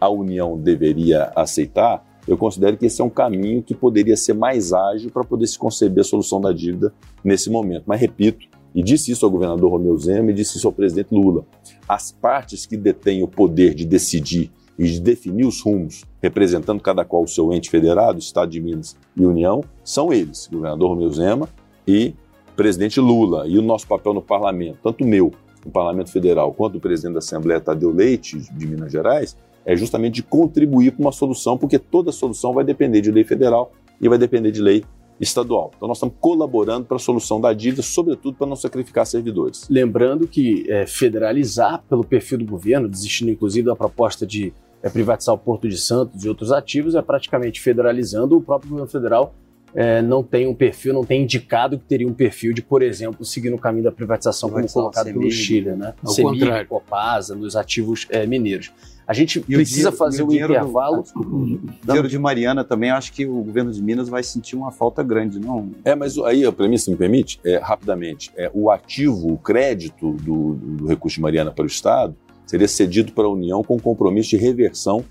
a 0.00 0.08
União 0.08 0.58
deveria 0.58 1.32
aceitar, 1.36 2.04
eu 2.26 2.36
considero 2.36 2.76
que 2.76 2.86
esse 2.86 3.00
é 3.00 3.04
um 3.04 3.10
caminho 3.10 3.62
que 3.62 3.74
poderia 3.74 4.16
ser 4.16 4.34
mais 4.34 4.72
ágil 4.72 5.10
para 5.10 5.24
poder 5.24 5.46
se 5.46 5.58
conceber 5.58 6.02
a 6.02 6.04
solução 6.04 6.40
da 6.40 6.52
dívida 6.52 6.92
nesse 7.24 7.50
momento. 7.50 7.84
Mas, 7.86 8.00
repito, 8.00 8.46
e 8.74 8.82
disse 8.82 9.10
isso 9.10 9.24
ao 9.24 9.30
governador 9.30 9.70
Romeu 9.70 9.96
Zema 9.96 10.30
e 10.30 10.34
disse 10.34 10.56
isso 10.56 10.66
ao 10.66 10.72
presidente 10.72 11.14
Lula. 11.14 11.44
As 11.88 12.12
partes 12.12 12.66
que 12.66 12.76
detêm 12.76 13.22
o 13.22 13.28
poder 13.28 13.74
de 13.74 13.84
decidir 13.84 14.50
e 14.78 14.84
de 14.84 15.00
definir 15.00 15.46
os 15.46 15.60
rumos, 15.60 16.04
representando 16.22 16.80
cada 16.80 17.04
qual 17.04 17.22
o 17.22 17.28
seu 17.28 17.52
ente 17.52 17.70
federado, 17.70 18.18
Estado 18.18 18.50
de 18.50 18.60
Minas 18.60 18.96
e 19.16 19.24
União, 19.24 19.62
são 19.84 20.12
eles, 20.12 20.48
governador 20.50 20.90
Romeu 20.90 21.10
Zema 21.10 21.48
e 21.86 22.14
presidente 22.56 23.00
Lula. 23.00 23.46
E 23.46 23.58
o 23.58 23.62
nosso 23.62 23.86
papel 23.86 24.14
no 24.14 24.22
parlamento, 24.22 24.78
tanto 24.82 25.04
o 25.04 25.06
meu, 25.06 25.32
no 25.64 25.70
parlamento 25.70 26.10
federal, 26.10 26.52
quanto 26.52 26.78
o 26.78 26.80
presidente 26.80 27.14
da 27.14 27.18
Assembleia, 27.18 27.60
Tadeu 27.60 27.90
Leite, 27.90 28.38
de 28.38 28.66
Minas 28.66 28.90
Gerais, 28.90 29.36
é 29.64 29.76
justamente 29.76 30.14
de 30.14 30.22
contribuir 30.22 30.92
para 30.92 31.02
uma 31.02 31.12
solução, 31.12 31.56
porque 31.56 31.78
toda 31.78 32.10
solução 32.10 32.52
vai 32.52 32.64
depender 32.64 33.00
de 33.00 33.10
lei 33.10 33.24
federal 33.24 33.72
e 34.00 34.08
vai 34.08 34.18
depender 34.18 34.50
de 34.50 34.60
lei 34.60 34.84
estadual. 35.20 35.70
Então, 35.76 35.88
nós 35.88 35.98
estamos 35.98 36.14
colaborando 36.20 36.86
para 36.86 36.96
a 36.96 37.00
solução 37.00 37.40
da 37.40 37.52
dívida, 37.52 37.82
sobretudo 37.82 38.36
para 38.36 38.46
não 38.46 38.56
sacrificar 38.56 39.06
servidores. 39.06 39.66
Lembrando 39.68 40.26
que 40.26 40.64
é, 40.68 40.86
federalizar 40.86 41.82
pelo 41.88 42.04
perfil 42.04 42.38
do 42.38 42.44
governo, 42.44 42.88
desistindo 42.88 43.30
inclusive 43.30 43.66
da 43.66 43.76
proposta 43.76 44.26
de 44.26 44.52
é, 44.82 44.90
privatizar 44.90 45.34
o 45.34 45.38
Porto 45.38 45.68
de 45.68 45.78
Santos 45.78 46.24
e 46.24 46.28
outros 46.28 46.50
ativos, 46.50 46.94
é 46.94 47.02
praticamente 47.02 47.60
federalizando. 47.60 48.36
O 48.36 48.40
próprio 48.40 48.70
governo 48.70 48.90
federal 48.90 49.34
é, 49.74 50.02
não 50.02 50.22
tem 50.22 50.46
um 50.46 50.54
perfil, 50.54 50.92
não 50.92 51.04
tem 51.04 51.22
indicado 51.22 51.78
que 51.78 51.84
teria 51.84 52.06
um 52.06 52.12
perfil 52.12 52.52
de, 52.52 52.60
por 52.60 52.82
exemplo, 52.82 53.24
seguir 53.24 53.50
no 53.50 53.58
caminho 53.58 53.84
da 53.84 53.92
privatização, 53.92 54.50
como 54.50 54.70
colocado 54.70 55.06
pelo 55.06 55.30
Chile, 55.30 55.70
né? 55.70 55.94
Ao 56.04 56.12
Semig, 56.12 56.40
contrário. 56.40 56.68
Copasa, 56.68 57.34
nos 57.34 57.56
ativos 57.56 58.06
é, 58.10 58.26
mineiros. 58.26 58.70
A 59.06 59.12
gente 59.12 59.38
e 59.40 59.42
precisa 59.54 59.90
dinheiro, 59.90 59.96
fazer 59.96 60.22
um 60.22 60.32
intervalo. 60.32 61.04
Do, 61.14 61.20
o 61.20 61.68
dinheiro 61.84 62.08
de 62.08 62.18
Mariana 62.18 62.64
também, 62.64 62.90
acho 62.90 63.12
que 63.12 63.26
o 63.26 63.42
governo 63.42 63.72
de 63.72 63.82
Minas 63.82 64.08
vai 64.08 64.22
sentir 64.22 64.56
uma 64.56 64.70
falta 64.70 65.02
grande, 65.02 65.38
não? 65.38 65.70
É, 65.84 65.94
mas 65.94 66.16
aí, 66.18 66.42
mim, 66.68 66.76
se 66.76 66.90
me 66.90 66.96
permite, 66.96 67.40
é, 67.44 67.58
rapidamente, 67.58 68.30
é, 68.36 68.50
o 68.54 68.70
ativo, 68.70 69.32
o 69.32 69.38
crédito 69.38 70.12
do, 70.12 70.54
do 70.54 70.86
recurso 70.86 71.16
de 71.16 71.22
Mariana 71.22 71.50
para 71.50 71.64
o 71.64 71.66
Estado 71.66 72.16
seria 72.46 72.68
cedido 72.68 73.12
para 73.12 73.24
a 73.24 73.30
União 73.30 73.62
com 73.62 73.78
compromisso 73.78 74.30
de 74.30 74.36
reversão 74.36 75.04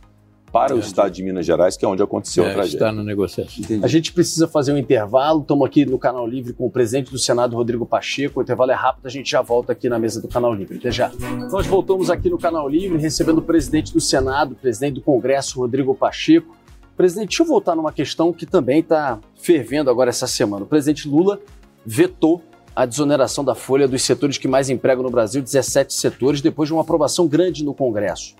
para 0.51 0.73
é, 0.73 0.75
o 0.75 0.79
estado 0.79 1.11
de 1.11 1.23
Minas 1.23 1.45
Gerais, 1.45 1.77
que 1.77 1.85
é 1.85 1.87
onde 1.87 2.03
aconteceu 2.03 2.43
é, 2.43 2.49
a 2.49 2.53
tragédia. 2.53 2.77
Está 2.77 2.91
na 2.91 3.03
negociação. 3.03 3.63
Entendi. 3.63 3.83
A 3.83 3.87
gente 3.87 4.11
precisa 4.11 4.47
fazer 4.47 4.73
um 4.73 4.77
intervalo. 4.77 5.41
Estamos 5.41 5.65
aqui 5.65 5.85
no 5.85 5.97
Canal 5.97 6.27
Livre 6.27 6.53
com 6.53 6.65
o 6.65 6.69
presidente 6.69 7.11
do 7.11 7.17
Senado, 7.17 7.55
Rodrigo 7.55 7.85
Pacheco. 7.85 8.39
O 8.39 8.43
intervalo 8.43 8.71
é 8.71 8.75
rápido, 8.75 9.05
a 9.05 9.09
gente 9.09 9.29
já 9.29 9.41
volta 9.41 9.71
aqui 9.71 9.87
na 9.87 9.97
mesa 9.97 10.21
do 10.21 10.27
Canal 10.27 10.53
Livre. 10.53 10.77
Até 10.77 10.91
já. 10.91 11.11
Nós 11.51 11.65
voltamos 11.65 12.09
aqui 12.09 12.29
no 12.29 12.37
Canal 12.37 12.67
Livre, 12.67 12.97
recebendo 12.97 13.37
o 13.37 13.41
presidente 13.41 13.93
do 13.93 14.01
Senado, 14.01 14.51
o 14.53 14.55
presidente 14.55 14.95
do 14.95 15.01
Congresso, 15.01 15.59
Rodrigo 15.59 15.95
Pacheco. 15.95 16.55
Presidente, 16.97 17.29
deixa 17.29 17.43
eu 17.43 17.47
voltar 17.47 17.75
numa 17.75 17.91
questão 17.91 18.33
que 18.33 18.45
também 18.45 18.79
está 18.79 19.19
fervendo 19.35 19.89
agora 19.89 20.09
essa 20.09 20.27
semana. 20.27 20.65
O 20.65 20.67
presidente 20.67 21.07
Lula 21.07 21.39
vetou 21.85 22.43
a 22.75 22.85
desoneração 22.85 23.43
da 23.43 23.55
folha 23.55 23.87
dos 23.87 24.01
setores 24.01 24.37
que 24.37 24.47
mais 24.47 24.69
empregam 24.69 25.03
no 25.03 25.09
Brasil, 25.09 25.41
17 25.41 25.93
setores, 25.93 26.41
depois 26.41 26.67
de 26.67 26.73
uma 26.73 26.81
aprovação 26.81 27.27
grande 27.27 27.63
no 27.63 27.73
Congresso. 27.73 28.35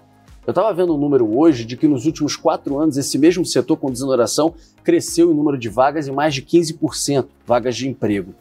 Eu 0.45 0.51
estava 0.51 0.73
vendo 0.73 0.95
um 0.95 0.97
número 0.97 1.38
hoje 1.38 1.63
de 1.63 1.77
que 1.77 1.88
nos 1.88 2.06
últimos 2.06 2.36
quatro 2.36 2.80
anos 2.80 2.97
esse 2.97 3.17
mesmo 3.17 3.45
setor 3.45 3.77
com 3.77 3.91
desoneração 3.91 4.56
cresceu 4.84 5.32
em 5.32 5.36
número 5.36 5.58
de 5.58 5.69
vagas 5.69 6.08
em 6.08 6.12
mais 6.12 6.34
de 6.34 6.41
15%, 6.41 7.27
vagas 7.45 7.75
de 7.75 7.88
emprego. 7.88 8.34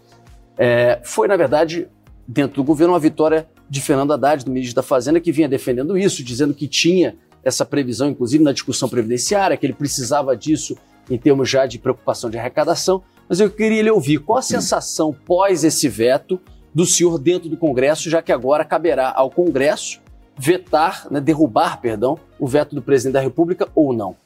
É, 0.56 1.00
foi, 1.04 1.28
na 1.28 1.36
verdade, 1.36 1.88
dentro 2.26 2.56
do 2.56 2.64
governo, 2.64 2.94
uma 2.94 2.98
vitória 2.98 3.46
de 3.68 3.82
Fernando 3.82 4.12
Haddad, 4.12 4.44
do 4.44 4.50
ministro 4.50 4.76
da 4.76 4.82
Fazenda, 4.82 5.20
que 5.20 5.30
vinha 5.30 5.48
defendendo 5.48 5.96
isso, 5.96 6.24
dizendo 6.24 6.54
que 6.54 6.66
tinha 6.66 7.16
essa 7.44 7.64
previsão, 7.64 8.08
inclusive 8.08 8.42
na 8.42 8.52
discussão 8.52 8.88
previdenciária, 8.88 9.56
que 9.56 9.66
ele 9.66 9.72
precisava 9.74 10.34
disso 10.34 10.76
em 11.10 11.18
termos 11.18 11.48
já 11.50 11.66
de 11.66 11.78
preocupação 11.78 12.30
de 12.30 12.38
arrecadação. 12.38 13.02
Mas 13.28 13.40
eu 13.40 13.50
queria 13.50 13.82
lhe 13.82 13.90
ouvir 13.90 14.18
qual 14.18 14.38
a 14.38 14.42
sensação 14.42 15.14
pós 15.26 15.64
esse 15.64 15.88
veto 15.88 16.40
do 16.74 16.86
senhor 16.86 17.18
dentro 17.18 17.48
do 17.48 17.56
Congresso, 17.56 18.08
já 18.08 18.22
que 18.22 18.32
agora 18.32 18.64
caberá 18.64 19.12
ao 19.14 19.30
Congresso 19.30 20.00
vetar, 20.40 21.06
né, 21.10 21.20
derrubar, 21.20 21.80
perdão, 21.82 22.18
o 22.38 22.46
veto 22.46 22.74
do 22.74 22.80
presidente 22.80 23.12
da 23.12 23.20
República 23.20 23.68
ou 23.74 23.92
não? 23.92 24.16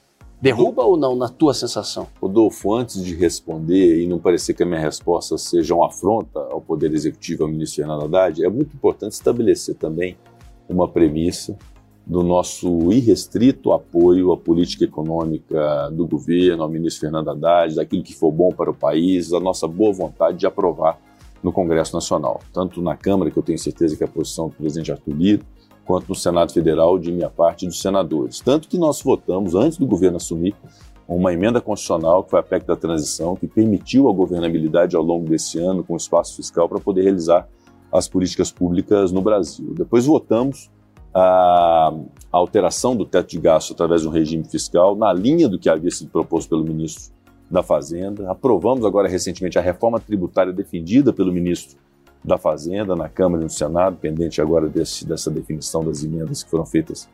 Derruba 0.40 0.84
ou 0.84 0.96
não, 0.96 1.16
na 1.16 1.28
tua 1.28 1.52
sensação? 1.52 2.06
Rodolfo, 2.20 2.72
antes 2.72 3.02
de 3.02 3.14
responder 3.14 4.00
e 4.00 4.06
não 4.06 4.18
parecer 4.18 4.54
que 4.54 4.62
a 4.62 4.66
minha 4.66 4.78
resposta 4.78 5.36
seja 5.36 5.74
uma 5.74 5.86
afronta 5.86 6.38
ao 6.50 6.60
Poder 6.60 6.92
Executivo, 6.92 7.44
ao 7.44 7.48
ministro 7.50 7.82
Fernando 7.82 8.04
Haddad, 8.04 8.44
é 8.44 8.48
muito 8.48 8.76
importante 8.76 9.12
estabelecer 9.12 9.74
também 9.74 10.16
uma 10.68 10.86
premissa 10.86 11.56
do 12.06 12.22
nosso 12.22 12.92
irrestrito 12.92 13.72
apoio 13.72 14.30
à 14.30 14.36
política 14.36 14.84
econômica 14.84 15.90
do 15.90 16.06
governo, 16.06 16.62
ao 16.62 16.68
ministro 16.68 17.00
Fernando 17.00 17.30
Haddad, 17.30 17.74
daquilo 17.74 18.02
que 18.02 18.14
for 18.14 18.30
bom 18.30 18.50
para 18.50 18.70
o 18.70 18.74
país, 18.74 19.32
a 19.32 19.40
nossa 19.40 19.66
boa 19.66 19.92
vontade 19.92 20.38
de 20.38 20.46
aprovar 20.46 20.98
no 21.42 21.52
Congresso 21.52 21.94
Nacional. 21.94 22.40
Tanto 22.52 22.80
na 22.82 22.96
Câmara, 22.96 23.30
que 23.30 23.36
eu 23.38 23.42
tenho 23.42 23.58
certeza 23.58 23.96
que 23.96 24.04
é 24.04 24.06
a 24.06 24.10
posição 24.10 24.48
do 24.48 24.54
presidente 24.54 24.92
Arthur 24.92 25.14
Lito, 25.14 25.46
quanto 25.84 26.08
no 26.08 26.14
Senado 26.14 26.52
Federal, 26.52 26.98
de 26.98 27.12
minha 27.12 27.30
parte, 27.30 27.66
dos 27.66 27.80
senadores. 27.80 28.40
Tanto 28.40 28.68
que 28.68 28.78
nós 28.78 29.02
votamos, 29.02 29.54
antes 29.54 29.78
do 29.78 29.86
governo 29.86 30.16
assumir, 30.16 30.54
uma 31.06 31.32
emenda 31.32 31.60
constitucional, 31.60 32.24
que 32.24 32.30
foi 32.30 32.40
a 32.40 32.42
PEC 32.42 32.66
da 32.66 32.76
transição, 32.76 33.36
que 33.36 33.46
permitiu 33.46 34.08
a 34.08 34.12
governabilidade 34.12 34.96
ao 34.96 35.02
longo 35.02 35.28
desse 35.28 35.58
ano, 35.58 35.84
com 35.84 35.96
espaço 35.96 36.36
fiscal, 36.36 36.68
para 36.68 36.80
poder 36.80 37.02
realizar 37.02 37.46
as 37.92 38.08
políticas 38.08 38.50
públicas 38.50 39.12
no 39.12 39.20
Brasil. 39.20 39.74
Depois 39.76 40.06
votamos 40.06 40.70
a, 41.14 41.92
a 42.32 42.36
alteração 42.36 42.96
do 42.96 43.04
teto 43.04 43.30
de 43.30 43.38
gasto 43.38 43.72
através 43.72 44.02
de 44.02 44.08
um 44.08 44.10
regime 44.10 44.44
fiscal, 44.44 44.96
na 44.96 45.12
linha 45.12 45.48
do 45.48 45.58
que 45.58 45.68
havia 45.68 45.90
sido 45.90 46.10
proposto 46.10 46.48
pelo 46.48 46.64
ministro 46.64 47.14
da 47.50 47.62
Fazenda. 47.62 48.30
Aprovamos 48.30 48.84
agora 48.84 49.06
recentemente 49.06 49.58
a 49.58 49.62
reforma 49.62 50.00
tributária 50.00 50.52
defendida 50.52 51.12
pelo 51.12 51.32
ministro 51.32 51.76
da 52.24 52.38
Fazenda, 52.38 52.96
na 52.96 53.08
Câmara 53.08 53.42
e 53.42 53.44
no 53.44 53.50
Senado, 53.50 53.96
pendente 53.96 54.40
agora 54.40 54.66
desse, 54.68 55.06
dessa 55.06 55.30
definição 55.30 55.84
das 55.84 56.02
emendas 56.02 56.42
que 56.42 56.50
foram 56.50 56.64
feitas 56.64 57.08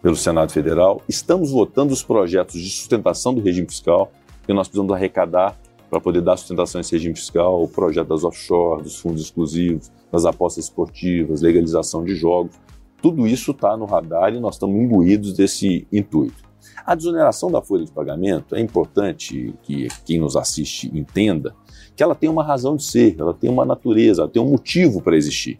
pelo 0.00 0.16
Senado 0.16 0.50
Federal. 0.50 1.02
Estamos 1.08 1.50
votando 1.50 1.92
os 1.92 2.02
projetos 2.02 2.60
de 2.60 2.70
sustentação 2.70 3.34
do 3.34 3.42
regime 3.42 3.68
fiscal, 3.68 4.10
que 4.46 4.52
nós 4.54 4.66
precisamos 4.66 4.94
arrecadar 4.94 5.58
para 5.90 6.00
poder 6.00 6.22
dar 6.22 6.36
sustentação 6.36 6.78
a 6.78 6.80
esse 6.80 6.92
regime 6.92 7.14
fiscal, 7.14 7.62
o 7.62 7.68
projeto 7.68 8.08
das 8.08 8.24
offshore, 8.24 8.82
dos 8.82 8.98
fundos 8.98 9.22
exclusivos, 9.22 9.90
das 10.10 10.24
apostas 10.24 10.64
esportivas, 10.64 11.42
legalização 11.42 12.02
de 12.02 12.14
jogos. 12.14 12.56
Tudo 13.02 13.26
isso 13.26 13.50
está 13.50 13.76
no 13.76 13.84
radar 13.84 14.34
e 14.34 14.40
nós 14.40 14.54
estamos 14.54 14.74
imbuídos 14.76 15.34
desse 15.34 15.86
intuito. 15.92 16.46
A 16.84 16.94
desoneração 16.94 17.50
da 17.50 17.60
folha 17.62 17.84
de 17.84 17.92
pagamento 17.92 18.54
é 18.54 18.60
importante 18.60 19.54
que 19.62 19.88
quem 20.04 20.18
nos 20.18 20.36
assiste 20.36 20.90
entenda 20.96 21.54
que 21.96 22.02
ela 22.02 22.14
tem 22.14 22.28
uma 22.28 22.44
razão 22.44 22.76
de 22.76 22.84
ser, 22.84 23.16
ela 23.18 23.32
tem 23.32 23.48
uma 23.48 23.64
natureza, 23.64 24.22
ela 24.22 24.30
tem 24.30 24.42
um 24.42 24.50
motivo 24.50 25.00
para 25.00 25.16
existir. 25.16 25.58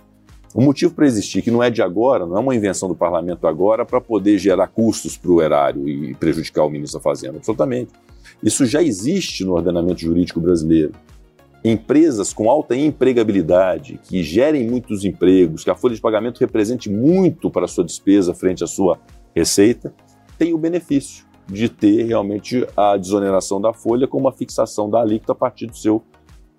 Um 0.55 0.63
motivo 0.63 0.95
para 0.95 1.07
existir 1.07 1.43
que 1.43 1.51
não 1.51 1.63
é 1.63 1.71
de 1.71 1.83
agora, 1.83 2.27
não 2.27 2.37
é 2.37 2.41
uma 2.41 2.55
invenção 2.55 2.89
do 2.89 2.95
parlamento 2.95 3.47
agora 3.47 3.85
para 3.85 4.01
poder 4.01 4.39
gerar 4.39 4.69
custos 4.69 5.17
para 5.17 5.31
o 5.31 5.43
erário 5.43 5.89
e 5.89 6.15
prejudicar 6.15 6.65
o 6.65 6.71
ministro 6.71 6.99
da 6.99 7.03
Fazenda, 7.03 7.39
absolutamente. 7.39 7.93
Isso 8.43 8.67
já 8.67 8.83
existe 8.83 9.45
no 9.45 9.55
ordenamento 9.55 10.01
jurídico 10.01 10.41
brasileiro. 10.41 10.93
empresas 11.65 12.33
com 12.33 12.49
alta 12.49 12.77
empregabilidade, 12.77 13.99
que 14.05 14.23
gerem 14.23 14.69
muitos 14.69 15.05
empregos, 15.05 15.65
que 15.65 15.71
a 15.71 15.75
folha 15.75 15.95
de 15.95 16.01
pagamento 16.01 16.39
represente 16.39 16.89
muito 16.89 17.51
para 17.51 17.65
a 17.65 17.69
sua 17.69 17.85
despesa 17.85 18.33
frente 18.33 18.63
à 18.63 18.67
sua 18.69 18.99
receita, 19.35 19.93
tem 20.39 20.55
o 20.55 20.59
benefício 20.59 21.25
de 21.49 21.69
ter 21.69 22.05
realmente 22.05 22.67
a 22.77 22.97
desoneração 22.97 23.61
da 23.61 23.73
folha 23.73 24.07
com 24.07 24.19
uma 24.19 24.33
fixação 24.33 24.89
da 24.89 25.01
alíquota 25.01 25.33
a 25.33 25.35
partir 25.35 25.67
do 25.67 25.77
seu 25.77 26.03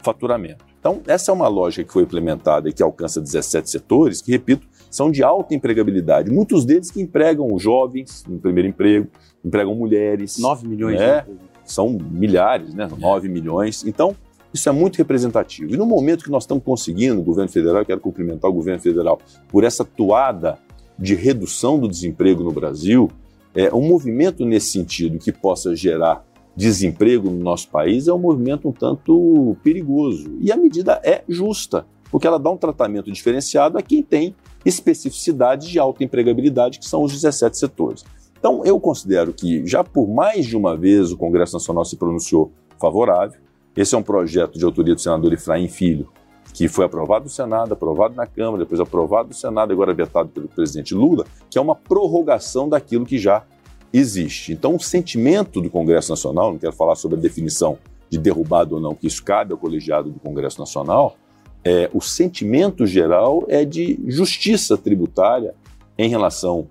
faturamento. 0.01 0.65
Então, 0.79 1.01
essa 1.07 1.31
é 1.31 1.33
uma 1.33 1.47
lógica 1.47 1.83
que 1.83 1.91
foi 1.91 2.03
implementada 2.03 2.69
e 2.69 2.73
que 2.73 2.81
alcança 2.81 3.19
17 3.19 3.69
setores, 3.69 4.21
que, 4.21 4.31
repito, 4.31 4.67
são 4.89 5.11
de 5.11 5.23
alta 5.23 5.53
empregabilidade. 5.53 6.31
Muitos 6.31 6.65
deles 6.65 6.89
que 6.89 7.01
empregam 7.01 7.57
jovens 7.59 8.23
no 8.27 8.39
primeiro 8.39 8.69
emprego, 8.69 9.07
empregam 9.43 9.75
mulheres. 9.75 10.37
9 10.37 10.67
milhões. 10.67 10.99
Né? 10.99 11.25
São 11.65 11.89
milhares, 11.89 12.73
né? 12.73 12.87
9 12.97 13.27
milhões. 13.27 13.85
Então, 13.85 14.15
isso 14.53 14.69
é 14.69 14.71
muito 14.71 14.97
representativo. 14.97 15.73
E 15.73 15.77
no 15.77 15.85
momento 15.85 16.23
que 16.23 16.31
nós 16.31 16.43
estamos 16.43 16.63
conseguindo, 16.63 17.19
o 17.19 17.23
governo 17.23 17.51
federal, 17.51 17.81
eu 17.81 17.85
quero 17.85 17.99
cumprimentar 17.99 18.49
o 18.49 18.53
governo 18.53 18.79
federal 18.79 19.19
por 19.49 19.63
essa 19.63 19.83
toada 19.83 20.57
de 20.97 21.13
redução 21.15 21.77
do 21.77 21.87
desemprego 21.87 22.43
no 22.43 22.51
Brasil, 22.51 23.11
é, 23.53 23.73
um 23.73 23.81
movimento 23.81 24.45
nesse 24.45 24.71
sentido 24.71 25.19
que 25.19 25.31
possa 25.31 25.75
gerar 25.75 26.25
desemprego 26.58 27.30
no 27.30 27.38
nosso 27.38 27.70
país 27.70 28.08
é 28.08 28.14
um 28.14 28.18
movimento 28.18 28.68
um 28.68 28.72
tanto 28.72 29.55
perigoso. 29.64 30.36
E 30.41 30.51
a 30.51 30.58
medida 30.58 30.99
é 31.05 31.24
justa, 31.30 31.86
porque 32.10 32.26
ela 32.26 32.39
dá 32.39 32.49
um 32.49 32.58
tratamento 32.58 33.12
diferenciado 33.12 33.78
a 33.78 33.82
quem 33.84 34.01
tem 34.01 34.36
especificidades 34.66 35.68
de 35.68 35.78
alta 35.78 36.03
empregabilidade, 36.03 36.80
que 36.80 36.86
são 36.88 37.03
os 37.03 37.14
17 37.14 37.55
setores. 37.55 38.03
Então, 38.39 38.64
eu 38.66 38.80
considero 38.80 39.32
que 39.34 39.66
já 39.68 39.84
por 39.84 40.08
mais 40.08 40.47
de 40.47 40.58
uma 40.58 40.76
vez 40.76 41.12
o 41.12 41.18
Congresso 41.18 41.53
Nacional 41.53 41.86
se 41.86 41.95
pronunciou 41.95 42.51
favorável. 42.80 43.39
Esse 43.76 43.93
é 43.93 43.97
um 43.97 44.03
projeto 44.03 44.58
de 44.58 44.66
autoria 44.66 44.95
do 44.95 45.01
senador 45.01 45.32
Efraim 45.34 45.68
Filho, 45.68 46.10
que 46.53 46.68
foi 46.68 46.86
aprovado 46.86 47.26
no 47.26 47.30
Senado, 47.30 47.74
aprovado 47.74 48.16
na 48.16 48.26
Câmara, 48.26 48.64
depois 48.64 48.80
aprovado 48.80 49.30
no 49.30 49.36
Senado, 49.36 49.72
agora 49.72 49.93
vetado 49.93 50.30
pelo 50.30 50.47
presidente 50.47 50.95
Lula, 50.95 51.24
que 51.51 51.60
é 51.60 51.62
uma 51.62 51.76
prorrogação 51.76 52.68
daquilo 52.68 53.05
que 53.05 53.20
já 53.20 53.45
existe. 53.93 54.53
Então, 54.53 54.75
o 54.75 54.79
sentimento 54.79 55.61
do 55.61 55.69
Congresso 55.69 56.11
Nacional, 56.11 56.51
não 56.51 56.59
quero 56.59 56.73
falar 56.73 56.95
sobre 56.95 57.17
a 57.17 57.21
definição 57.21 57.77
de 58.09 58.17
derrubado 58.17 58.75
ou 58.75 58.81
não, 58.81 58.95
que 58.95 59.07
isso 59.07 59.23
cabe 59.23 59.51
ao 59.51 59.57
colegiado 59.57 60.09
do 60.09 60.19
Congresso 60.19 60.59
Nacional, 60.59 61.17
é, 61.63 61.89
o 61.93 61.99
sentimento 61.99 62.85
geral 62.85 63.43
é 63.49 63.65
de 63.65 63.99
justiça 64.07 64.77
tributária 64.77 65.53
em 65.97 66.09
relação 66.09 66.67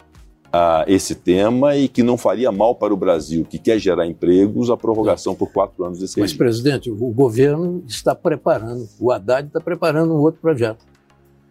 a 0.53 0.85
esse 0.87 1.15
tema 1.15 1.77
e 1.77 1.89
que 1.89 2.03
não 2.03 2.17
faria 2.17 2.51
mal 2.51 2.75
para 2.75 2.95
o 2.95 2.97
Brasil, 2.97 3.45
que 3.45 3.59
quer 3.59 3.79
gerar 3.79 4.07
empregos, 4.07 4.71
a 4.71 4.77
prorrogação 4.77 5.35
por 5.35 5.53
quatro 5.53 5.85
anos 5.85 5.99
desse 5.99 6.19
Mas, 6.19 6.31
regime. 6.31 6.39
presidente, 6.39 6.91
o 6.91 7.13
governo 7.13 7.85
está 7.87 8.15
preparando, 8.15 8.89
o 8.99 9.11
Haddad 9.11 9.49
está 9.49 9.61
preparando 9.61 10.15
um 10.15 10.21
outro 10.21 10.41
projeto. 10.41 10.85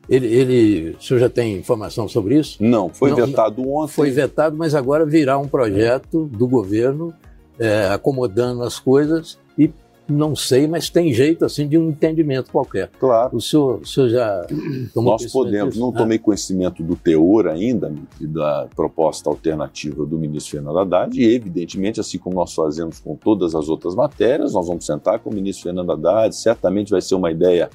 Ele, 0.09 0.27
ele, 0.27 0.95
o 0.99 1.01
senhor 1.01 1.19
já 1.19 1.29
tem 1.29 1.57
informação 1.57 2.07
sobre 2.07 2.37
isso? 2.39 2.61
Não, 2.63 2.89
foi 2.89 3.09
Não, 3.09 3.17
vetado 3.17 3.67
ontem. 3.69 3.93
Foi 3.93 4.11
vetado, 4.11 4.55
mas 4.55 4.75
agora 4.75 5.05
virá 5.05 5.37
um 5.37 5.47
projeto 5.47 6.25
do 6.25 6.47
governo 6.47 7.13
é, 7.59 7.87
acomodando 7.87 8.63
as 8.63 8.79
coisas 8.79 9.37
e 9.57 9.71
não 10.07 10.35
sei, 10.35 10.67
mas 10.67 10.87
tem 10.87 11.11
jeito 11.11 11.43
assim 11.45 11.67
de 11.67 11.77
um 11.79 11.89
entendimento 11.89 12.51
qualquer. 12.51 12.91
Claro. 12.99 13.35
O 13.35 13.41
senhor, 13.41 13.79
o 13.81 13.85
senhor 13.87 14.09
já 14.09 14.45
tomou 14.93 15.13
Nós 15.13 15.31
podemos, 15.31 15.73
disso? 15.73 15.83
não 15.83 15.89
Ah, 15.89 15.97
tomei 15.97 16.19
conhecimento 16.19 16.83
do 16.83 16.95
teor 16.95 17.47
ainda 17.47 17.91
e 18.21 18.27
da 18.27 18.67
proposta 18.75 19.29
alternativa 19.29 20.05
do 20.05 20.19
ministro 20.19 20.51
Fernando 20.51 20.77
Haddad, 20.77 21.19
e 21.19 21.33
evidentemente, 21.33 21.99
assim 21.99 22.19
como 22.19 22.35
nós 22.35 22.53
fazemos 22.53 22.99
com 22.99 23.15
todas 23.15 23.55
as 23.55 23.67
outras 23.67 23.95
matérias, 23.95 24.53
nós 24.53 24.67
vamos 24.67 24.85
sentar 24.85 25.17
com 25.19 25.31
o 25.31 25.33
ministro 25.33 25.63
Fernando 25.63 25.91
Haddad, 25.91 26.35
certamente 26.35 26.91
vai 26.91 27.01
ser 27.01 27.15
uma 27.15 27.31
ideia 27.31 27.69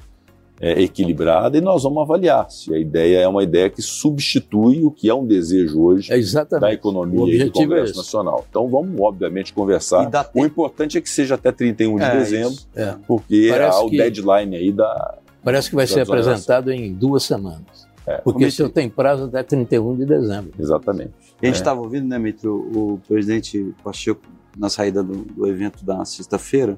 é, 0.61 0.79
equilibrada 0.83 1.57
e 1.57 1.61
nós 1.61 1.81
vamos 1.83 2.03
avaliar 2.03 2.49
se 2.51 2.71
a 2.73 2.77
ideia 2.77 3.17
é 3.21 3.27
uma 3.27 3.43
ideia 3.43 3.67
que 3.69 3.81
substitui 3.81 4.83
o 4.83 4.91
que 4.91 5.09
é 5.09 5.13
um 5.13 5.25
desejo 5.25 5.81
hoje 5.81 6.13
É 6.13 6.19
da 6.59 6.67
O 6.67 6.69
economia 6.71 7.33
e 7.35 7.37
do 7.39 7.45
é 7.47 7.49
Congresso. 7.49 7.97
Nacional. 7.97 8.45
Então 8.47 8.69
vamos, 8.69 8.99
obviamente, 9.01 9.51
conversar. 9.53 10.09
E 10.35 10.39
O 10.39 10.45
importante 10.45 10.97
é 10.97 11.01
que 11.01 11.09
seja 11.09 11.33
até 11.35 11.51
31 11.51 11.97
de 11.97 12.03
É, 12.03 12.15
dezembro. 12.17 12.59
É. 12.75 12.95
porque 13.07 13.47
Parece 13.49 13.77
há 13.77 13.81
o 13.81 13.89
que- 13.89 13.97
deadline 13.97 14.55
aí 14.55 14.71
da, 14.71 15.17
Parece 15.43 15.69
que 15.71 15.75
vai 15.75 15.87
ser 15.87 16.01
apresentado 16.01 16.71
em 16.71 16.93
duas 16.93 17.23
semanas. 17.23 17.89
É, 18.05 18.17
Porque 18.17 18.39
Como 18.39 18.47
o 18.47 18.51
senhor 18.51 18.69
tem 18.69 18.87
prazo 18.89 19.25
até 19.25 19.41
31 19.41 19.95
de 19.95 20.05
dezembro. 20.05 20.51
Exatamente. 20.59 21.11
A 21.41 21.45
gente 21.45 21.55
É. 21.55 21.57
estava 21.57 21.81
ouvindo, 21.81 22.07
né, 22.07 22.19
Mitro, 22.19 22.55
o 22.75 22.99
presidente 23.07 23.73
Pacheco, 23.83 24.21
na 24.57 24.69
saída 24.69 25.01
do, 25.03 25.17
do 25.17 25.47
evento 25.47 25.83
da 25.83 26.03
sexta-feira, 26.05 26.77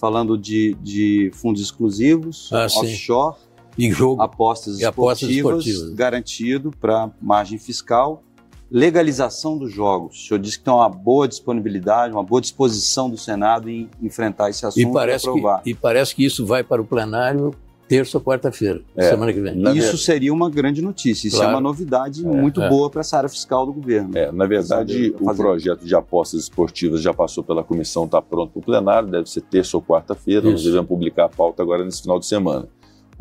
falando 0.00 0.38
de, 0.38 0.74
de 0.82 1.30
fundos 1.34 1.60
exclusivos, 1.60 2.48
Ah, 2.52 2.64
offshore, 2.66 3.36
E 3.78 3.90
jogo. 3.92 4.22
apostas 4.22 4.80
E 4.80 4.84
apostas 4.84 5.28
esportivas, 5.28 5.66
esportivas. 5.66 5.94
garantido 5.96 6.70
para 6.80 7.10
margem 7.20 7.58
fiscal, 7.58 8.22
legalização 8.70 9.58
dos 9.58 9.72
jogos. 9.72 10.16
O 10.24 10.28
senhor 10.28 10.40
disse 10.40 10.58
que 10.58 10.64
tem 10.64 10.72
uma 10.72 10.88
boa 10.88 11.26
disponibilidade, 11.28 12.12
uma 12.14 12.22
boa 12.22 12.40
disposição 12.40 13.10
do 13.10 13.16
Senado 13.18 13.68
em 13.68 13.88
enfrentar 14.00 14.48
esse 14.48 14.64
assunto 14.64 14.88
E 14.88 14.92
parece, 14.92 15.24
que, 15.24 15.30
aprovar. 15.30 15.62
e 15.66 15.74
parece 15.74 16.14
que 16.14 16.24
isso 16.24 16.46
vai 16.46 16.62
para 16.62 16.80
o 16.80 16.84
plenário 16.84 17.52
terça 17.90 18.18
ou 18.18 18.22
quarta-feira, 18.22 18.80
É. 18.96 19.10
semana 19.10 19.32
que 19.32 19.40
vem. 19.40 19.56
Na 19.56 19.74
Isso 19.74 19.90
ver- 19.90 19.98
seria 19.98 20.32
uma 20.32 20.48
grande 20.48 20.80
notícia. 20.80 21.26
Isso 21.26 21.36
Claro. 21.38 21.50
é 21.50 21.54
uma 21.56 21.60
novidade 21.60 22.22
muito 22.24 22.62
é. 22.62 22.68
boa 22.68 22.88
para 22.88 23.00
essa 23.00 23.16
área 23.16 23.28
fiscal 23.28 23.66
do 23.66 23.72
governo. 23.72 24.16
É, 24.16 24.30
na 24.30 24.46
verdade, 24.46 25.12
o 25.20 25.24
fazer- 25.24 25.42
projeto 25.42 25.84
de 25.84 25.94
apostas 25.96 26.44
esportivas 26.44 27.02
já 27.02 27.12
passou 27.12 27.42
pela 27.42 27.64
comissão, 27.64 28.04
está 28.04 28.22
pronto 28.22 28.52
para 28.52 28.60
o 28.60 28.62
plenário, 28.62 29.08
deve 29.08 29.28
ser 29.28 29.40
terça 29.40 29.76
ou 29.76 29.82
quarta-feira. 29.82 30.48
Nós 30.48 30.62
devemos 30.62 30.86
publicar 30.86 31.24
a 31.24 31.28
pauta 31.28 31.62
agora 31.62 31.84
nesse 31.84 32.02
final 32.02 32.20
de 32.20 32.26
semana. 32.26 32.68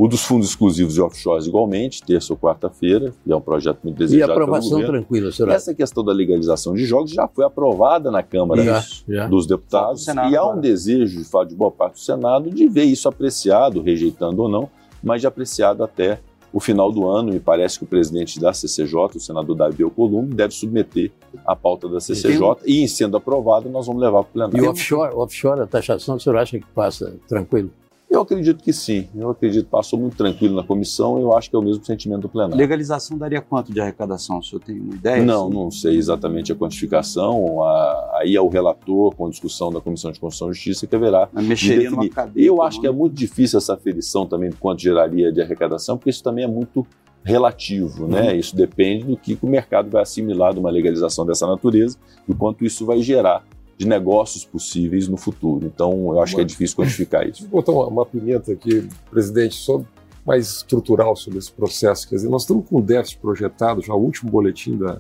O 0.01 0.07
dos 0.07 0.23
fundos 0.23 0.47
exclusivos 0.47 0.95
e 0.95 1.01
offshores, 1.01 1.45
igualmente, 1.45 2.01
terça 2.01 2.31
ou 2.31 2.39
quarta-feira, 2.39 3.13
e 3.27 3.33
é 3.33 3.35
um 3.35 3.41
projeto 3.41 3.79
muito 3.83 3.97
E 3.97 3.99
desejado 3.99 4.31
aprovação 4.31 4.69
pelo 4.69 4.81
governo. 4.81 4.99
tranquila, 5.05 5.29
senhor. 5.33 5.51
Essa 5.51 5.73
questão 5.75 6.05
da 6.05 6.13
legalização 6.13 6.73
de 6.73 6.85
jogos 6.85 7.11
já 7.11 7.27
foi 7.27 7.43
aprovada 7.43 8.09
na 8.09 8.23
Câmara 8.23 8.63
Já, 8.63 8.79
Isso. 8.79 9.03
já. 9.09 9.27
dos 9.27 9.45
Falta 9.45 9.57
deputados 9.57 10.05
Senado 10.05 10.31
e 10.31 10.37
há 10.37 10.41
um 10.41 10.51
agora. 10.51 10.61
desejo, 10.61 11.19
de 11.19 11.25
fato, 11.25 11.49
de 11.49 11.55
boa 11.55 11.69
parte 11.69 11.95
do 11.95 11.99
Senado 11.99 12.49
de 12.49 12.65
ver 12.69 12.85
isso 12.85 13.09
apreciado, 13.09 13.81
rejeitando 13.81 14.41
ou 14.41 14.47
não, 14.47 14.69
mas 15.03 15.19
de 15.19 15.27
apreciado 15.27 15.83
até 15.83 16.21
o 16.53 16.61
final 16.61 16.93
do 16.93 17.05
ano. 17.05 17.33
Me 17.33 17.39
parece 17.41 17.77
que 17.77 17.83
o 17.83 17.87
presidente 17.87 18.39
da 18.39 18.53
CCJ, 18.53 19.17
o 19.17 19.19
senador 19.19 19.53
Davi 19.53 19.83
Alcolumbre, 19.83 20.33
deve 20.33 20.53
submeter 20.53 21.11
a 21.45 21.57
pauta 21.57 21.89
da 21.89 21.99
CCJ 21.99 22.55
e, 22.65 22.81
em 22.81 22.87
sendo 22.87 23.17
aprovado, 23.17 23.67
nós 23.69 23.85
vamos 23.85 24.01
levar 24.01 24.23
para 24.23 24.39
o 24.39 24.43
E 24.43 24.45
o 24.47 24.49
plenário. 24.51 24.69
offshore, 24.71 25.13
offshore, 25.13 25.59
a 25.59 25.67
taxação, 25.67 26.15
o 26.15 26.19
senhor 26.21 26.37
acha 26.37 26.57
que 26.57 26.65
passa 26.73 27.15
tranquilo? 27.27 27.69
Eu 28.09 28.21
acredito 28.21 28.63
que 28.63 28.73
sim. 28.73 29.07
Eu 29.15 29.29
acredito 29.29 29.65
que 29.65 29.69
passou 29.71 29.99
muito 29.99 30.17
tranquilo 30.17 30.55
na 30.55 30.63
comissão 30.63 31.19
e 31.19 31.21
eu 31.21 31.37
acho 31.37 31.47
que 31.49 31.55
é 31.55 31.59
o 31.59 31.61
mesmo 31.61 31.85
sentimento 31.85 32.21
do 32.21 32.29
plenário. 32.29 32.57
Legalização 32.57 33.15
daria 33.17 33.39
quanto 33.39 33.71
de 33.71 33.79
arrecadação? 33.79 34.39
O 34.39 34.43
senhor 34.43 34.61
tem 34.63 34.79
uma 34.79 34.95
ideia? 34.95 35.23
Não, 35.23 35.45
assim? 35.45 35.53
não 35.53 35.69
sei 35.71 35.95
exatamente 35.95 36.51
a 36.51 36.55
quantificação. 36.55 37.63
A- 37.63 38.17
aí 38.21 38.35
é 38.35 38.41
o 38.41 38.47
relator, 38.47 39.13
com 39.15 39.29
discussão 39.29 39.71
da 39.71 39.79
Comissão 39.79 40.11
de 40.11 40.19
Constituição 40.19 40.49
e 40.49 40.53
Justiça, 40.55 40.87
que 40.87 40.95
haverá 40.95 41.29
Mas 41.31 41.45
mexeria 41.45 41.89
de 41.89 41.95
numa 41.95 42.09
cadeia. 42.09 42.45
Eu 42.47 42.61
acho 42.63 42.81
que 42.81 42.87
é 42.87 42.91
muito 42.91 43.13
difícil 43.13 43.57
essa 43.57 43.75
aferição 43.75 44.25
também 44.25 44.49
do 44.49 44.57
quanto 44.57 44.81
geraria 44.81 45.31
de 45.31 45.39
arrecadação, 45.41 45.95
porque 45.95 46.09
isso 46.09 46.23
também 46.23 46.43
é 46.45 46.47
muito 46.47 46.85
relativo, 47.23 48.07
né? 48.07 48.35
Isso 48.35 48.55
depende 48.55 49.03
do 49.05 49.17
que 49.17 49.37
o 49.41 49.47
mercado 49.47 49.89
vai 49.89 50.01
assimilar 50.01 50.53
de 50.53 50.59
uma 50.59 50.71
legalização 50.71 51.25
dessa 51.25 51.45
natureza 51.45 51.97
e 52.27 52.33
quanto 52.33 52.65
isso 52.65 52.85
vai 52.85 53.01
gerar 53.01 53.43
de 53.79 53.87
negócios 53.87 54.43
possíveis 54.43 55.07
no 55.07 55.15
futuro. 55.15 55.65
Então, 55.65 56.11
eu 56.11 56.21
acho 56.21 56.35
que 56.35 56.41
é 56.41 56.43
difícil 56.43 56.75
quantificar 56.75 57.25
isso. 57.25 57.47
Vou 57.47 57.61
botar 57.61 57.71
uma, 57.71 57.87
uma 57.87 58.05
pimenta 58.05 58.51
aqui, 58.51 58.85
presidente, 59.09 59.55
só 59.55 59.81
mais 60.25 60.57
estrutural 60.57 61.15
sobre 61.15 61.39
esse 61.39 61.49
processo. 61.49 62.07
Quer 62.09 62.15
dizer, 62.15 62.27
nós 62.27 62.41
estamos 62.41 62.67
com 62.67 62.79
um 62.79 62.81
déficit 62.81 63.19
projetado, 63.19 63.81
já 63.81 63.93
o 63.93 63.97
último 63.97 64.29
boletim 64.29 64.77
da, 64.77 64.95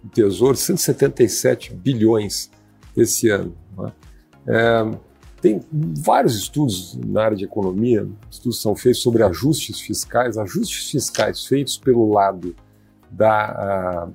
do 0.00 0.08
Tesouro, 0.14 0.56
177 0.56 1.74
bilhões 1.74 2.52
esse 2.96 3.28
ano. 3.28 3.52
né? 3.76 3.92
É, 4.46 4.98
tem 5.40 5.60
vários 5.72 6.36
estudos 6.36 6.96
na 7.04 7.24
área 7.24 7.36
de 7.36 7.44
economia, 7.44 8.08
estudos 8.30 8.62
são 8.62 8.76
feitos 8.76 9.02
sobre 9.02 9.24
ajustes 9.24 9.80
fiscais, 9.80 10.38
ajustes 10.38 10.88
fiscais 10.88 11.44
feitos 11.44 11.76
pelo 11.76 12.12
lado 12.12 12.54
da, 13.10 13.44
a, 13.44 14.08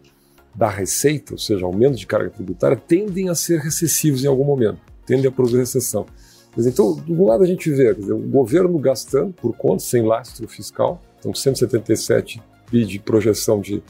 da 0.55 0.69
receita, 0.69 1.33
ou 1.33 1.37
seja, 1.37 1.65
aumento 1.65 1.95
de 1.95 2.05
carga 2.05 2.29
tributária, 2.29 2.75
tendem 2.75 3.29
a 3.29 3.35
ser 3.35 3.59
recessivos 3.59 4.23
em 4.23 4.27
algum 4.27 4.43
momento, 4.43 4.79
tendem 5.05 5.27
a 5.27 5.31
produzir 5.31 5.57
recessão. 5.57 6.05
Então, 6.57 6.95
de 6.95 7.13
um 7.13 7.25
lado 7.25 7.43
a 7.43 7.47
gente 7.47 7.69
vê 7.71 7.93
dizer, 7.93 8.11
o 8.11 8.19
governo 8.19 8.77
gastando 8.79 9.33
por 9.33 9.55
conta, 9.55 9.79
sem 9.79 10.03
lastro 10.03 10.47
fiscal, 10.47 11.01
então 11.19 11.33
177 11.33 12.41
bi 12.71 12.85
de 12.85 12.99
projeção 12.99 13.61
de 13.61 13.81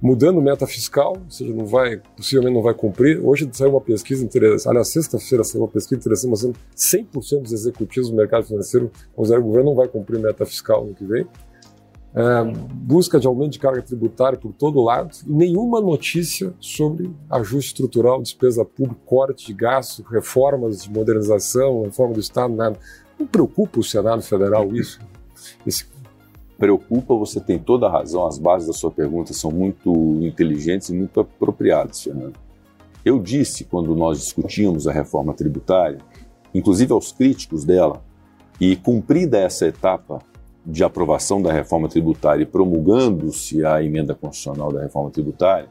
mudando 0.00 0.40
meta 0.40 0.66
fiscal, 0.66 1.16
ou 1.16 1.30
seja, 1.30 1.52
não 1.52 1.66
vai, 1.66 2.00
possivelmente 2.16 2.54
não 2.54 2.62
vai 2.62 2.74
cumprir. 2.74 3.18
Hoje 3.24 3.48
saiu 3.52 3.70
uma 3.70 3.80
pesquisa 3.80 4.24
interessante, 4.24 4.68
aliás, 4.68 4.88
sexta-feira 4.88 5.42
saiu 5.42 5.62
uma 5.62 5.68
pesquisa 5.68 5.96
interessante, 5.96 6.52
que 6.52 6.76
100% 6.76 7.42
dos 7.42 7.52
executivos 7.52 8.10
do 8.10 8.16
mercado 8.16 8.44
financeiro 8.46 8.90
consideram 9.14 9.42
que 9.42 9.46
o 9.46 9.50
governo 9.50 9.70
não 9.70 9.76
vai 9.76 9.88
cumprir 9.88 10.20
meta 10.20 10.44
fiscal 10.44 10.84
no 10.84 10.94
que 10.94 11.04
vem. 11.04 11.26
É, 12.14 12.44
busca 12.72 13.20
de 13.20 13.26
aumento 13.26 13.52
de 13.52 13.58
carga 13.58 13.82
tributária 13.82 14.38
por 14.38 14.52
todo 14.52 14.82
lado 14.82 15.14
e 15.26 15.30
nenhuma 15.30 15.82
notícia 15.82 16.54
sobre 16.58 17.14
ajuste 17.28 17.72
estrutural, 17.72 18.22
despesa 18.22 18.64
pública, 18.64 19.00
corte 19.04 19.46
de 19.46 19.52
gastos, 19.52 20.04
reformas 20.06 20.82
de 20.82 20.90
modernização, 20.90 21.82
reforma 21.82 22.14
do 22.14 22.20
Estado, 22.20 22.54
nada. 22.54 22.78
Não 23.18 23.26
preocupa 23.26 23.80
o 23.80 23.84
Senado 23.84 24.22
Federal 24.22 24.74
isso? 24.74 24.98
Esse... 25.66 25.86
Preocupa, 26.58 27.14
você 27.14 27.38
tem 27.38 27.58
toda 27.58 27.86
a 27.86 27.90
razão, 27.90 28.26
as 28.26 28.38
bases 28.38 28.66
da 28.66 28.72
sua 28.72 28.90
pergunta 28.90 29.34
são 29.34 29.50
muito 29.50 29.92
inteligentes 30.22 30.88
e 30.88 30.94
muito 30.94 31.20
apropriadas, 31.20 32.02
Fernando. 32.02 32.38
Eu 33.04 33.18
disse, 33.20 33.64
quando 33.64 33.94
nós 33.94 34.18
discutimos 34.20 34.88
a 34.88 34.92
reforma 34.92 35.34
tributária, 35.34 35.98
inclusive 36.54 36.94
aos 36.94 37.12
críticos 37.12 37.62
dela, 37.62 38.02
e 38.58 38.74
cumprida 38.74 39.38
essa 39.38 39.66
etapa 39.66 40.18
de 40.66 40.82
aprovação 40.82 41.40
da 41.40 41.52
reforma 41.52 41.88
tributária 41.88 42.42
e 42.42 42.46
promulgando-se 42.46 43.64
a 43.64 43.80
emenda 43.80 44.16
constitucional 44.16 44.72
da 44.72 44.82
reforma 44.82 45.10
tributária, 45.10 45.68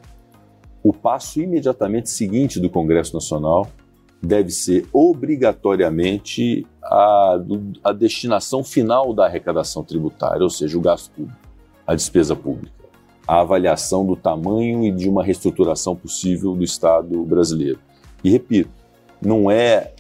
o 0.82 0.94
passo 0.94 1.42
imediatamente 1.42 2.10
seguinte 2.10 2.60
do 2.60 2.70
Congresso 2.70 3.14
Nacional 3.14 3.68
deve 4.22 4.52
ser 4.52 4.88
obrigatoriamente 4.94 6.66
a, 6.82 7.38
a 7.84 7.92
destinação 7.92 8.64
final 8.64 9.14
da 9.14 9.26
arrecadação 9.26 9.84
tributária, 9.84 10.42
ou 10.42 10.50
seja, 10.50 10.78
o 10.78 10.82
gasto 10.82 11.12
público, 11.12 11.40
a 11.86 11.94
despesa 11.94 12.36
pública, 12.36 12.86
a 13.28 13.42
avaliação 13.42 14.06
do 14.06 14.16
tamanho 14.16 14.86
e 14.86 14.92
de 14.92 15.10
uma 15.10 15.24
reestruturação 15.24 15.96
possível 15.96 16.56
do 16.56 16.64
Estado 16.64 17.22
brasileiro. 17.26 17.80
E 18.24 18.30
repito, 18.30 18.70
não 19.22 19.52
é 19.52 19.92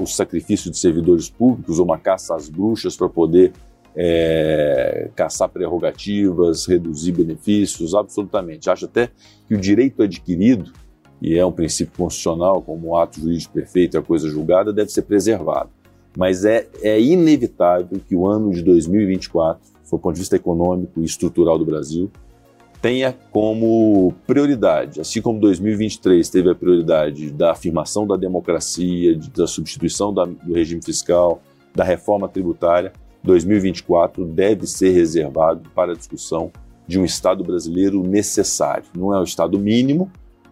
o 0.00 0.06
sacrifício 0.06 0.70
de 0.70 0.76
servidores 0.76 1.30
públicos 1.30 1.78
ou 1.78 1.84
uma 1.84 1.98
caça 1.98 2.34
às 2.34 2.48
bruxas 2.48 2.96
para 2.96 3.08
poder 3.08 3.52
é, 3.96 5.10
caçar 5.14 5.48
prerrogativas, 5.48 6.66
reduzir 6.66 7.12
benefícios, 7.12 7.94
absolutamente. 7.94 8.70
Acho 8.70 8.86
até 8.86 9.10
que 9.46 9.54
o 9.54 9.58
direito 9.58 10.02
adquirido, 10.02 10.72
e 11.20 11.36
é 11.36 11.44
um 11.44 11.52
princípio 11.52 11.92
constitucional, 11.96 12.62
como 12.62 12.88
o 12.88 12.96
ato 12.96 13.20
jurídico 13.20 13.52
perfeito 13.52 13.98
a 13.98 14.02
coisa 14.02 14.28
julgada, 14.28 14.72
deve 14.72 14.90
ser 14.90 15.02
preservado. 15.02 15.70
Mas 16.16 16.44
é, 16.44 16.66
é 16.82 17.00
inevitável 17.00 18.00
que 18.06 18.16
o 18.16 18.26
ano 18.26 18.50
de 18.50 18.62
2024, 18.62 19.60
do 19.90 19.98
ponto 19.98 20.14
de 20.14 20.20
vista 20.20 20.36
econômico 20.36 21.00
e 21.00 21.04
estrutural 21.04 21.58
do 21.58 21.64
Brasil, 21.64 22.10
tenha 22.80 23.14
como 23.30 24.14
prioridade, 24.26 25.00
assim 25.00 25.20
como 25.20 25.38
2023 25.38 26.28
teve 26.30 26.50
a 26.50 26.54
prioridade 26.54 27.30
da 27.30 27.52
afirmação 27.52 28.06
da 28.06 28.16
democracia, 28.16 29.18
da 29.36 29.46
substituição 29.46 30.14
da, 30.14 30.24
do 30.24 30.54
regime 30.54 30.82
fiscal, 30.82 31.42
da 31.74 31.84
reforma 31.84 32.26
tributária, 32.28 32.92
2024 33.22 34.24
deve 34.24 34.66
ser 34.66 34.90
reservado 34.90 35.68
para 35.74 35.92
a 35.92 35.96
discussão 35.96 36.50
de 36.86 36.98
um 36.98 37.04
Estado 37.04 37.44
brasileiro 37.44 38.02
necessário. 38.02 38.84
Não 38.96 39.14
é 39.14 39.20
o 39.20 39.24
Estado 39.24 39.58
mínimo, 39.58 40.10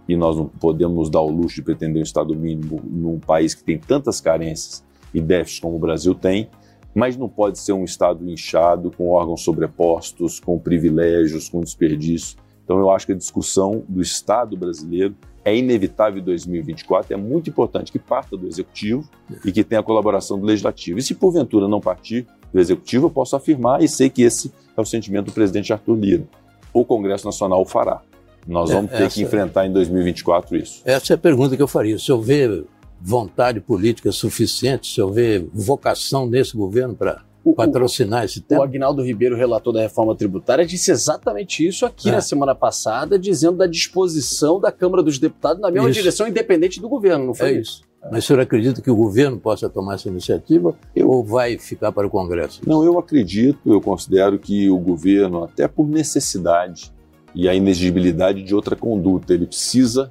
e 0.08 0.16
nós 0.16 0.36
não 0.36 0.46
podemos 0.46 0.96
nos 0.96 1.10
dar 1.10 1.20
o 1.20 1.30
luxo 1.30 1.56
de 1.56 1.62
pretender 1.62 2.00
um 2.00 2.04
Estado 2.04 2.34
mínimo 2.34 2.80
num 2.84 3.18
país 3.18 3.54
que 3.54 3.62
tem 3.62 3.78
tantas 3.78 4.20
carências 4.20 4.84
e 5.12 5.20
déficits 5.20 5.60
como 5.60 5.76
o 5.76 5.78
Brasil 5.78 6.14
tem, 6.14 6.48
mas 6.94 7.16
não 7.16 7.28
pode 7.28 7.58
ser 7.58 7.72
um 7.72 7.84
Estado 7.84 8.28
inchado, 8.28 8.90
com 8.90 9.10
órgãos 9.10 9.42
sobrepostos, 9.42 10.40
com 10.40 10.58
privilégios, 10.58 11.48
com 11.48 11.60
desperdício. 11.60 12.38
Então, 12.64 12.78
eu 12.78 12.90
acho 12.90 13.06
que 13.06 13.12
a 13.12 13.16
discussão 13.16 13.82
do 13.88 14.00
Estado 14.00 14.56
brasileiro 14.56 15.14
é 15.44 15.56
inevitável 15.56 16.20
em 16.20 16.24
2024, 16.24 17.14
é 17.14 17.16
muito 17.16 17.48
importante 17.48 17.90
que 17.90 17.98
parta 17.98 18.36
do 18.36 18.46
Executivo 18.46 19.08
e 19.44 19.52
que 19.52 19.64
tenha 19.64 19.80
a 19.80 19.84
colaboração 19.84 20.38
do 20.38 20.46
Legislativo. 20.46 20.98
E 20.98 21.02
se 21.02 21.14
porventura 21.14 21.66
não 21.66 21.80
partir 21.80 22.26
do 22.52 22.60
Executivo, 22.60 23.06
eu 23.06 23.10
posso 23.10 23.36
afirmar, 23.36 23.82
e 23.82 23.88
sei 23.88 24.08
que 24.08 24.22
esse 24.22 24.52
é 24.76 24.80
o 24.80 24.84
sentimento 24.84 25.26
do 25.26 25.32
presidente 25.32 25.72
Arthur 25.72 25.96
Lira, 25.96 26.24
o 26.72 26.84
Congresso 26.84 27.24
Nacional 27.24 27.62
o 27.62 27.64
fará. 27.64 28.00
Nós 28.46 28.70
vamos 28.70 28.90
é, 28.92 28.96
ter 28.96 29.10
que 29.10 29.22
enfrentar 29.22 29.66
em 29.66 29.72
2024 29.72 30.56
isso. 30.56 30.80
Essa 30.84 31.12
é 31.12 31.16
a 31.16 31.18
pergunta 31.18 31.56
que 31.56 31.62
eu 31.62 31.68
faria. 31.68 31.98
Se 31.98 32.10
houver 32.10 32.64
vontade 33.00 33.60
política 33.60 34.10
suficiente, 34.10 34.92
se 34.92 35.00
houver 35.00 35.44
vocação 35.52 36.26
nesse 36.26 36.56
governo 36.56 36.94
para 36.94 37.22
patrocinar 37.54 38.24
esse 38.24 38.40
tema. 38.40 38.60
O 38.60 38.64
Agnaldo 38.64 39.02
Ribeiro, 39.02 39.36
relator 39.36 39.72
da 39.72 39.80
reforma 39.80 40.14
tributária, 40.14 40.66
disse 40.66 40.90
exatamente 40.90 41.66
isso 41.66 41.86
aqui 41.86 42.08
é. 42.08 42.12
na 42.12 42.20
semana 42.20 42.54
passada, 42.54 43.18
dizendo 43.18 43.58
da 43.58 43.66
disposição 43.66 44.60
da 44.60 44.72
Câmara 44.72 45.02
dos 45.02 45.18
Deputados 45.18 45.60
na 45.60 45.70
mesma 45.70 45.90
isso. 45.90 45.98
direção, 45.98 46.26
independente 46.26 46.80
do 46.80 46.88
governo, 46.88 47.26
não 47.26 47.34
foi 47.34 47.56
é 47.56 47.60
isso? 47.60 47.82
Mas 48.10 48.24
o 48.24 48.26
senhor 48.28 48.40
acredita 48.40 48.80
que 48.80 48.90
o 48.90 48.96
governo 48.96 49.38
possa 49.38 49.68
tomar 49.68 49.94
essa 49.94 50.08
iniciativa 50.08 50.76
eu, 50.94 51.10
ou 51.10 51.24
vai 51.24 51.58
ficar 51.58 51.92
para 51.92 52.06
o 52.06 52.10
Congresso? 52.10 52.60
Não, 52.66 52.84
eu 52.84 52.98
acredito, 52.98 53.72
eu 53.72 53.80
considero 53.80 54.38
que 54.38 54.70
o 54.70 54.78
governo, 54.78 55.44
até 55.44 55.66
por 55.66 55.88
necessidade 55.88 56.92
e 57.34 57.48
a 57.48 57.54
inexigibilidade 57.54 58.42
de 58.42 58.54
outra 58.54 58.76
conduta, 58.76 59.34
ele 59.34 59.46
precisa 59.46 60.10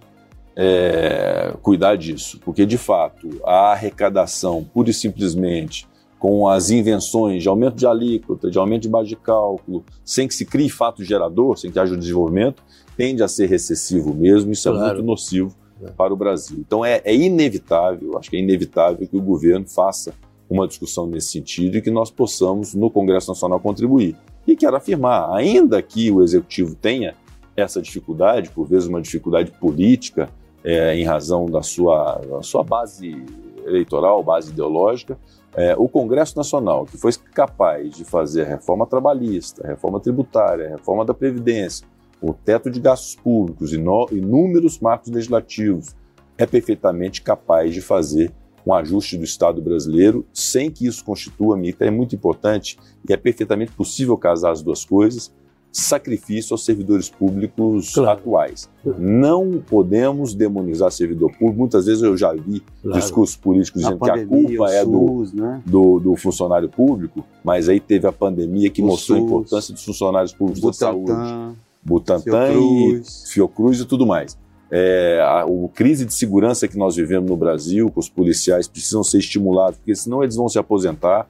é, 0.55 1.53
cuidar 1.61 1.95
disso, 1.95 2.39
porque 2.43 2.65
de 2.65 2.77
fato 2.77 3.29
a 3.45 3.71
arrecadação, 3.71 4.63
pura 4.63 4.89
e 4.89 4.93
simplesmente, 4.93 5.87
com 6.19 6.47
as 6.47 6.71
invenções 6.71 7.43
de 7.43 7.49
aumento 7.49 7.75
de 7.75 7.85
alíquota, 7.85 8.49
de 8.49 8.57
aumento 8.57 8.83
de 8.83 8.89
base 8.89 9.09
de 9.09 9.15
cálculo, 9.15 9.85
sem 10.03 10.27
que 10.27 10.33
se 10.33 10.45
crie 10.45 10.69
fato 10.69 11.03
gerador, 11.03 11.57
sem 11.57 11.71
que 11.71 11.79
haja 11.79 11.93
o 11.93 11.97
desenvolvimento, 11.97 12.63
tende 12.95 13.21
a 13.21 13.27
ser 13.27 13.47
recessivo 13.47 14.13
mesmo, 14.13 14.51
isso 14.51 14.69
claro. 14.69 14.85
é 14.85 14.93
muito 14.93 15.05
nocivo 15.05 15.55
é. 15.81 15.89
para 15.91 16.13
o 16.13 16.17
Brasil. 16.17 16.57
Então 16.59 16.83
é, 16.83 17.01
é 17.03 17.15
inevitável, 17.15 18.17
acho 18.17 18.29
que 18.29 18.37
é 18.37 18.39
inevitável 18.39 19.07
que 19.07 19.17
o 19.17 19.21
governo 19.21 19.65
faça 19.67 20.13
uma 20.49 20.67
discussão 20.67 21.07
nesse 21.07 21.31
sentido 21.31 21.77
e 21.77 21.81
que 21.81 21.91
nós 21.91 22.09
possamos, 22.09 22.73
no 22.73 22.89
Congresso 22.89 23.29
Nacional, 23.29 23.59
contribuir. 23.59 24.15
E 24.45 24.55
quero 24.55 24.77
afirmar, 24.77 25.29
ainda 25.35 25.81
que 25.81 26.09
o 26.09 26.23
Executivo 26.23 26.73
tenha 26.75 27.15
essa 27.55 27.81
dificuldade, 27.81 28.49
por 28.51 28.65
vezes 28.65 28.87
uma 28.87 29.01
dificuldade 29.01 29.51
política, 29.51 30.29
é, 30.63 30.95
em 30.95 31.03
razão 31.03 31.47
da 31.47 31.61
sua, 31.61 32.15
da 32.15 32.41
sua 32.41 32.63
base 32.63 33.23
eleitoral, 33.65 34.23
base 34.23 34.51
ideológica, 34.51 35.17
é, 35.55 35.75
o 35.75 35.89
Congresso 35.89 36.37
Nacional, 36.37 36.85
que 36.85 36.97
foi 36.97 37.11
capaz 37.33 37.95
de 37.95 38.05
fazer 38.05 38.45
reforma 38.45 38.85
trabalhista, 38.85 39.67
reforma 39.67 39.99
tributária, 39.99 40.69
reforma 40.69 41.03
da 41.03 41.13
Previdência, 41.13 41.85
o 42.21 42.33
teto 42.33 42.69
de 42.69 42.79
gastos 42.79 43.15
públicos 43.15 43.73
e 43.73 43.75
inúmeros 43.75 44.79
marcos 44.79 45.11
legislativos, 45.11 45.95
é 46.37 46.45
perfeitamente 46.45 47.21
capaz 47.21 47.73
de 47.73 47.81
fazer 47.81 48.31
um 48.65 48.73
ajuste 48.73 49.17
do 49.17 49.23
Estado 49.23 49.61
brasileiro 49.61 50.25
sem 50.33 50.69
que 50.69 50.85
isso 50.85 51.03
constitua, 51.03 51.55
Mita, 51.55 51.85
é 51.85 51.91
muito 51.91 52.15
importante 52.15 52.77
e 53.07 53.13
é 53.13 53.17
perfeitamente 53.17 53.71
possível 53.71 54.17
casar 54.17 54.51
as 54.51 54.61
duas 54.61 54.83
coisas, 54.83 55.31
sacrifício 55.71 56.53
aos 56.53 56.65
servidores 56.65 57.09
públicos 57.09 57.93
claro. 57.93 58.19
atuais. 58.19 58.69
Não 58.97 59.61
podemos 59.65 60.33
demonizar 60.33 60.91
servidor 60.91 61.31
público. 61.31 61.59
Muitas 61.59 61.85
vezes 61.85 62.01
eu 62.01 62.17
já 62.17 62.33
vi 62.33 62.61
claro. 62.81 62.99
discursos 62.99 63.35
políticos 63.35 63.81
dizendo 63.81 63.99
pandemia, 63.99 64.27
que 64.27 64.33
a 64.33 64.57
culpa 64.57 64.73
é 64.73 64.83
SUS, 64.83 65.31
do, 65.31 65.41
né? 65.41 65.63
do, 65.65 65.99
do, 65.99 66.15
funcionário 66.15 66.69
público, 66.69 67.23
mas 67.43 67.69
aí 67.69 67.79
teve 67.79 68.07
a 68.07 68.11
pandemia 68.11 68.69
que 68.69 68.81
o 68.81 68.85
mostrou 68.85 69.17
SUS, 69.17 69.23
a 69.23 69.27
importância 69.27 69.73
dos 69.73 69.85
funcionários 69.85 70.33
públicos 70.33 70.61
Butantan, 70.61 71.03
da 71.05 71.15
saúde. 71.15 71.57
Butantan 71.83 72.51
Fiocruz. 72.51 73.23
e 73.25 73.33
Fiocruz 73.33 73.79
e 73.79 73.85
tudo 73.85 74.05
mais. 74.05 74.37
É, 74.69 75.21
a, 75.21 75.43
a 75.43 75.69
crise 75.73 76.05
de 76.05 76.13
segurança 76.13 76.67
que 76.67 76.77
nós 76.77 76.95
vivemos 76.95 77.29
no 77.29 77.37
Brasil, 77.37 77.89
que 77.89 77.99
os 77.99 78.09
policiais 78.09 78.67
precisam 78.67 79.03
ser 79.03 79.19
estimulados, 79.19 79.77
porque 79.77 79.95
senão 79.95 80.23
eles 80.23 80.35
vão 80.35 80.49
se 80.49 80.59
aposentar 80.59 81.27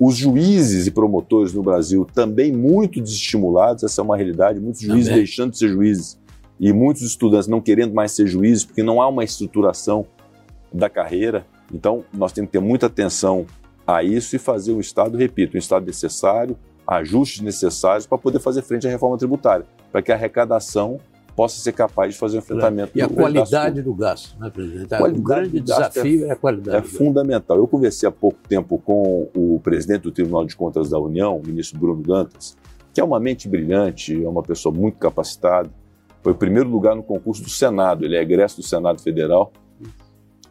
os 0.00 0.16
juízes 0.16 0.86
e 0.86 0.90
promotores 0.90 1.52
no 1.52 1.62
Brasil 1.62 2.06
também 2.14 2.52
muito 2.52 3.00
desestimulados, 3.00 3.82
essa 3.82 4.00
é 4.00 4.04
uma 4.04 4.16
realidade, 4.16 4.60
muitos 4.60 4.80
juízes 4.80 5.06
também. 5.06 5.24
deixando 5.24 5.50
de 5.50 5.58
ser 5.58 5.68
juízes 5.68 6.18
e 6.60 6.72
muitos 6.72 7.02
estudantes 7.02 7.48
não 7.48 7.60
querendo 7.60 7.94
mais 7.94 8.12
ser 8.12 8.26
juízes 8.26 8.64
porque 8.64 8.82
não 8.82 9.02
há 9.02 9.08
uma 9.08 9.24
estruturação 9.24 10.06
da 10.72 10.88
carreira. 10.88 11.46
Então, 11.72 12.04
nós 12.12 12.32
temos 12.32 12.48
que 12.48 12.58
ter 12.58 12.64
muita 12.64 12.86
atenção 12.86 13.44
a 13.86 14.02
isso 14.02 14.36
e 14.36 14.38
fazer 14.38 14.72
um 14.72 14.80
Estado, 14.80 15.16
repito, 15.16 15.56
um 15.56 15.58
Estado 15.58 15.84
necessário, 15.84 16.56
ajustes 16.88 17.42
necessários 17.42 18.06
para 18.06 18.16
poder 18.16 18.38
fazer 18.38 18.62
frente 18.62 18.86
à 18.86 18.90
reforma 18.90 19.18
tributária, 19.18 19.66
para 19.92 20.00
que 20.00 20.10
a 20.10 20.14
arrecadação 20.14 20.98
possa 21.36 21.60
ser 21.60 21.72
capaz 21.72 22.14
de 22.14 22.18
fazer 22.18 22.38
um 22.38 22.40
enfrentamento. 22.40 22.90
E 22.96 23.02
a 23.02 23.08
qualidade 23.08 23.82
do 23.82 23.94
gasto, 23.94 24.36
né, 24.40 24.50
presidente? 24.50 24.94
O 24.94 25.22
grande 25.22 25.60
desafio 25.60 26.24
é, 26.24 26.28
é, 26.28 26.32
a 26.32 26.36
qualidade. 26.36 26.76
É 26.78 26.82
fundamental. 26.82 27.58
Eu 27.58 27.68
conversei 27.68 28.08
há 28.08 28.12
pouco 28.12 28.38
tempo 28.48 28.78
com 28.78 29.28
o 29.36 29.60
presidente 29.62 30.02
do 30.02 30.10
Tribunal 30.10 30.44
de 30.46 30.56
Contas 30.56 30.90
da 30.90 30.98
União, 30.98 31.36
o 31.36 31.46
ministro 31.46 31.78
Bruno 31.78 32.02
Dantas, 32.02 32.56
que 32.92 33.00
é 33.00 33.04
uma 33.04 33.20
mente 33.20 33.48
brilhante, 33.48 34.24
é 34.24 34.28
uma 34.28 34.42
pessoa 34.42 34.74
muito 34.74 34.98
capacitada. 34.98 35.70
Foi 36.22 36.32
o 36.32 36.34
primeiro 36.34 36.68
lugar 36.68 36.96
no 36.96 37.02
concurso 37.04 37.42
do 37.42 37.50
Senado, 37.50 38.04
ele 38.04 38.16
é 38.16 38.20
egresso 38.22 38.56
do 38.56 38.66
Senado 38.66 39.00
Federal. 39.00 39.52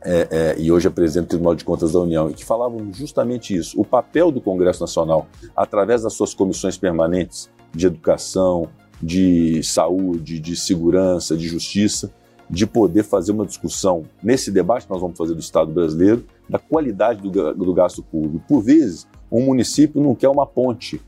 É, 0.04 0.28
é, 0.30 0.56
e 0.60 0.72
hoje 0.72 0.88
é 0.88 0.90
presidente 0.90 1.26
do 1.26 1.30
Tribunal 1.30 1.56
de 1.56 1.66
Contas 1.66 1.94
da 1.94 2.00
União, 2.00 2.30
e 2.30 2.34
que 2.34 2.46
falavam 2.46 2.94
justamente 2.94 3.56
isso: 3.56 3.80
o 3.80 3.86
papel 3.86 4.32
do 4.32 4.40
Congresso 4.40 4.82
Nacional, 4.82 5.28
através 5.56 6.04
das 6.04 6.14
suas 6.14 6.34
comissões 6.34 6.78
permanentes 6.78 7.50
de 7.74 7.88
educação, 7.88 8.70
de 9.02 9.62
saúde, 9.64 10.40
de 10.40 10.56
segurança, 10.56 11.36
de 11.36 11.48
justiça, 11.48 12.12
de 12.50 12.66
poder 12.66 13.04
fazer 13.04 13.32
uma 13.32 13.46
discussão 13.46 14.04
nesse 14.24 14.52
debate 14.52 14.86
que 14.86 14.92
nós 14.92 15.02
vamos 15.02 15.18
fazer 15.18 15.34
do 15.34 15.40
Estado 15.40 15.72
brasileiro, 15.72 16.26
da 16.50 16.60
qualidade 16.60 17.22
do, 17.22 17.54
do 17.54 17.74
gasto 17.74 18.02
público. 18.02 18.44
Por 18.48 18.62
vezes, 18.62 19.08
um 19.32 19.42
município 19.42 20.02
não 20.02 20.16
quer 20.16 20.30
uma 20.30 20.46
ponte, 20.46 21.02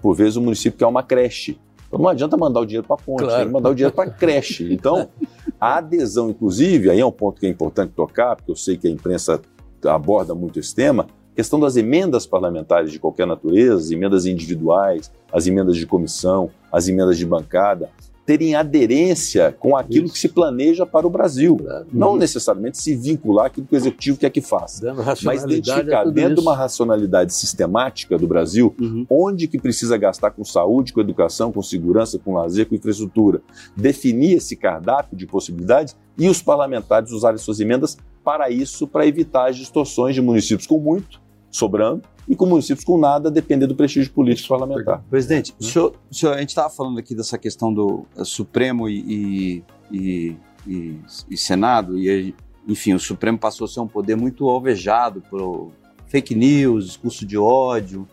por 0.00 0.14
vezes, 0.14 0.36
o 0.36 0.40
um 0.40 0.44
município 0.44 0.78
quer 0.78 0.86
uma 0.86 1.02
creche. 1.02 1.58
Então, 1.88 2.00
não 2.00 2.08
adianta 2.08 2.36
mandar 2.36 2.60
o 2.60 2.66
dinheiro 2.66 2.86
para 2.86 2.96
a 2.96 2.98
ponte, 2.98 3.22
claro. 3.22 3.36
tem 3.36 3.46
que 3.46 3.52
mandar 3.52 3.70
o 3.70 3.74
dinheiro 3.74 3.94
para 3.94 4.10
a 4.10 4.12
creche. 4.12 4.72
Então, 4.72 5.08
a 5.62 5.76
adesão, 5.76 6.28
inclusive, 6.28 6.90
aí 6.90 6.98
é 6.98 7.06
um 7.06 7.12
ponto 7.12 7.38
que 7.38 7.46
é 7.46 7.48
importante 7.48 7.92
tocar, 7.94 8.34
porque 8.34 8.50
eu 8.50 8.56
sei 8.56 8.76
que 8.76 8.88
a 8.88 8.90
imprensa 8.90 9.40
aborda 9.84 10.34
muito 10.34 10.58
esse 10.58 10.74
tema, 10.74 11.06
questão 11.36 11.60
das 11.60 11.76
emendas 11.76 12.26
parlamentares 12.26 12.90
de 12.90 12.98
qualquer 12.98 13.28
natureza, 13.28 13.76
as 13.76 13.90
emendas 13.92 14.26
individuais, 14.26 15.12
as 15.32 15.46
emendas 15.46 15.76
de 15.76 15.86
comissão, 15.86 16.50
as 16.72 16.88
emendas 16.88 17.16
de 17.16 17.24
bancada, 17.24 17.90
terem 18.32 18.54
aderência 18.54 19.54
com 19.58 19.76
aquilo 19.76 20.06
Isso. 20.06 20.14
que 20.14 20.18
se 20.20 20.28
planeja 20.28 20.86
para 20.86 21.06
o 21.06 21.10
Brasil. 21.10 21.56
Claro. 21.56 21.86
Não 21.92 22.16
necessariamente 22.16 22.78
se 22.78 22.96
vincular 22.96 23.46
aquilo 23.46 23.66
que 23.66 23.74
o 23.74 23.76
executivo 23.76 24.16
quer 24.16 24.30
que 24.30 24.40
faça, 24.40 24.94
mas 25.22 25.44
identificar 25.44 26.04
dentro 26.04 26.36
de 26.36 26.40
uma 26.40 26.56
racionalidade 26.56 27.34
sistemática 27.34 28.16
do 28.16 28.26
Brasil, 28.26 28.74
uhum. 28.80 29.06
onde 29.10 29.46
que 29.46 29.58
precisa 29.58 29.98
gastar 29.98 30.30
com 30.30 30.44
saúde, 30.44 30.94
com 30.94 31.00
educação, 31.00 31.52
com 31.52 31.60
segurança, 31.60 32.18
com 32.18 32.32
lazer, 32.32 32.66
com 32.66 32.74
infraestrutura. 32.74 33.42
Definir 33.76 34.38
esse 34.38 34.56
cardápio 34.56 35.16
de 35.16 35.26
possibilidades 35.26 35.94
e 36.16 36.26
os 36.28 36.40
parlamentares 36.40 37.12
usarem 37.12 37.38
suas 37.38 37.60
emendas 37.60 37.98
para 38.24 38.48
isso, 38.48 38.86
para 38.86 39.06
evitar 39.06 39.50
as 39.50 39.56
distorções 39.56 40.14
de 40.14 40.22
municípios 40.22 40.66
com 40.66 40.78
muito 40.78 41.21
sobrando 41.52 42.02
e 42.26 42.34
com 42.34 42.46
municípios 42.46 42.84
com 42.84 42.98
nada, 42.98 43.30
depender 43.30 43.66
do 43.66 43.76
prestígio 43.76 44.10
político 44.12 44.48
parlamentar. 44.48 45.04
Presidente, 45.10 45.54
o 45.60 45.62
senhor, 45.62 45.94
o 46.10 46.14
senhor, 46.14 46.34
a 46.34 46.40
gente 46.40 46.48
estava 46.48 46.70
falando 46.70 46.98
aqui 46.98 47.14
dessa 47.14 47.36
questão 47.36 47.72
do 47.72 48.06
uh, 48.16 48.24
Supremo 48.24 48.88
e, 48.88 49.62
e, 49.90 50.36
e, 50.66 50.98
e, 51.30 51.36
Senado, 51.36 51.98
e 51.98 52.34
enfim, 52.66 52.94
o 52.94 52.98
Supremo 52.98 53.38
passou 53.38 53.66
a 53.66 53.68
ser 53.68 53.80
um 53.80 53.86
poder 53.86 54.16
muito 54.16 54.48
alvejado 54.48 55.20
por 55.28 55.70
fake 56.06 56.34
news, 56.34 56.86
discurso 56.86 57.26
de 57.26 57.36
ódio. 57.36 58.08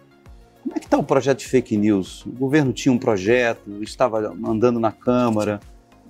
Como 0.64 0.76
é 0.76 0.80
que 0.80 0.86
está 0.86 0.98
o 0.98 1.04
projeto 1.04 1.40
de 1.40 1.48
fake 1.48 1.78
news? 1.78 2.26
O 2.26 2.32
governo 2.32 2.74
tinha 2.74 2.92
um 2.92 2.98
projeto, 2.98 3.82
estava 3.82 4.36
andando 4.46 4.80
na 4.80 4.92
Câmara. 4.92 5.60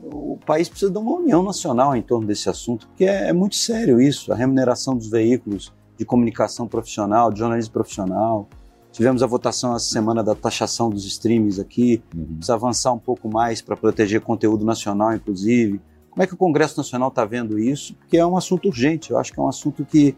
O 0.02 0.40
país 0.46 0.70
precisa 0.70 0.90
de 0.90 0.98
uma 0.98 1.12
união 1.12 1.44
nacional 1.44 1.96
em 1.96 2.02
torno 2.02 2.26
desse 2.26 2.50
assunto, 2.50 2.88
porque 2.88 3.04
é, 3.04 3.28
é 3.28 3.34
muito 3.34 3.58
sério 3.58 4.02
isso, 4.02 4.32
a 4.32 4.36
remuneração 4.36 4.96
dos 4.96 5.10
veículos 5.10 5.74
de 6.00 6.06
comunicação 6.06 6.66
profissional, 6.66 7.30
de 7.30 7.40
jornalismo 7.40 7.74
profissional. 7.74 8.48
Tivemos 8.90 9.22
a 9.22 9.28
votação 9.28 9.76
essa 9.76 9.90
semana 9.90 10.24
da 10.24 10.34
taxação 10.34 10.90
dos 10.90 11.06
streams 11.06 11.60
aqui. 11.60 12.02
Uhum. 12.16 12.38
Precisa 12.38 12.54
avançar 12.54 12.94
um 12.94 12.98
pouco 12.98 13.28
mais 13.28 13.62
para 13.62 13.76
proteger 13.76 14.22
conteúdo 14.22 14.64
nacional, 14.64 15.14
inclusive. 15.14 15.82
Como 16.10 16.24
é 16.24 16.26
que 16.26 16.34
o 16.34 16.38
Congresso 16.38 16.78
Nacional 16.78 17.10
está 17.10 17.26
vendo 17.26 17.60
isso? 17.60 17.94
Porque 17.96 18.18
é 18.18 18.26
um 18.26 18.38
assunto 18.38 18.70
urgente. 18.70 19.12
Eu 19.12 19.20
acho 19.20 19.34
que 19.34 19.40
é 19.40 19.44
um 19.44 19.50
assunto 19.50 19.86
que 19.86 20.16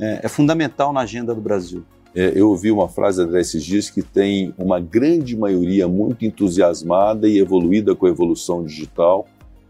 é, 0.00 0.20
é 0.22 0.28
fundamental 0.28 0.94
na 0.94 1.00
agenda 1.00 1.34
do 1.34 1.42
Brasil. 1.42 1.84
É, 2.14 2.32
eu 2.34 2.48
ouvi 2.48 2.72
uma 2.72 2.88
frase 2.88 3.20
André, 3.20 3.42
esses 3.42 3.62
dias 3.62 3.90
que 3.90 4.02
tem 4.02 4.54
uma 4.56 4.80
grande 4.80 5.36
maioria 5.36 5.86
muito 5.86 6.24
entusiasmada 6.24 7.28
e 7.28 7.38
evoluída 7.38 7.94
com 7.94 8.06
a 8.06 8.08
evolução 8.08 8.64
digital, 8.64 9.26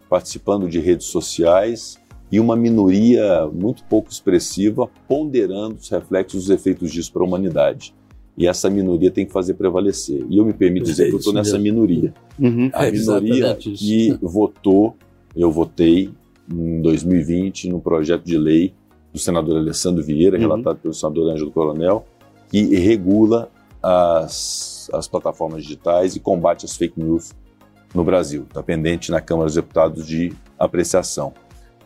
participando 0.09 0.69
de 0.69 0.79
redes 0.79 1.09
sociais 1.09 1.98
e 2.31 2.39
uma 2.39 2.55
minoria 2.55 3.47
muito 3.47 3.83
pouco 3.85 4.11
expressiva 4.11 4.89
ponderando 5.07 5.77
os 5.77 5.89
reflexos 5.89 6.45
dos 6.45 6.51
efeitos 6.51 6.91
disso 6.91 7.13
para 7.13 7.23
a 7.23 7.27
humanidade. 7.27 7.95
E 8.37 8.47
essa 8.47 8.71
minoria 8.71 9.11
tem 9.11 9.27
que 9.27 9.33
fazer 9.33 9.55
prevalecer. 9.55 10.25
E 10.29 10.39
eu 10.39 10.45
me 10.45 10.53
permito 10.53 10.87
dizer 10.87 11.07
é 11.07 11.09
que 11.09 11.15
eu 11.15 11.19
estou 11.19 11.33
nessa 11.33 11.59
minoria. 11.59 12.15
Uhum, 12.39 12.71
a 12.73 12.87
é 12.87 12.93
minoria 12.93 13.57
que 13.57 14.17
votou, 14.23 14.97
eu 15.35 15.51
votei 15.51 16.11
em 16.49 16.81
2020 16.81 17.69
no 17.69 17.81
projeto 17.81 18.25
de 18.25 18.39
lei 18.39 18.73
do 19.13 19.19
senador 19.19 19.57
Alessandro 19.57 20.05
Vieira, 20.05 20.37
uhum. 20.37 20.43
relatado 20.43 20.79
pelo 20.79 20.95
senador 20.95 21.33
Ângelo 21.33 21.51
Coronel, 21.51 22.07
que 22.49 22.77
regula 22.77 23.51
as, 23.83 24.89
as 24.93 25.09
plataformas 25.09 25.63
digitais 25.63 26.15
e 26.15 26.21
combate 26.21 26.65
as 26.65 26.77
fake 26.77 27.01
news 27.01 27.33
no 27.95 28.05
Brasil. 28.05 28.45
Está 28.49 28.63
pendente 28.63 29.11
na 29.11 29.21
Câmara 29.21 29.47
dos 29.47 29.55
Deputados 29.55 30.07
de 30.07 30.33
apreciação. 30.57 31.33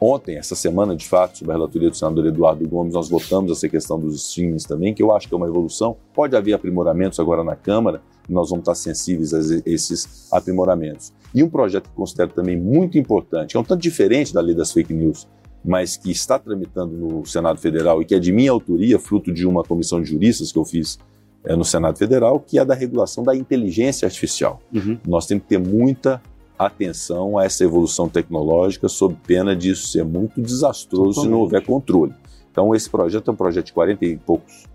Ontem, 0.04 0.36
essa 0.36 0.56
semana, 0.56 0.96
de 0.96 1.06
fato, 1.06 1.38
sob 1.38 1.52
a 1.52 1.54
relatoria 1.54 1.88
do 1.88 1.96
senador 1.96 2.26
Eduardo 2.26 2.68
Gomes, 2.68 2.92
nós 2.92 3.08
votamos 3.08 3.52
essa 3.52 3.68
questão 3.68 4.00
dos 4.00 4.16
streamings 4.16 4.64
também, 4.64 4.92
que 4.92 5.00
eu 5.00 5.12
acho 5.12 5.28
que 5.28 5.34
é 5.34 5.36
uma 5.36 5.46
evolução. 5.46 5.96
Pode 6.12 6.34
haver 6.34 6.54
aprimoramentos 6.54 7.20
agora 7.20 7.44
na 7.44 7.54
Câmara, 7.54 8.02
e 8.28 8.32
nós 8.32 8.50
vamos 8.50 8.62
estar 8.62 8.74
sensíveis 8.74 9.32
a 9.32 9.38
esses 9.64 10.26
aprimoramentos. 10.32 11.12
E 11.32 11.40
um 11.40 11.48
projeto 11.48 11.88
que 11.88 11.94
considero 11.94 12.32
também 12.32 12.60
muito 12.60 12.98
importante, 12.98 13.52
que 13.52 13.56
é 13.56 13.60
um 13.60 13.62
tanto 13.62 13.80
diferente 13.80 14.34
da 14.34 14.40
lei 14.40 14.56
das 14.56 14.72
fake 14.72 14.92
news, 14.92 15.28
mas 15.64 15.96
que 15.96 16.10
está 16.10 16.36
tramitando 16.36 16.96
no 16.96 17.24
Senado 17.24 17.60
Federal 17.60 18.02
e 18.02 18.04
que 18.04 18.16
é 18.16 18.18
de 18.18 18.32
minha 18.32 18.50
autoria, 18.50 18.98
fruto 18.98 19.32
de 19.32 19.46
uma 19.46 19.62
comissão 19.62 20.02
de 20.02 20.10
juristas 20.10 20.50
que 20.50 20.58
eu 20.58 20.64
fiz 20.64 20.98
é, 21.44 21.54
no 21.54 21.64
Senado 21.64 21.96
Federal, 21.96 22.40
que 22.40 22.58
é 22.58 22.64
da 22.64 22.74
regulação 22.74 23.22
da 23.22 23.36
inteligência 23.36 24.06
artificial. 24.06 24.60
Uhum. 24.74 24.98
Nós 25.06 25.26
temos 25.26 25.44
que 25.44 25.50
ter 25.50 25.58
muita 25.58 26.20
atenção 26.66 27.38
a 27.38 27.44
essa 27.44 27.64
evolução 27.64 28.08
tecnológica, 28.08 28.88
sob 28.88 29.16
pena 29.26 29.54
disso 29.54 29.88
ser 29.88 30.04
muito 30.04 30.40
desastroso 30.40 31.14
Totalmente. 31.14 31.24
se 31.24 31.30
não 31.30 31.40
houver 31.40 31.64
controle. 31.64 32.14
Então, 32.50 32.74
esse 32.74 32.88
projeto 32.88 33.30
é 33.30 33.32
um 33.32 33.36
projeto 33.36 33.66
de 33.66 33.72
40 33.72 34.04
e 34.04 34.16
poucos 34.16 34.66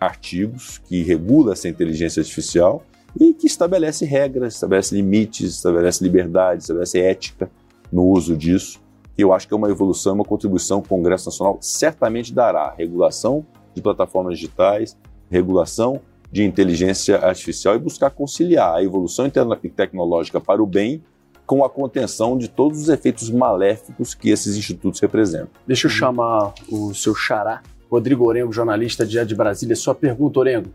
artigos 0.00 0.78
que 0.86 1.02
regula 1.02 1.52
essa 1.52 1.68
inteligência 1.68 2.20
artificial 2.20 2.82
e 3.18 3.32
que 3.32 3.46
estabelece 3.46 4.04
regras, 4.04 4.54
estabelece 4.54 4.94
limites, 4.94 5.54
estabelece 5.54 6.02
liberdade, 6.02 6.62
estabelece 6.62 7.00
ética 7.00 7.50
no 7.90 8.04
uso 8.04 8.36
disso. 8.36 8.80
E 9.16 9.22
eu 9.22 9.32
acho 9.32 9.48
que 9.48 9.54
é 9.54 9.56
uma 9.56 9.70
evolução, 9.70 10.14
uma 10.14 10.24
contribuição 10.24 10.80
que 10.80 10.86
o 10.86 10.90
Congresso 10.90 11.26
Nacional 11.26 11.58
certamente 11.60 12.32
dará. 12.32 12.74
Regulação 12.76 13.46
de 13.74 13.80
plataformas 13.80 14.38
digitais, 14.38 14.96
regulação 15.30 16.00
de 16.30 16.44
inteligência 16.44 17.18
artificial 17.18 17.74
e 17.74 17.78
buscar 17.78 18.10
conciliar 18.10 18.74
a 18.74 18.82
evolução 18.82 19.30
tecnológica 19.30 20.40
para 20.40 20.62
o 20.62 20.66
bem 20.66 21.02
com 21.46 21.64
a 21.64 21.70
contenção 21.70 22.36
de 22.36 22.48
todos 22.48 22.82
os 22.82 22.88
efeitos 22.88 23.30
maléficos 23.30 24.14
que 24.14 24.30
esses 24.30 24.56
institutos 24.56 25.00
representam. 25.00 25.50
Deixa 25.66 25.86
eu 25.86 25.90
chamar 25.90 26.52
o 26.68 26.92
seu 26.92 27.14
xará, 27.14 27.62
Rodrigo 27.90 28.26
Orengo, 28.26 28.52
jornalista 28.52 29.06
de 29.06 29.24
de 29.24 29.34
Brasília. 29.34 29.76
Sua 29.76 29.94
pergunta, 29.94 30.40
Orengo. 30.40 30.70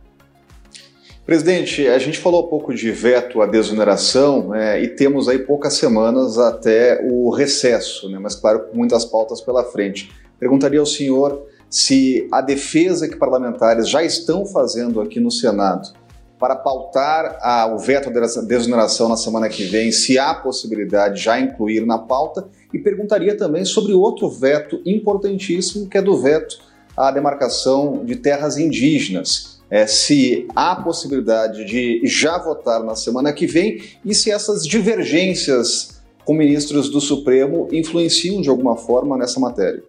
Presidente, 1.26 1.88
a 1.88 2.00
gente 2.00 2.18
falou 2.18 2.46
um 2.46 2.50
pouco 2.50 2.74
de 2.74 2.92
veto 2.92 3.42
à 3.42 3.46
desoneração 3.46 4.56
é, 4.56 4.82
e 4.82 4.88
temos 4.88 5.30
aí 5.30 5.38
poucas 5.40 5.76
semanas 5.76 6.40
até 6.40 7.00
o 7.04 7.30
recesso, 7.30 8.10
né, 8.10 8.18
mas 8.18 8.36
claro, 8.36 8.68
com 8.68 8.76
muitas 8.76 9.06
pautas 9.06 9.40
pela 9.40 9.64
frente. 9.64 10.12
Perguntaria 10.40 10.80
ao 10.80 10.86
senhor 10.86 11.46
se 11.70 12.28
a 12.32 12.42
defesa 12.42 13.08
que 13.08 13.16
parlamentares 13.16 13.88
já 13.88 14.04
estão 14.04 14.46
fazendo 14.46 15.00
aqui 15.00 15.20
no 15.20 15.30
Senado 15.30 15.94
para 16.42 16.56
pautar 16.56 17.38
a, 17.40 17.72
o 17.72 17.78
veto 17.78 18.10
à 18.10 18.42
desoneração 18.42 19.08
na 19.08 19.16
semana 19.16 19.48
que 19.48 19.64
vem, 19.66 19.92
se 19.92 20.18
há 20.18 20.34
possibilidade 20.34 21.18
de 21.18 21.22
já 21.22 21.40
incluir 21.40 21.86
na 21.86 22.00
pauta, 22.00 22.48
e 22.74 22.80
perguntaria 22.80 23.38
também 23.38 23.64
sobre 23.64 23.94
outro 23.94 24.28
veto 24.28 24.82
importantíssimo, 24.84 25.88
que 25.88 26.00
é 26.00 26.02
do 26.02 26.18
veto 26.18 26.58
à 26.98 27.12
demarcação 27.12 28.04
de 28.04 28.16
terras 28.16 28.58
indígenas. 28.58 29.62
É, 29.70 29.86
se 29.86 30.48
há 30.56 30.76
possibilidade 30.76 31.64
de 31.64 32.02
já 32.06 32.40
votar 32.40 32.84
na 32.84 32.96
semana 32.96 33.32
que 33.32 33.46
vem 33.46 33.80
e 34.04 34.16
se 34.16 34.32
essas 34.32 34.66
divergências 34.66 36.02
com 36.26 36.34
ministros 36.34 36.90
do 36.90 37.00
Supremo 37.00 37.68
influenciam 37.72 38.42
de 38.42 38.50
alguma 38.50 38.76
forma 38.76 39.16
nessa 39.16 39.40
matéria. 39.40 39.84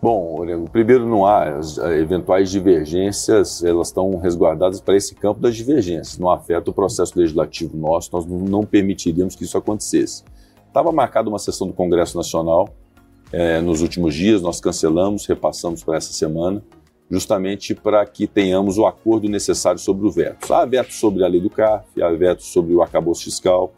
Bom, 0.00 0.46
primeiro 0.70 1.04
não 1.08 1.26
há 1.26 1.56
as 1.56 1.76
eventuais 1.76 2.50
divergências, 2.50 3.64
elas 3.64 3.88
estão 3.88 4.16
resguardadas 4.16 4.80
para 4.80 4.96
esse 4.96 5.12
campo 5.12 5.40
das 5.40 5.56
divergências. 5.56 6.18
Não 6.18 6.30
afeta 6.30 6.70
o 6.70 6.72
processo 6.72 7.18
legislativo 7.18 7.76
nosso, 7.76 8.10
nós 8.12 8.24
não 8.24 8.62
permitiríamos 8.64 9.34
que 9.34 9.42
isso 9.42 9.58
acontecesse. 9.58 10.22
Estava 10.68 10.92
marcada 10.92 11.28
uma 11.28 11.38
sessão 11.38 11.66
do 11.66 11.72
Congresso 11.72 12.16
Nacional 12.16 12.68
é, 13.32 13.60
nos 13.60 13.82
últimos 13.82 14.14
dias, 14.14 14.40
nós 14.40 14.60
cancelamos, 14.60 15.26
repassamos 15.26 15.82
para 15.82 15.96
essa 15.96 16.12
semana, 16.12 16.62
justamente 17.10 17.74
para 17.74 18.06
que 18.06 18.28
tenhamos 18.28 18.78
o 18.78 18.86
acordo 18.86 19.28
necessário 19.28 19.80
sobre 19.80 20.06
o 20.06 20.12
veto. 20.12 20.54
Há 20.54 20.64
veto 20.64 20.92
sobre 20.92 21.24
a 21.24 21.26
lei 21.26 21.40
do 21.40 21.50
CARF, 21.50 22.00
há 22.00 22.10
veto 22.10 22.44
sobre 22.44 22.72
o 22.72 22.82
arcabouço 22.82 23.24
fiscal, 23.24 23.72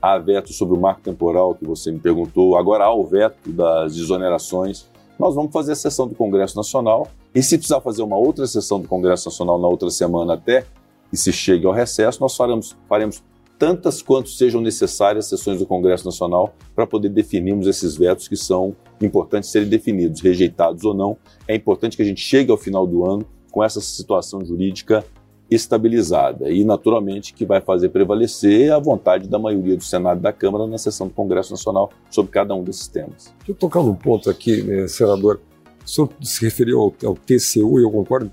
há 0.00 0.16
veto 0.16 0.54
sobre 0.54 0.74
o 0.74 0.80
marco 0.80 1.02
temporal 1.02 1.54
que 1.54 1.66
você 1.66 1.92
me 1.92 1.98
perguntou, 1.98 2.56
agora 2.56 2.84
há 2.84 2.94
o 2.94 3.04
veto 3.04 3.52
das 3.52 3.94
desonerações 3.94 4.88
nós 5.18 5.34
vamos 5.34 5.52
fazer 5.52 5.72
a 5.72 5.76
sessão 5.76 6.06
do 6.06 6.14
Congresso 6.14 6.56
Nacional 6.56 7.08
e 7.34 7.42
se 7.42 7.56
precisar 7.56 7.80
fazer 7.80 8.02
uma 8.02 8.16
outra 8.16 8.46
sessão 8.46 8.80
do 8.80 8.88
Congresso 8.88 9.28
Nacional 9.28 9.58
na 9.58 9.68
outra 9.68 9.90
semana 9.90 10.34
até 10.34 10.64
que 11.10 11.16
se 11.16 11.32
chegue 11.32 11.66
ao 11.66 11.72
recesso, 11.72 12.20
nós 12.20 12.36
faremos, 12.36 12.76
faremos 12.88 13.22
tantas 13.58 14.02
quanto 14.02 14.28
sejam 14.28 14.60
necessárias 14.60 15.26
sessões 15.26 15.58
do 15.58 15.66
Congresso 15.66 16.04
Nacional 16.04 16.54
para 16.74 16.86
poder 16.86 17.08
definirmos 17.08 17.66
esses 17.66 17.96
vetos 17.96 18.28
que 18.28 18.36
são 18.36 18.76
importantes 19.00 19.50
serem 19.50 19.68
definidos, 19.68 20.20
rejeitados 20.20 20.84
ou 20.84 20.94
não. 20.94 21.16
É 21.48 21.54
importante 21.54 21.96
que 21.96 22.02
a 22.02 22.06
gente 22.06 22.20
chegue 22.20 22.50
ao 22.50 22.56
final 22.56 22.86
do 22.86 23.08
ano 23.08 23.24
com 23.50 23.64
essa 23.64 23.80
situação 23.80 24.44
jurídica 24.44 25.04
estabilizada 25.50 26.50
e, 26.50 26.64
naturalmente, 26.64 27.32
que 27.32 27.44
vai 27.44 27.60
fazer 27.60 27.88
prevalecer 27.90 28.72
a 28.72 28.78
vontade 28.78 29.28
da 29.28 29.38
maioria 29.38 29.76
do 29.76 29.84
Senado 29.84 30.18
e 30.18 30.22
da 30.22 30.32
Câmara 30.32 30.66
na 30.66 30.78
sessão 30.78 31.06
do 31.06 31.14
Congresso 31.14 31.52
Nacional 31.52 31.90
sobre 32.10 32.32
cada 32.32 32.54
um 32.54 32.64
desses 32.64 32.88
temas. 32.88 33.32
Deixa 33.38 33.52
eu 33.52 33.54
tocar 33.54 33.82
num 33.82 33.94
ponto 33.94 34.28
aqui, 34.28 34.62
né, 34.62 34.88
senador. 34.88 35.40
O 35.84 35.88
senhor 35.88 36.10
se 36.20 36.44
referiu 36.44 36.80
ao, 36.80 36.94
ao 37.04 37.14
TCU 37.14 37.78
e 37.78 37.84
eu 37.84 37.90
concordo 37.90 38.30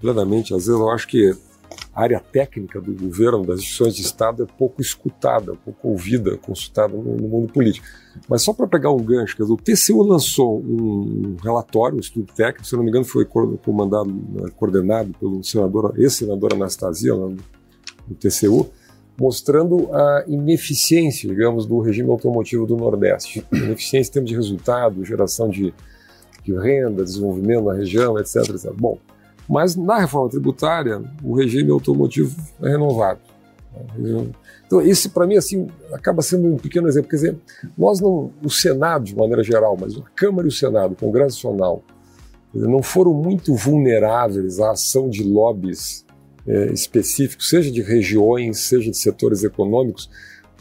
plenamente. 0.00 0.54
Às 0.54 0.66
vezes 0.66 0.80
eu 0.80 0.88
acho 0.88 1.06
que 1.06 1.34
área 1.94 2.18
técnica 2.20 2.80
do 2.80 2.92
governo, 2.92 3.44
das 3.44 3.60
instituições 3.60 3.94
de 3.94 4.02
Estado, 4.02 4.42
é 4.42 4.46
pouco 4.58 4.82
escutada, 4.82 5.54
pouco 5.64 5.88
ouvida, 5.88 6.36
consultada 6.38 6.92
no, 6.94 7.16
no 7.16 7.28
mundo 7.28 7.52
político. 7.52 7.86
Mas 8.28 8.42
só 8.42 8.52
para 8.52 8.66
pegar 8.66 8.90
um 8.90 9.02
gancho, 9.02 9.36
dizer, 9.36 9.52
o 9.52 9.56
TCU 9.56 10.02
lançou 10.02 10.60
um 10.60 11.36
relatório, 11.42 11.96
um 11.96 12.00
estudo 12.00 12.32
técnico, 12.32 12.66
se 12.66 12.74
não 12.74 12.82
me 12.82 12.90
engano 12.90 13.04
foi 13.04 13.24
comandado, 13.24 14.10
né, 14.10 14.50
coordenado 14.56 15.14
pelo 15.20 15.42
senador, 15.44 15.94
ex-senador 15.96 16.54
Anastasia, 16.54 17.14
no 17.14 17.36
TCU, 18.18 18.70
mostrando 19.18 19.94
a 19.94 20.24
ineficiência, 20.26 21.28
digamos, 21.28 21.66
do 21.66 21.78
regime 21.80 22.10
automotivo 22.10 22.66
do 22.66 22.76
Nordeste. 22.76 23.46
Ineficiência 23.52 24.10
em 24.10 24.12
termos 24.12 24.30
de 24.30 24.36
resultado, 24.36 25.04
geração 25.04 25.48
de, 25.48 25.72
de 26.42 26.52
renda, 26.52 27.04
desenvolvimento 27.04 27.64
na 27.64 27.74
região, 27.74 28.18
etc, 28.18 28.36
etc. 28.50 28.72
Bom, 28.76 28.98
mas 29.48 29.76
na 29.76 29.98
reforma 29.98 30.30
tributária, 30.30 31.02
o 31.22 31.34
regime 31.34 31.70
automotivo 31.70 32.34
é 32.62 32.70
renovado. 32.70 33.20
Então, 34.66 34.80
esse, 34.80 35.08
para 35.08 35.26
mim, 35.26 35.36
assim, 35.36 35.68
acaba 35.92 36.22
sendo 36.22 36.46
um 36.46 36.56
pequeno 36.56 36.88
exemplo. 36.88 37.10
Quer 37.10 37.16
dizer, 37.16 37.36
nós 37.76 38.00
não, 38.00 38.30
o 38.42 38.50
Senado, 38.50 39.04
de 39.04 39.16
maneira 39.16 39.42
geral, 39.42 39.76
mas 39.78 39.96
a 39.96 40.02
Câmara 40.14 40.46
e 40.46 40.50
o 40.50 40.52
Senado, 40.52 40.92
o 40.92 40.96
Congresso 40.96 41.48
Nacional, 41.48 41.82
não 42.52 42.82
foram 42.82 43.12
muito 43.12 43.54
vulneráveis 43.54 44.60
à 44.60 44.70
ação 44.70 45.10
de 45.10 45.24
lobbies 45.24 46.04
é, 46.46 46.72
específicos, 46.72 47.48
seja 47.48 47.70
de 47.70 47.82
regiões, 47.82 48.60
seja 48.68 48.90
de 48.90 48.96
setores 48.96 49.42
econômicos, 49.42 50.08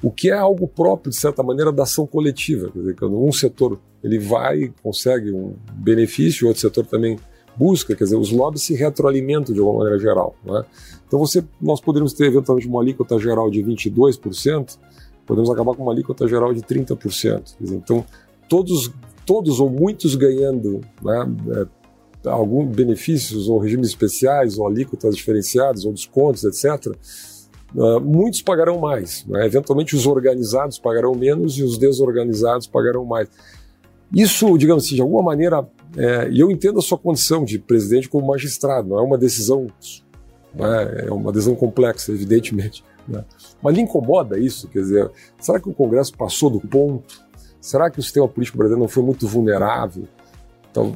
o 0.02 0.12
que 0.12 0.30
é 0.30 0.34
algo 0.34 0.68
próprio, 0.68 1.12
de 1.12 1.16
certa 1.16 1.44
maneira, 1.44 1.72
da 1.72 1.84
ação 1.84 2.06
coletiva. 2.06 2.70
Quer 2.72 2.80
dizer, 2.80 2.96
quando 2.96 3.24
um 3.24 3.32
setor 3.32 3.80
ele 4.04 4.20
vai 4.20 4.64
e 4.64 4.74
consegue 4.82 5.32
um 5.32 5.56
benefício, 5.76 6.46
o 6.46 6.48
outro 6.50 6.62
setor 6.62 6.86
também 6.86 7.18
busca, 7.56 7.96
quer 7.96 8.04
dizer, 8.04 8.16
os 8.16 8.32
lobbies 8.32 8.64
se 8.64 8.74
retroalimentam 8.74 9.54
de 9.54 9.60
alguma 9.60 9.80
maneira 9.80 10.00
geral. 10.00 10.36
Né? 10.44 10.64
Então 11.08 11.20
você, 11.20 11.44
nós 11.62 11.80
poderíamos 11.80 12.14
ter 12.14 12.26
eventualmente 12.26 12.68
uma 12.68 12.82
alíquota 12.82 13.20
geral 13.20 13.50
de 13.50 13.64
22%, 13.64 14.78
podemos 15.26 15.50
acabar 15.50 15.76
com 15.76 15.84
uma 15.84 15.92
alíquota 15.92 16.28
geral 16.28 16.54
de 16.54 16.62
30%. 16.62 17.56
Dizer, 17.60 17.76
então 17.76 18.06
todos, 18.50 18.92
todos 19.26 19.60
ou 19.60 19.70
muitos 19.70 20.16
ganhando 20.16 20.82
né, 21.02 21.28
é, 22.26 22.30
alguns 22.30 22.76
benefícios 22.76 23.48
ou 23.48 23.60
regimes 23.60 23.90
especiais 23.90 24.58
ou 24.58 24.68
alíquotas 24.68 25.16
diferenciadas 25.16 25.86
ou 25.86 25.94
descontos, 25.94 26.44
etc., 26.44 26.96
Uh, 27.76 28.00
muitos 28.00 28.40
pagarão 28.40 28.78
mais. 28.78 29.26
Né? 29.26 29.48
Eventualmente, 29.48 29.96
os 29.96 30.06
organizados 30.06 30.78
pagarão 30.78 31.16
menos 31.16 31.58
e 31.58 31.64
os 31.64 31.76
desorganizados 31.76 32.68
pagarão 32.68 33.04
mais. 33.04 33.28
Isso, 34.14 34.56
digamos 34.60 34.86
assim, 34.86 34.94
de 34.96 35.02
alguma 35.02 35.24
maneira 35.24 35.68
é, 35.96 36.30
e 36.30 36.40
eu 36.40 36.50
entendo 36.50 36.80
a 36.80 36.82
sua 36.82 36.98
condição 36.98 37.46
de 37.46 37.60
presidente 37.60 38.10
como 38.10 38.28
magistrado, 38.28 38.90
não 38.90 38.98
é 38.98 39.02
uma 39.02 39.18
decisão, 39.18 39.68
é, 40.58 41.06
é 41.08 41.12
uma 41.12 41.32
decisão 41.32 41.56
complexa, 41.56 42.12
evidentemente. 42.12 42.84
Né? 43.08 43.24
Mas 43.62 43.76
lhe 43.76 43.82
incomoda 43.82 44.40
isso? 44.40 44.68
Quer 44.68 44.80
dizer, 44.80 45.12
será 45.40 45.60
que 45.60 45.70
o 45.70 45.74
Congresso 45.74 46.16
passou 46.18 46.50
do 46.50 46.60
ponto? 46.60 47.22
Será 47.62 47.90
que 47.90 48.00
o 48.00 48.04
sistema 48.04 48.28
político 48.28 48.58
brasileiro 48.58 48.82
não 48.82 48.90
foi 48.90 49.04
muito 49.04 49.28
vulnerável? 49.28 50.08
Então, 50.72 50.96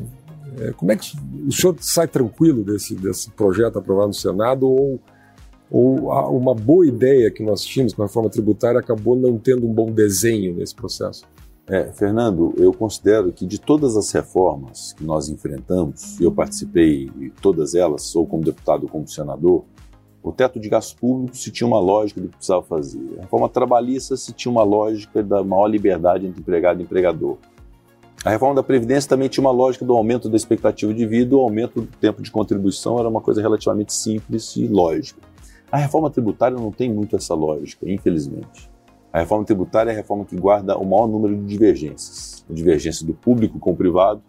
é, 0.59 0.71
como 0.71 0.91
é 0.91 0.95
que 0.95 1.15
o 1.45 1.51
senhor 1.51 1.75
sai 1.79 2.07
tranquilo 2.07 2.63
desse, 2.63 2.95
desse 2.95 3.29
projeto 3.31 3.77
aprovado 3.77 4.07
no 4.07 4.13
Senado 4.13 4.67
ou, 4.67 4.99
ou 5.69 6.37
uma 6.37 6.55
boa 6.55 6.87
ideia 6.87 7.29
que 7.29 7.43
nós 7.43 7.61
tínhamos 7.61 7.93
com 7.93 8.01
a 8.01 8.05
reforma 8.05 8.29
tributária 8.29 8.79
acabou 8.79 9.15
não 9.15 9.37
tendo 9.37 9.67
um 9.67 9.73
bom 9.73 9.91
desenho 9.91 10.55
nesse 10.55 10.73
processo? 10.73 11.23
É, 11.69 11.91
Fernando, 11.91 12.53
eu 12.57 12.71
considero 12.71 13.31
que 13.33 13.45
de 13.45 13.59
todas 13.59 13.97
as 13.97 14.09
reformas 14.11 14.93
que 14.93 15.03
nós 15.03 15.27
enfrentamos, 15.27 16.17
e 16.17 16.23
eu 16.23 16.31
participei 16.31 17.09
de 17.09 17.29
todas 17.41 17.75
elas, 17.75 18.03
sou 18.03 18.25
como 18.25 18.41
deputado, 18.41 18.87
como 18.87 19.05
senador, 19.05 19.65
o 20.23 20.31
teto 20.31 20.61
de 20.61 20.69
gastos 20.69 20.93
públicos 20.93 21.43
se 21.43 21.51
tinha 21.51 21.67
uma 21.67 21.79
lógica 21.79 22.21
do 22.21 22.29
que 22.29 22.37
precisava 22.37 22.63
fazer. 22.63 23.01
A 23.17 23.21
reforma 23.21 23.49
trabalhista 23.49 24.15
se 24.15 24.31
tinha 24.31 24.49
uma 24.51 24.63
lógica 24.63 25.21
da 25.21 25.43
maior 25.43 25.67
liberdade 25.67 26.25
entre 26.25 26.39
empregado 26.39 26.79
e 26.79 26.83
empregador. 26.83 27.37
A 28.23 28.29
reforma 28.29 28.55
da 28.55 28.63
Previdência 28.63 29.09
também 29.09 29.27
tinha 29.27 29.43
uma 29.43 29.51
lógica 29.51 29.83
do 29.83 29.93
aumento 29.93 30.29
da 30.29 30.37
expectativa 30.37 30.93
de 30.93 31.05
vida, 31.05 31.35
o 31.35 31.39
aumento 31.41 31.81
do 31.81 31.87
tempo 31.87 32.21
de 32.21 32.31
contribuição 32.31 32.97
era 32.97 33.09
uma 33.09 33.21
coisa 33.21 33.41
relativamente 33.41 33.93
simples 33.93 34.55
e 34.55 34.67
lógica. 34.67 35.19
A 35.69 35.77
reforma 35.77 36.09
tributária 36.09 36.57
não 36.57 36.71
tem 36.71 36.91
muito 36.91 37.15
essa 37.17 37.33
lógica, 37.33 37.89
infelizmente. 37.89 38.69
A 39.11 39.19
reforma 39.19 39.45
tributária 39.45 39.91
é 39.91 39.93
a 39.93 39.97
reforma 39.97 40.25
que 40.25 40.35
guarda 40.35 40.77
o 40.77 40.85
maior 40.85 41.07
número 41.07 41.35
de 41.35 41.45
divergências. 41.45 42.45
Divergência 42.49 43.05
do 43.05 43.13
público 43.13 43.59
com 43.59 43.71
o 43.71 43.75
privado, 43.75 44.21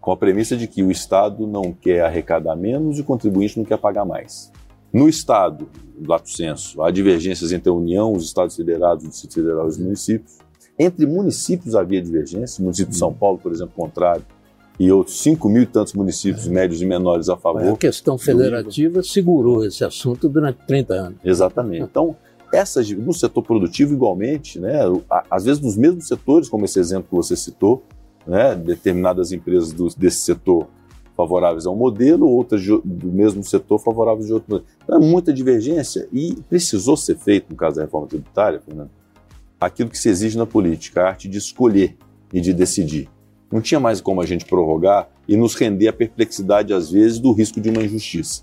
com 0.00 0.10
a 0.10 0.16
premissa 0.16 0.56
de 0.56 0.66
que 0.66 0.82
o 0.82 0.90
Estado 0.90 1.46
não 1.46 1.72
quer 1.72 2.02
arrecadar 2.02 2.56
menos 2.56 2.98
e 2.98 3.00
o 3.00 3.04
contribuinte 3.04 3.56
não 3.58 3.64
quer 3.64 3.78
pagar 3.78 4.04
mais. 4.04 4.52
No 4.92 5.08
Estado, 5.08 5.68
lato 6.06 6.30
senso, 6.30 6.82
há 6.82 6.90
divergências 6.90 7.52
entre 7.52 7.68
a 7.68 7.72
União, 7.72 8.12
os 8.12 8.24
Estados 8.24 8.54
Federados, 8.54 9.04
o 9.04 9.08
Distrito 9.08 9.34
Federal 9.34 9.66
e 9.66 9.68
os 9.68 9.78
municípios. 9.78 10.38
Entre 10.78 11.06
municípios 11.06 11.74
havia 11.74 12.02
divergência, 12.02 12.60
o 12.60 12.64
município 12.64 12.92
de 12.92 12.98
São 12.98 13.12
Paulo, 13.12 13.38
por 13.38 13.50
exemplo, 13.50 13.74
contrário, 13.74 14.24
e 14.78 14.90
outros 14.90 15.20
5 15.20 15.48
mil 15.48 15.62
e 15.62 15.66
tantos 15.66 15.94
municípios 15.94 16.46
é. 16.46 16.50
médios 16.50 16.82
e 16.82 16.86
menores 16.86 17.28
a 17.28 17.36
favor. 17.36 17.74
A 17.74 17.76
questão 17.76 18.18
federativa 18.18 19.02
segurou 19.02 19.64
esse 19.64 19.84
assunto 19.84 20.28
durante 20.28 20.58
30 20.66 20.94
anos. 20.94 21.18
Exatamente. 21.24 21.82
Então, 21.82 22.16
essas 22.54 22.90
no 22.90 23.12
setor 23.12 23.42
produtivo 23.42 23.92
igualmente, 23.92 24.58
né, 24.58 24.80
às 25.30 25.44
vezes 25.44 25.60
nos 25.60 25.76
mesmos 25.76 26.06
setores, 26.06 26.48
como 26.48 26.64
esse 26.64 26.78
exemplo 26.78 27.08
que 27.08 27.16
você 27.16 27.36
citou, 27.36 27.82
né, 28.26 28.54
determinadas 28.54 29.32
empresas 29.32 29.72
do, 29.72 29.88
desse 29.96 30.18
setor 30.18 30.68
favoráveis 31.16 31.66
a 31.66 31.70
um 31.70 31.76
modelo, 31.76 32.28
outras 32.28 32.62
de, 32.62 32.68
do 32.84 33.12
mesmo 33.12 33.42
setor 33.44 33.78
favoráveis 33.78 34.26
de 34.26 34.32
outro 34.32 34.52
modelo. 34.52 34.70
Então 34.82 34.96
é 34.96 35.00
muita 35.00 35.32
divergência 35.32 36.08
e 36.12 36.34
precisou 36.48 36.96
ser 36.96 37.16
feito, 37.16 37.50
no 37.50 37.56
caso 37.56 37.76
da 37.76 37.82
reforma 37.82 38.06
tributária, 38.06 38.60
Fernando, 38.60 38.90
aquilo 39.60 39.90
que 39.90 39.98
se 39.98 40.08
exige 40.08 40.36
na 40.36 40.46
política, 40.46 41.02
a 41.02 41.08
arte 41.08 41.28
de 41.28 41.38
escolher 41.38 41.96
e 42.32 42.40
de 42.40 42.52
decidir. 42.52 43.08
Não 43.50 43.60
tinha 43.60 43.78
mais 43.78 44.00
como 44.00 44.20
a 44.20 44.26
gente 44.26 44.44
prorrogar 44.44 45.08
e 45.28 45.36
nos 45.36 45.54
render 45.54 45.88
à 45.88 45.92
perplexidade, 45.92 46.72
às 46.72 46.90
vezes, 46.90 47.18
do 47.18 47.32
risco 47.32 47.60
de 47.60 47.70
uma 47.70 47.82
injustiça. 47.82 48.42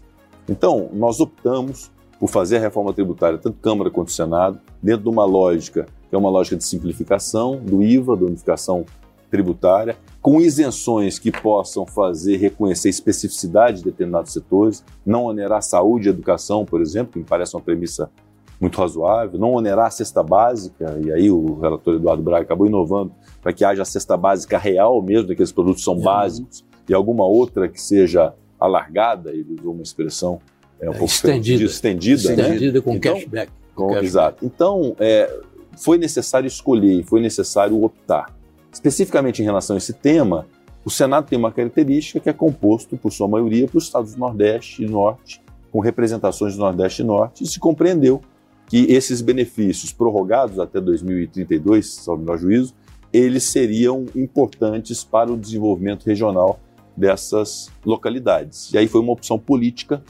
Então, 0.50 0.90
nós 0.94 1.20
optamos 1.20 1.92
por 2.22 2.30
fazer 2.30 2.58
a 2.58 2.60
reforma 2.60 2.94
tributária, 2.94 3.40
tanto 3.40 3.58
Câmara 3.58 3.90
quanto 3.90 4.12
Senado, 4.12 4.60
dentro 4.80 5.02
de 5.02 5.10
uma 5.10 5.26
lógica 5.26 5.88
que 6.08 6.14
é 6.14 6.18
uma 6.18 6.30
lógica 6.30 6.56
de 6.56 6.64
simplificação 6.64 7.58
do 7.58 7.82
IVA, 7.82 8.16
da 8.16 8.26
unificação 8.26 8.86
tributária, 9.32 9.98
com 10.22 10.40
isenções 10.40 11.18
que 11.18 11.32
possam 11.32 11.84
fazer 11.84 12.38
reconhecer 12.38 12.90
especificidade 12.90 13.80
de 13.80 13.86
determinados 13.86 14.32
setores, 14.34 14.84
não 15.04 15.24
onerar 15.26 15.64
saúde 15.64 16.10
e 16.10 16.12
educação, 16.12 16.64
por 16.64 16.80
exemplo, 16.80 17.14
que 17.14 17.20
me 17.20 17.26
parece 17.26 17.56
uma 17.56 17.62
premissa 17.62 18.12
muito 18.60 18.80
razoável, 18.80 19.40
não 19.40 19.54
onerar 19.54 19.88
a 19.88 19.90
cesta 19.90 20.22
básica, 20.22 21.00
e 21.04 21.12
aí 21.12 21.32
o 21.32 21.60
relator 21.60 21.96
Eduardo 21.96 22.22
Braga 22.22 22.44
acabou 22.44 22.68
inovando 22.68 23.12
para 23.42 23.52
que 23.52 23.66
haja 23.66 23.82
a 23.82 23.86
cesta 23.86 24.16
básica 24.16 24.60
real 24.60 25.02
mesmo, 25.02 25.30
daqueles 25.30 25.52
produtos 25.52 25.84
são 25.84 25.98
básicos, 25.98 26.64
e 26.88 26.94
alguma 26.94 27.26
outra 27.26 27.68
que 27.68 27.82
seja 27.82 28.36
alargada, 28.60 29.32
ele 29.32 29.56
usou 29.60 29.74
uma 29.74 29.82
expressão 29.82 30.40
é 30.82 30.90
um 30.90 30.94
pouco 30.94 31.14
estendida, 31.14 31.64
estendida, 31.64 32.32
estendida 32.34 32.80
né? 32.80 32.82
com 32.82 32.96
então, 32.96 33.14
cashback. 33.14 33.52
Com, 33.76 33.88
cashback. 33.88 34.06
Exato. 34.06 34.46
Então, 34.46 34.96
é, 35.00 35.32
foi 35.78 35.98
necessário 35.98 36.48
escolher, 36.48 37.04
foi 37.04 37.22
necessário 37.22 37.82
optar. 37.84 38.34
Especificamente 38.74 39.42
em 39.42 39.46
relação 39.46 39.76
a 39.76 39.78
esse 39.78 39.94
tema, 39.94 40.48
o 40.84 40.90
Senado 40.90 41.28
tem 41.28 41.38
uma 41.38 41.52
característica 41.52 42.20
que 42.20 42.30
é 42.30 42.34
composto, 42.34 42.98
por 42.98 43.12
sua 43.12 43.28
maioria, 43.28 43.68
por 43.68 43.78
estados 43.78 44.14
do 44.16 44.20
Nordeste 44.20 44.84
e 44.84 44.88
Norte, 44.88 45.42
com 45.72 45.80
representações 45.80 46.56
do 46.56 46.62
Nordeste 46.62 47.04
e 47.04 47.06
Norte, 47.06 47.44
e 47.44 47.48
se 47.48 47.60
compreendeu 47.60 48.22
que 48.68 48.86
esses 48.92 49.22
benefícios 49.22 49.94
prorrogados 49.94 50.58
até 50.58 50.82
2032, 50.82 51.94
salvo 51.94 52.24
meu 52.24 52.38
juízo, 52.38 52.74
eles 53.14 53.44
seriam 53.44 54.06
importantes 54.16 55.04
para 55.04 55.32
o 55.32 55.38
desenvolvimento 55.38 56.06
regional 56.06 56.60
dessas 56.96 57.70
localidades. 57.86 58.72
E 58.74 58.78
aí 58.78 58.88
foi 58.88 59.02
uma 59.02 59.12
opção 59.12 59.38
política 59.38 60.02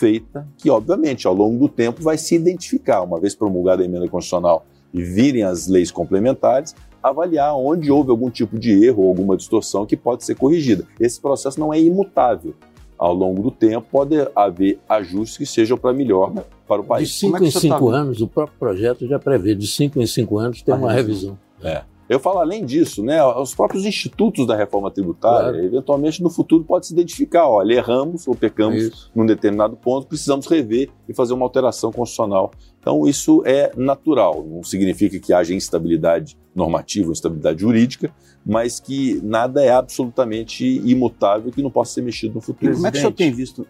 feita 0.00 0.48
que, 0.56 0.70
obviamente, 0.70 1.26
ao 1.26 1.34
longo 1.34 1.58
do 1.58 1.68
tempo 1.68 2.02
vai 2.02 2.16
se 2.16 2.34
identificar, 2.34 3.02
uma 3.02 3.20
vez 3.20 3.34
promulgada 3.34 3.82
a 3.82 3.84
emenda 3.84 4.08
constitucional 4.08 4.64
e 4.94 5.02
virem 5.02 5.42
as 5.42 5.68
leis 5.68 5.90
complementares, 5.90 6.74
avaliar 7.02 7.54
onde 7.54 7.90
houve 7.90 8.10
algum 8.10 8.30
tipo 8.30 8.58
de 8.58 8.84
erro 8.84 9.02
ou 9.02 9.08
alguma 9.08 9.36
distorção 9.36 9.84
que 9.84 9.96
pode 9.96 10.24
ser 10.24 10.34
corrigida. 10.34 10.86
Esse 10.98 11.20
processo 11.20 11.60
não 11.60 11.72
é 11.72 11.78
imutável. 11.78 12.54
Ao 12.98 13.14
longo 13.14 13.42
do 13.42 13.50
tempo, 13.50 13.86
pode 13.90 14.14
haver 14.34 14.78
ajustes 14.86 15.38
que 15.38 15.46
sejam 15.46 15.78
para 15.78 15.92
melhor 15.92 16.32
para 16.66 16.82
o 16.82 16.84
país. 16.84 17.08
De 17.08 17.14
5 17.14 17.36
é 17.36 17.46
em 17.46 17.50
5 17.50 17.90
tá... 17.90 17.96
anos, 17.96 18.20
o 18.20 18.28
próprio 18.28 18.58
projeto 18.58 19.06
já 19.06 19.18
prevê, 19.18 19.54
de 19.54 19.66
5 19.66 20.00
em 20.00 20.06
5 20.06 20.38
anos 20.38 20.62
tem 20.62 20.74
a 20.74 20.76
uma 20.76 20.92
revisão. 20.92 21.38
revisão. 21.58 21.82
É. 21.82 21.89
Eu 22.10 22.18
falo 22.18 22.40
além 22.40 22.64
disso, 22.64 23.04
né, 23.04 23.24
os 23.24 23.54
próprios 23.54 23.86
institutos 23.86 24.44
da 24.44 24.56
reforma 24.56 24.90
tributária, 24.90 25.52
claro. 25.52 25.64
eventualmente 25.64 26.20
no 26.20 26.28
futuro 26.28 26.64
pode 26.64 26.88
se 26.88 26.92
identificar, 26.92 27.48
olha, 27.48 27.74
erramos 27.74 28.26
ou 28.26 28.34
pecamos 28.34 28.82
isso. 28.82 29.12
num 29.14 29.24
determinado 29.24 29.76
ponto, 29.76 30.08
precisamos 30.08 30.48
rever 30.48 30.90
e 31.08 31.14
fazer 31.14 31.34
uma 31.34 31.44
alteração 31.44 31.92
constitucional. 31.92 32.50
Então 32.80 33.06
isso 33.06 33.44
é 33.46 33.70
natural, 33.76 34.44
não 34.44 34.64
significa 34.64 35.20
que 35.20 35.32
haja 35.32 35.54
instabilidade 35.54 36.36
normativa, 36.52 37.12
instabilidade 37.12 37.60
jurídica, 37.60 38.12
mas 38.44 38.80
que 38.80 39.20
nada 39.22 39.62
é 39.62 39.70
absolutamente 39.70 40.66
imutável 40.84 41.52
que 41.52 41.62
não 41.62 41.70
possa 41.70 41.94
ser 41.94 42.02
mexido 42.02 42.34
no 42.34 42.40
futuro. 42.40 42.74
Como 42.74 42.88
é 42.88 42.90
que 42.90 42.96
o 42.98 43.00
senhor 43.02 43.12
tem 43.12 43.30
visto? 43.30 43.64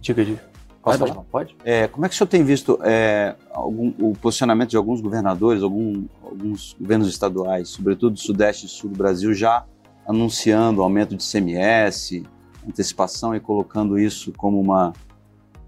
Diga, 0.00 0.24
diga. 0.24 0.51
Posso 0.82 0.98
Vai, 0.98 1.08
falar? 1.08 1.24
Pode? 1.30 1.56
É, 1.64 1.86
como 1.86 2.04
é 2.04 2.08
que 2.08 2.14
o 2.14 2.18
senhor 2.18 2.28
tem 2.28 2.42
visto 2.42 2.78
é, 2.82 3.36
algum- 3.52 3.92
o 4.00 4.14
posicionamento 4.20 4.70
de 4.70 4.76
alguns 4.76 5.00
governadores, 5.00 5.62
algum- 5.62 6.04
alguns 6.22 6.74
governos 6.78 7.08
estaduais, 7.08 7.68
sobretudo 7.68 8.14
do 8.14 8.18
Sudeste 8.20 8.66
e 8.66 8.68
Sul 8.68 8.90
do 8.90 8.96
Brasil, 8.96 9.32
já 9.32 9.64
anunciando 10.06 10.82
aumento 10.82 11.16
de 11.16 11.22
CMS, 11.22 12.24
antecipação 12.68 13.34
e 13.34 13.38
colocando 13.40 13.96
isso 13.98 14.32
como 14.36 14.60
uma, 14.60 14.92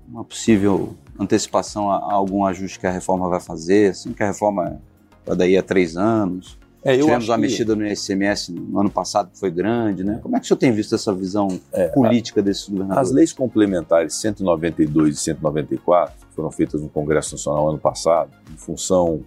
uma 0.08 0.24
possível 0.24 0.96
antecipação 1.18 1.90
a, 1.90 1.96
a 1.98 2.12
algum 2.12 2.44
ajuste 2.44 2.80
que 2.80 2.86
a 2.86 2.90
reforma 2.90 3.28
vai 3.28 3.40
fazer, 3.40 3.90
assim 3.92 4.12
que 4.12 4.22
a 4.22 4.26
reforma 4.26 4.80
vai 5.24 5.36
daí 5.36 5.56
a 5.56 5.62
três 5.62 5.96
anos. 5.96 6.58
É, 6.84 6.96
Tivemos 6.98 7.28
uma 7.28 7.36
que- 7.36 7.40
mexida 7.40 7.74
no 7.74 7.86
ICMS 7.86 8.52
no 8.52 8.78
ano 8.78 8.90
passado 8.90 9.30
que 9.32 9.38
foi 9.40 9.50
grande, 9.50 10.04
né? 10.04 10.18
Como 10.22 10.36
é 10.36 10.38
que 10.38 10.44
o 10.44 10.48
senhor 10.48 10.58
tem 10.58 10.70
visto 10.70 10.94
essa 10.94 11.14
visão 11.14 11.48
política 11.94 12.42
desses 12.42 12.68
governadores? 12.68 13.08
As 13.08 13.14
leis 13.14 13.32
complementares 13.32 14.12
192 14.14 15.16
e 15.16 15.20
194, 15.20 16.14
que 16.28 16.34
foram 16.34 16.50
feitas 16.50 16.82
no 16.82 16.88
Congresso 16.90 17.34
Nacional 17.36 17.70
ano 17.70 17.78
passado, 17.78 18.30
em 18.52 18.56
função 18.58 19.22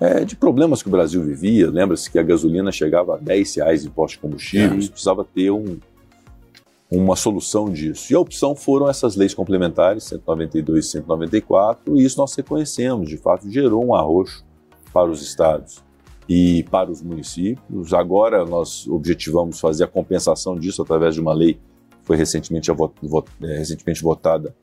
é, 0.00 0.24
de 0.24 0.34
problemas 0.36 0.82
que 0.82 0.88
o 0.88 0.90
Brasil 0.90 1.22
vivia, 1.22 1.70
lembra-se 1.70 2.10
que 2.10 2.18
a 2.18 2.22
gasolina 2.22 2.70
chegava 2.72 3.14
a 3.14 3.18
10 3.18 3.54
reais 3.56 3.82
de 3.82 3.88
imposto 3.88 4.16
de 4.16 4.22
combustível, 4.22 4.82
Sim. 4.82 4.88
precisava 4.88 5.24
ter 5.24 5.50
um- 5.52 5.78
uma 6.90 7.16
solução 7.16 7.70
disso. 7.70 8.12
E 8.12 8.16
a 8.16 8.18
opção 8.20 8.54
foram 8.54 8.88
essas 8.90 9.16
leis 9.16 9.32
complementares, 9.32 10.04
192 10.04 10.86
e 10.86 10.88
194, 10.90 11.96
e 11.96 12.04
isso 12.04 12.18
nós 12.18 12.34
reconhecemos, 12.34 13.08
de 13.08 13.16
fato, 13.16 13.48
gerou 13.50 13.84
um 13.86 13.94
arroxo 13.94 14.44
para 14.92 15.08
os 15.08 15.22
estados 15.22 15.82
e 16.28 16.62
para 16.70 16.90
os 16.90 17.02
municípios. 17.02 17.92
Agora 17.92 18.44
nós 18.44 18.86
objetivamos 18.88 19.60
fazer 19.60 19.84
a 19.84 19.86
compensação 19.86 20.56
disso 20.58 20.82
através 20.82 21.14
de 21.14 21.20
uma 21.20 21.32
lei 21.34 21.54
que 21.54 21.60
foi 22.06 22.16
recentemente, 22.16 22.70
a 22.70 22.74
vo- 22.74 22.92
vo- 23.02 23.24
eh, 23.42 23.58
recentemente 23.58 24.02
votada 24.02 24.54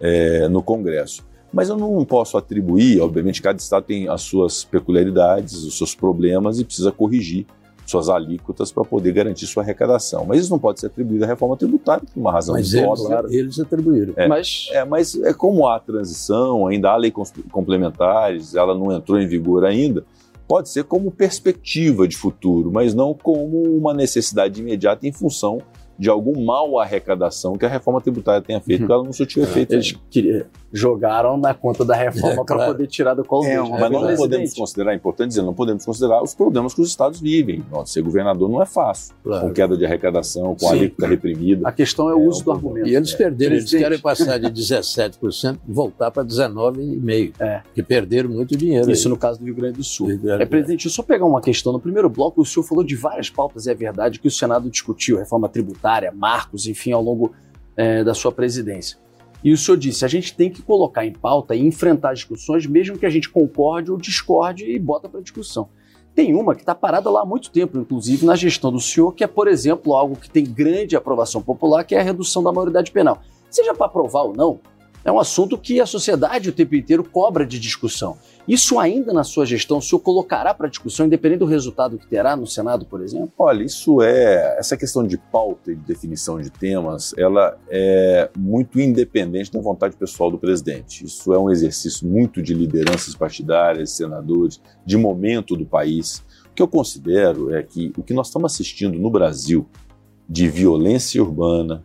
eh, 0.00 0.48
no 0.48 0.62
Congresso. 0.62 1.24
Mas 1.52 1.68
eu 1.70 1.76
não 1.76 2.04
posso 2.04 2.36
atribuir, 2.36 3.00
obviamente, 3.00 3.40
cada 3.40 3.58
estado 3.58 3.84
tem 3.84 4.08
as 4.08 4.20
suas 4.22 4.64
peculiaridades, 4.64 5.54
os 5.64 5.78
seus 5.78 5.94
problemas 5.94 6.58
e 6.58 6.64
precisa 6.64 6.92
corrigir 6.92 7.46
suas 7.86 8.08
alíquotas 8.08 8.72
para 8.72 8.84
poder 8.84 9.12
garantir 9.12 9.46
sua 9.46 9.62
arrecadação. 9.62 10.24
Mas 10.26 10.40
isso 10.40 10.50
não 10.50 10.58
pode 10.58 10.80
ser 10.80 10.86
atribuído 10.88 11.24
à 11.24 11.26
reforma 11.28 11.56
tributária 11.56 12.02
por 12.12 12.18
uma 12.20 12.32
razão 12.32 12.56
Mas 12.56 12.74
eles, 12.74 12.84
óbvia. 13.00 13.22
eles 13.30 13.60
atribuíram. 13.60 14.12
É. 14.16 14.26
Mas 14.26 14.68
É, 14.72 14.84
mas 14.84 15.14
é 15.22 15.32
como 15.32 15.68
há 15.68 15.78
transição, 15.78 16.66
ainda 16.66 16.90
há 16.90 16.96
lei 16.96 17.12
cons- 17.12 17.32
complementares, 17.52 18.54
ela 18.56 18.74
não 18.74 18.90
entrou 18.92 19.20
em 19.20 19.26
vigor 19.28 19.64
ainda, 19.64 20.04
pode 20.48 20.68
ser 20.68 20.84
como 20.84 21.10
perspectiva 21.10 22.06
de 22.06 22.16
futuro, 22.16 22.70
mas 22.72 22.94
não 22.94 23.12
como 23.14 23.62
uma 23.76 23.92
necessidade 23.92 24.60
imediata 24.60 25.06
em 25.06 25.12
função 25.12 25.58
de 25.98 26.10
algum 26.10 26.44
mal 26.44 26.78
arrecadação 26.78 27.56
que 27.56 27.64
a 27.64 27.68
reforma 27.68 28.00
tributária 28.02 28.42
tenha 28.42 28.60
feito, 28.60 28.80
porque 28.80 28.92
ela 28.92 29.02
não 29.02 29.12
surtiu 29.14 29.42
efeito. 29.42 29.72
eles 29.72 29.98
queriam- 30.10 30.44
jogaram 30.76 31.36
na 31.36 31.54
conta 31.54 31.84
da 31.84 31.94
reforma 31.96 32.26
É, 32.42 32.44
para 32.44 32.56
claro. 32.56 32.72
poder 32.72 32.86
tirar 32.86 33.14
do 33.14 33.24
colo 33.24 33.44
É, 33.46 33.56
né? 33.56 33.68
Mas 33.68 33.90
nós 33.90 34.02
não 34.10 34.16
podemos 34.16 34.54
considerar, 34.54 34.92
é 34.92 34.96
importante 34.96 35.28
dizer, 35.28 35.42
não 35.42 35.54
podemos 35.54 35.84
considerar 35.84 36.22
os 36.22 36.34
problemas 36.34 36.74
que 36.74 36.80
os 36.80 36.88
estados 36.88 37.20
vivem. 37.20 37.64
Nossa, 37.70 37.92
ser 37.92 38.02
governador 38.02 38.48
não 38.50 38.60
é 38.62 38.66
fácil, 38.66 39.14
Claro. 39.24 39.46
com 39.48 39.52
queda 39.52 39.76
de 39.76 39.84
arrecadação, 39.84 40.54
com 40.54 40.66
a 40.66 40.70
Sim. 40.70 40.76
alíquota 40.78 41.06
reprimida. 41.06 41.68
A 41.68 41.72
questão 41.72 42.10
é 42.10 42.14
o 42.14 42.22
É, 42.22 42.26
uso 42.28 42.40
um 42.42 42.44
do 42.44 42.52
argumento. 42.52 42.88
E 42.88 42.94
eles 42.94 43.12
perderam, 43.14 43.54
eles 43.56 43.70
querem 43.70 43.98
passar 43.98 44.38
de 44.38 44.50
17% 44.52 45.58
e 45.66 45.72
voltar 45.72 46.10
para 46.10 46.22
19,5%. 46.24 47.32
É. 47.40 47.62
Que 47.74 47.82
perderam 47.82 48.28
muito 48.30 48.56
dinheiro. 48.56 48.90
Isso 48.90 49.08
aí. 49.08 49.10
no 49.12 49.18
caso 49.18 49.38
do 49.38 49.44
Rio 49.44 49.54
Grande 49.54 49.78
do 49.78 49.84
Sul. 49.84 50.10
É, 50.10 50.44
presidente, 50.44 50.76
deixa 50.76 50.88
eu 50.88 50.92
só 50.92 51.02
pegar 51.02 51.24
uma 51.24 51.40
questão. 51.40 51.72
No 51.72 51.80
primeiro 51.80 52.08
bloco, 52.08 52.40
o 52.40 52.44
senhor 52.44 52.64
falou 52.64 52.84
de 52.84 52.94
várias 52.96 53.30
pautas, 53.30 53.66
e 53.66 53.70
é 53.70 53.74
verdade, 53.74 54.18
que 54.18 54.28
o 54.28 54.30
Senado 54.30 54.68
discutiu, 54.70 55.16
reforma 55.18 55.48
tributária, 55.48 56.12
marcos, 56.12 56.66
enfim, 56.66 56.92
ao 56.92 57.02
longo 57.02 57.32
eh, 57.76 58.02
da 58.04 58.14
sua 58.14 58.32
presidência. 58.32 58.98
E 59.46 59.52
o 59.52 59.56
senhor 59.56 59.76
disse, 59.76 60.04
a 60.04 60.08
gente 60.08 60.34
tem 60.34 60.50
que 60.50 60.60
colocar 60.60 61.06
em 61.06 61.12
pauta 61.12 61.54
e 61.54 61.64
enfrentar 61.64 62.12
discussões, 62.14 62.66
mesmo 62.66 62.98
que 62.98 63.06
a 63.06 63.08
gente 63.08 63.30
concorde 63.30 63.92
ou 63.92 63.96
discorde 63.96 64.68
e 64.68 64.76
bota 64.76 65.08
para 65.08 65.20
discussão. 65.20 65.68
Tem 66.16 66.34
uma 66.34 66.52
que 66.52 66.62
está 66.62 66.74
parada 66.74 67.08
lá 67.08 67.22
há 67.22 67.24
muito 67.24 67.52
tempo, 67.52 67.78
inclusive 67.78 68.26
na 68.26 68.34
gestão 68.34 68.72
do 68.72 68.80
senhor, 68.80 69.12
que 69.12 69.22
é, 69.22 69.26
por 69.28 69.46
exemplo, 69.46 69.94
algo 69.94 70.16
que 70.16 70.28
tem 70.28 70.44
grande 70.44 70.96
aprovação 70.96 71.40
popular, 71.40 71.84
que 71.84 71.94
é 71.94 72.00
a 72.00 72.02
redução 72.02 72.42
da 72.42 72.50
maioridade 72.50 72.90
penal. 72.90 73.22
Seja 73.48 73.72
para 73.72 73.86
aprovar 73.86 74.24
ou 74.24 74.34
não, 74.34 74.58
é 75.06 75.12
um 75.12 75.20
assunto 75.20 75.56
que 75.56 75.80
a 75.80 75.86
sociedade 75.86 76.48
o 76.48 76.52
tempo 76.52 76.74
inteiro 76.74 77.04
cobra 77.04 77.46
de 77.46 77.60
discussão. 77.60 78.18
Isso 78.46 78.76
ainda 78.76 79.12
na 79.12 79.22
sua 79.22 79.46
gestão, 79.46 79.78
o 79.78 79.82
senhor 79.82 80.00
colocará 80.00 80.52
para 80.52 80.68
discussão, 80.68 81.06
independente 81.06 81.38
do 81.38 81.46
resultado 81.46 81.96
que 81.96 82.08
terá 82.08 82.34
no 82.34 82.44
Senado, 82.44 82.84
por 82.84 83.00
exemplo? 83.00 83.32
Olha, 83.38 83.62
isso 83.62 84.02
é. 84.02 84.58
Essa 84.58 84.76
questão 84.76 85.06
de 85.06 85.16
pauta 85.16 85.70
e 85.70 85.76
de 85.76 85.82
definição 85.82 86.40
de 86.40 86.50
temas, 86.50 87.14
ela 87.16 87.56
é 87.68 88.28
muito 88.36 88.80
independente 88.80 89.52
da 89.52 89.60
vontade 89.60 89.96
pessoal 89.96 90.28
do 90.28 90.38
presidente. 90.38 91.04
Isso 91.04 91.32
é 91.32 91.38
um 91.38 91.50
exercício 91.50 92.04
muito 92.04 92.42
de 92.42 92.52
lideranças 92.52 93.14
partidárias, 93.14 93.92
senadores, 93.92 94.60
de 94.84 94.96
momento 94.96 95.56
do 95.56 95.64
país. 95.64 96.24
O 96.50 96.54
que 96.54 96.62
eu 96.62 96.68
considero 96.68 97.54
é 97.54 97.62
que 97.62 97.92
o 97.96 98.02
que 98.02 98.12
nós 98.12 98.26
estamos 98.26 98.52
assistindo 98.52 98.98
no 98.98 99.08
Brasil 99.08 99.68
de 100.28 100.48
violência 100.48 101.22
urbana, 101.22 101.80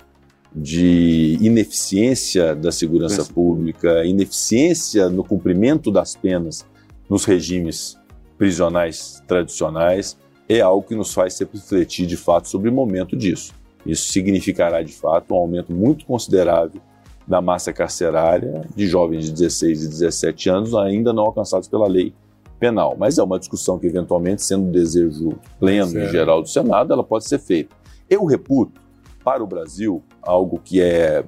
de 0.54 1.38
ineficiência 1.40 2.54
da 2.56 2.72
segurança 2.72 3.24
pública, 3.24 4.06
ineficiência 4.06 5.10
no 5.10 5.24
cumprimento 5.24 5.90
das 5.90 6.16
penas 6.16 6.66
nos 7.10 7.24
regimes 7.26 7.98
prisionais 8.38 9.24
tradicionais, 9.28 10.18
é 10.50 10.60
algo 10.60 10.86
que 10.86 10.96
nos 10.96 11.14
faz 11.14 11.34
sempre 11.34 11.58
refletir 11.58 12.06
de 12.06 12.18
fato 12.18 12.50
sobre 12.50 12.70
o 12.70 12.74
momento 12.74 13.16
disso. 13.16 13.54
Isso 13.86 14.12
significará 14.12 14.82
de 14.82 14.94
fato 14.94 15.34
um 15.34 15.38
aumento 15.38 15.72
muito 15.72 16.06
considerável 16.06 16.82
da 17.28 17.42
massa 17.42 17.72
carcerária 17.72 18.68
de 18.76 18.88
jovens 18.88 19.26
de 19.26 19.32
16 19.32 19.84
e 19.84 19.88
17 19.88 20.50
anos 20.50 20.76
ainda 20.76 21.14
não 21.14 21.24
alcançados 21.24 21.68
pela 21.68 21.88
lei 21.88 22.14
penal. 22.60 22.96
Mas 22.98 23.18
é 23.18 23.24
uma 23.24 23.40
discussão 23.40 23.80
que, 23.80 23.88
eventualmente, 23.88 24.44
sendo 24.44 24.66
um 24.66 24.72
desejo 24.72 25.34
pleno 25.60 25.98
e 25.98 26.10
geral 26.10 26.42
do 26.42 26.50
Senado, 26.50 26.92
ela 26.92 27.04
pode 27.04 27.26
ser 27.26 27.40
feita. 27.40 27.76
Eu 28.10 28.26
reputo, 28.26 28.82
para 29.24 29.44
o 29.44 29.48
Brasil, 29.48 30.04
algo 30.22 30.60
que 30.64 30.82
é 30.82 31.24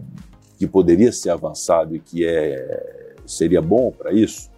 que 0.58 0.68
poderia 0.68 1.12
ser 1.12 1.30
avançado 1.32 1.96
e 1.96 2.00
que 2.00 2.26
é, 2.26 3.16
seria 3.26 3.62
bom 3.62 3.92
para 3.92 4.12
isso, 4.14 4.50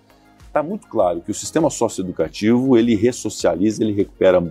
está 0.48 0.62
muito 0.64 0.88
claro 0.88 1.22
que 1.22 1.32
o 1.32 1.34
sistema 1.34 1.70
socioeducativo 1.70 2.78
ele 2.78 2.96
ressocializa, 2.96 3.84
ele 3.84 3.94
recupera 3.94 4.42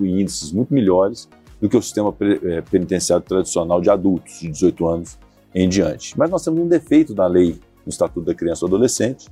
índices 0.00 0.52
muito 0.52 0.72
melhores 0.72 1.28
do 1.60 1.68
que 1.68 1.76
o 1.76 1.82
sistema 1.82 2.12
eh, 2.20 2.60
penitenciário 2.70 3.24
tradicional 3.24 3.80
de 3.80 3.88
adultos 3.88 4.40
de 4.40 4.48
18 4.48 4.88
anos 4.88 5.18
em 5.54 5.68
diante. 5.68 6.18
Mas 6.18 6.28
nós 6.30 6.42
temos 6.42 6.58
um 6.60 6.66
defeito 6.66 7.14
na 7.14 7.26
lei 7.28 7.60
no 7.86 7.90
Estatuto 7.90 8.26
da 8.26 8.34
Criança 8.34 8.64
e 8.66 8.68
do 8.68 8.74
Adolescente, 8.74 9.28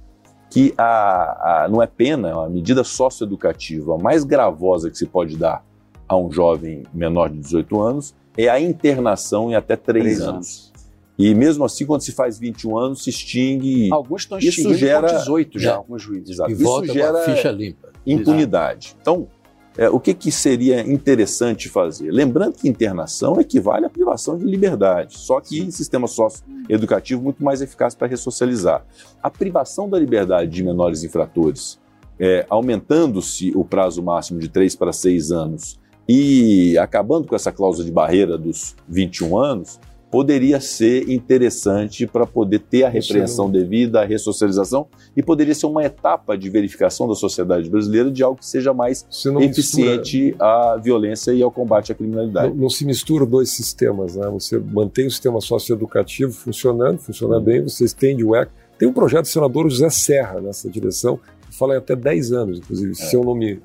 que 0.51 0.73
a, 0.79 1.65
a- 1.65 1.69
não 1.69 1.83
é 1.83 1.87
pena, 1.89 2.29
é 2.31 2.35
uma 2.35 2.49
medida 2.49 2.85
socioeducativa 2.85 3.99
mais 3.99 4.23
gravosa 4.23 4.89
que 4.91 4.97
se 4.99 5.07
pode 5.07 5.37
dar 5.37 5.65
a 6.09 6.17
um 6.17 6.31
jovem 6.31 6.85
menor 6.95 7.31
de 7.31 7.39
18 7.39 7.81
anos 7.83 8.15
é 8.47 8.49
a 8.51 8.61
internação 8.61 9.51
em 9.51 9.55
até 9.55 9.77
3, 9.77 10.03
Três 10.05 10.21
anos. 10.21 10.71
E 11.19 11.35
mesmo 11.35 11.65
assim, 11.65 11.85
quando 11.85 12.01
se 12.01 12.13
faz 12.13 12.39
21 12.39 12.79
anos, 12.79 13.05
se 13.05 13.11
extingue 13.11 13.91
Alguns 13.93 14.23
estão 14.23 14.39
Isso 14.39 14.49
extinguindo 14.49 14.79
gera- 14.79 15.09
por 15.09 15.19
18 15.19 15.59
já, 15.59 15.71
É. 15.73 15.75
alguns 15.75 16.03
juízes. 16.03 16.31
Exato. 16.31 16.51
E 16.51 16.55
Isso 16.55 16.63
volta 16.63 16.93
gera- 16.93 17.21
a 17.21 17.25
ficha 17.25 17.51
limpa. 17.51 17.89
impunidade. 18.07 18.97
Então, 19.03 19.29
é, 19.77 19.91
o 19.91 20.01
que, 20.01 20.15
que 20.15 20.33
seria 20.33 20.81
interessante 20.81 21.69
fazer? 21.69 22.11
Lembrando 22.11 22.55
que 22.55 22.67
internação 22.69 23.39
equivale 23.39 23.85
à 23.85 23.91
privação 23.91 24.39
de 24.39 24.45
liberdade, 24.47 25.19
só 25.19 25.41
que 25.41 25.61
em 25.61 25.71
sistema 25.71 26.07
socioeducativo 26.07 27.21
muito 27.23 27.45
mais 27.45 27.61
eficaz 27.61 27.95
para 27.95 28.07
ressocializar. 28.09 28.85
A 29.23 29.29
privação 29.31 29.89
da 29.91 29.99
liberdade 29.99 30.51
de 30.51 30.63
menores 30.65 31.05
infratores, 31.05 31.79
é, 32.19 32.47
aumentando-se 32.51 33.53
o 33.55 33.65
prazo 33.65 34.03
máximo 34.03 34.39
de 34.41 34.49
3 34.49 34.75
para 34.75 34.93
6 34.93 35.31
anos 35.33 35.79
e 36.13 36.77
acabando 36.77 37.29
com 37.29 37.37
essa 37.37 37.53
cláusula 37.53 37.85
de 37.87 37.93
barreira 37.93 38.37
dos 38.37 38.75
21 38.89 39.39
anos, 39.39 39.79
poderia 40.11 40.61
ser 40.61 41.09
interessante 41.09 42.05
para 42.05 42.27
poder 42.27 42.59
ter 42.59 42.83
a 42.83 42.89
repreensão 42.89 43.49
devida, 43.49 44.01
a 44.01 44.05
ressocialização, 44.05 44.89
e 45.17 45.23
poderia 45.23 45.55
ser 45.55 45.67
uma 45.67 45.85
etapa 45.85 46.37
de 46.37 46.51
verificação 46.51 47.07
da 47.07 47.15
sociedade 47.15 47.71
brasileira 47.71 48.11
de 48.11 48.21
algo 48.21 48.41
que 48.41 48.45
seja 48.47 48.75
mais 48.75 49.07
não 49.27 49.35
mistura- 49.35 49.45
eficiente 49.47 50.35
à 50.41 50.77
violência 50.83 51.31
e 51.33 51.41
ao 51.41 51.51
combate 51.53 51.93
à 51.93 51.95
criminalidade. 51.95 52.49
Não, 52.49 52.63
não 52.63 52.69
se 52.69 52.85
mistura 52.85 53.25
dois 53.25 53.51
sistemas, 53.51 54.17
né? 54.17 54.29
Você 54.31 54.59
mantém 54.59 55.07
o 55.07 55.11
sistema 55.13 55.41
socioeducativo 55.41 56.33
funcionando, 56.33 56.99
funciona 56.99 57.37
Uhum. 57.37 57.43
bem, 57.45 57.63
você 57.63 57.85
estende 57.85 58.25
o 58.25 58.35
ECA. 58.35 58.51
Tem 58.77 58.89
um 58.89 58.93
projeto 58.93 59.23
do 59.27 59.29
senador 59.29 59.71
José 59.71 59.91
Serra 59.91 60.41
nessa 60.41 60.69
direção, 60.69 61.21
fala 61.51 61.75
em 61.75 61.79
até 61.79 61.95
10 61.97 62.33
anos, 62.33 62.59
inclusive, 62.59 62.95
se 62.95 63.15
eu 63.17 63.23
não 63.25 63.35
me... 63.35 63.61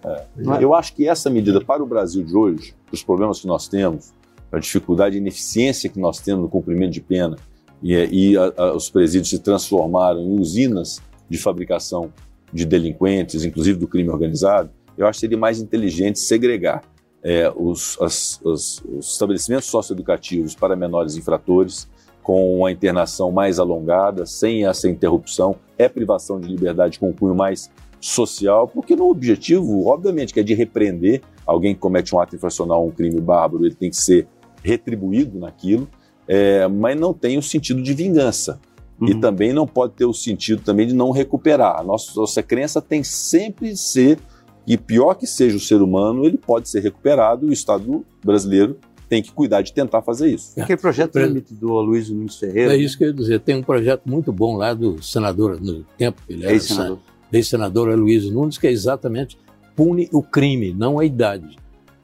Eu 0.61 0.73
acho 0.73 0.93
que 0.93 1.07
essa 1.07 1.29
medida 1.29 1.59
para 1.63 1.83
o 1.83 1.85
Brasil 1.85 2.23
de 2.23 2.35
hoje, 2.35 2.73
os 2.91 3.03
problemas 3.03 3.39
que 3.41 3.47
nós 3.47 3.67
temos, 3.67 4.13
a 4.51 4.59
dificuldade 4.59 5.15
e 5.15 5.19
ineficiência 5.19 5.89
que 5.89 5.99
nós 5.99 6.19
temos 6.19 6.43
no 6.43 6.49
cumprimento 6.49 6.91
de 6.93 7.01
pena, 7.01 7.35
e, 7.83 7.93
e 8.31 8.37
a- 8.37 8.53
a- 8.57 8.75
os 8.75 8.89
presídios 8.89 9.29
se 9.29 9.39
transformaram 9.39 10.21
em 10.21 10.39
usinas 10.39 11.01
de 11.29 11.37
fabricação 11.37 12.11
de 12.53 12.65
delinquentes, 12.65 13.43
inclusive 13.43 13.77
do 13.77 13.87
crime 13.87 14.09
organizado, 14.09 14.69
eu 14.97 15.05
acho 15.05 15.17
que 15.17 15.21
seria 15.21 15.37
mais 15.37 15.59
inteligente 15.59 16.19
segregar 16.19 16.81
é, 17.21 17.51
os, 17.55 17.97
as, 17.99 18.39
as, 18.45 18.81
os 18.85 19.11
estabelecimentos 19.13 19.65
socioeducativos 19.65 20.53
para 20.55 20.75
menores 20.75 21.17
infratores, 21.17 21.87
com 22.25 22.57
uma 22.57 22.71
internação 22.71 23.31
mais 23.31 23.59
alongada, 23.59 24.25
sem 24.25 24.65
essa 24.65 24.89
interrupção, 24.89 25.57
é 25.77 25.87
privação 25.87 26.39
de 26.39 26.47
liberdade 26.47 26.97
com 26.97 27.13
cunho 27.13 27.35
mais 27.35 27.69
social, 28.01 28.67
porque 28.67 28.95
no 28.95 29.07
objetivo, 29.07 29.85
obviamente, 29.85 30.33
que 30.33 30.39
é 30.39 30.43
de 30.43 30.55
repreender 30.55 31.21
alguém 31.45 31.75
que 31.75 31.79
comete 31.79 32.15
um 32.15 32.19
ato 32.19 32.35
infracional, 32.35 32.83
um 32.83 32.89
crime 32.89 33.21
bárbaro, 33.21 33.63
ele 33.63 33.75
tem 33.75 33.91
que 33.91 33.97
ser 33.97 34.27
retribuído 34.63 35.37
naquilo, 35.37 35.87
é, 36.27 36.67
mas 36.67 36.99
não 36.99 37.13
tem 37.13 37.37
o 37.37 37.43
sentido 37.43 37.79
de 37.83 37.93
vingança. 37.93 38.59
Uhum. 38.99 39.09
E 39.09 39.19
também 39.21 39.53
não 39.53 39.67
pode 39.67 39.93
ter 39.93 40.05
o 40.05 40.13
sentido 40.13 40.63
também 40.63 40.87
de 40.87 40.95
não 40.95 41.11
recuperar. 41.11 41.79
A 41.79 41.83
nossa, 41.83 42.11
nossa 42.19 42.41
crença 42.41 42.81
tem 42.81 43.03
sempre 43.03 43.69
de 43.69 43.77
ser 43.77 44.17
que 44.65 44.75
pior 44.79 45.13
que 45.13 45.27
seja 45.27 45.57
o 45.57 45.59
ser 45.59 45.79
humano, 45.79 46.25
ele 46.25 46.39
pode 46.39 46.69
ser 46.69 46.81
recuperado 46.81 47.45
e 47.45 47.49
o 47.51 47.53
Estado 47.53 48.03
brasileiro 48.23 48.79
tem 49.07 49.21
que 49.21 49.31
cuidar 49.31 49.61
de 49.61 49.73
tentar 49.73 50.01
fazer 50.01 50.29
isso. 50.29 50.59
Aquele 50.59 50.79
projeto 50.79 51.17
é. 51.17 51.27
do 51.27 51.77
Aloysio 51.77 52.15
Nunes 52.15 52.37
Ferreira. 52.37 52.73
É 52.73 52.77
isso 52.77 52.97
que 52.97 53.03
eu 53.03 53.09
ia 53.09 53.13
dizer. 53.13 53.39
Tem 53.39 53.55
um 53.55 53.63
projeto 53.63 54.03
muito 54.05 54.31
bom 54.31 54.57
lá 54.57 54.73
do 54.73 55.01
senador, 55.01 55.59
no 55.61 55.83
tempo 55.97 56.21
que 56.25 56.33
ele 56.33 56.43
era 56.43 56.53
ex-senador, 56.53 56.99
ex-senador 57.31 57.89
Aloysio 57.89 58.31
Nunes, 58.31 58.57
que 58.57 58.67
é 58.67 58.71
exatamente 58.71 59.37
pune 59.75 60.09
o 60.11 60.23
crime, 60.23 60.73
não 60.73 60.99
a 60.99 61.05
idade. 61.05 61.57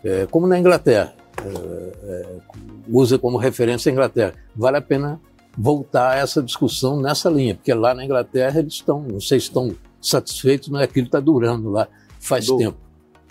É, 0.04 0.28
como 0.30 0.46
na 0.48 0.60
Inglaterra, 0.60 1.14
é, 1.44 1.94
é, 2.04 2.38
usa 2.88 3.18
como 3.18 3.38
referência 3.38 3.90
a 3.90 3.94
Inglaterra. 3.94 4.34
Vale 4.56 4.78
a 4.78 4.82
pena 4.82 5.20
voltar 5.58 6.12
a 6.12 6.16
essa 6.18 6.42
discussão 6.42 7.00
nessa 7.02 7.30
linha, 7.30 7.56
porque 7.56 7.74
lá 7.74 7.94
na 7.94 8.04
Inglaterra 8.04 8.60
eles 8.60 8.74
estão, 8.74 9.02
não 9.02 9.20
sei 9.20 9.40
se 9.40 9.48
estão 9.48 9.76
satisfeitos, 10.02 10.70
mas 10.70 10.82
aquilo 10.82 11.06
está 11.06 11.20
durando 11.20 11.70
lá 11.70 11.88
faz 12.20 12.46
Do... 12.46 12.58
tempo. 12.58 12.78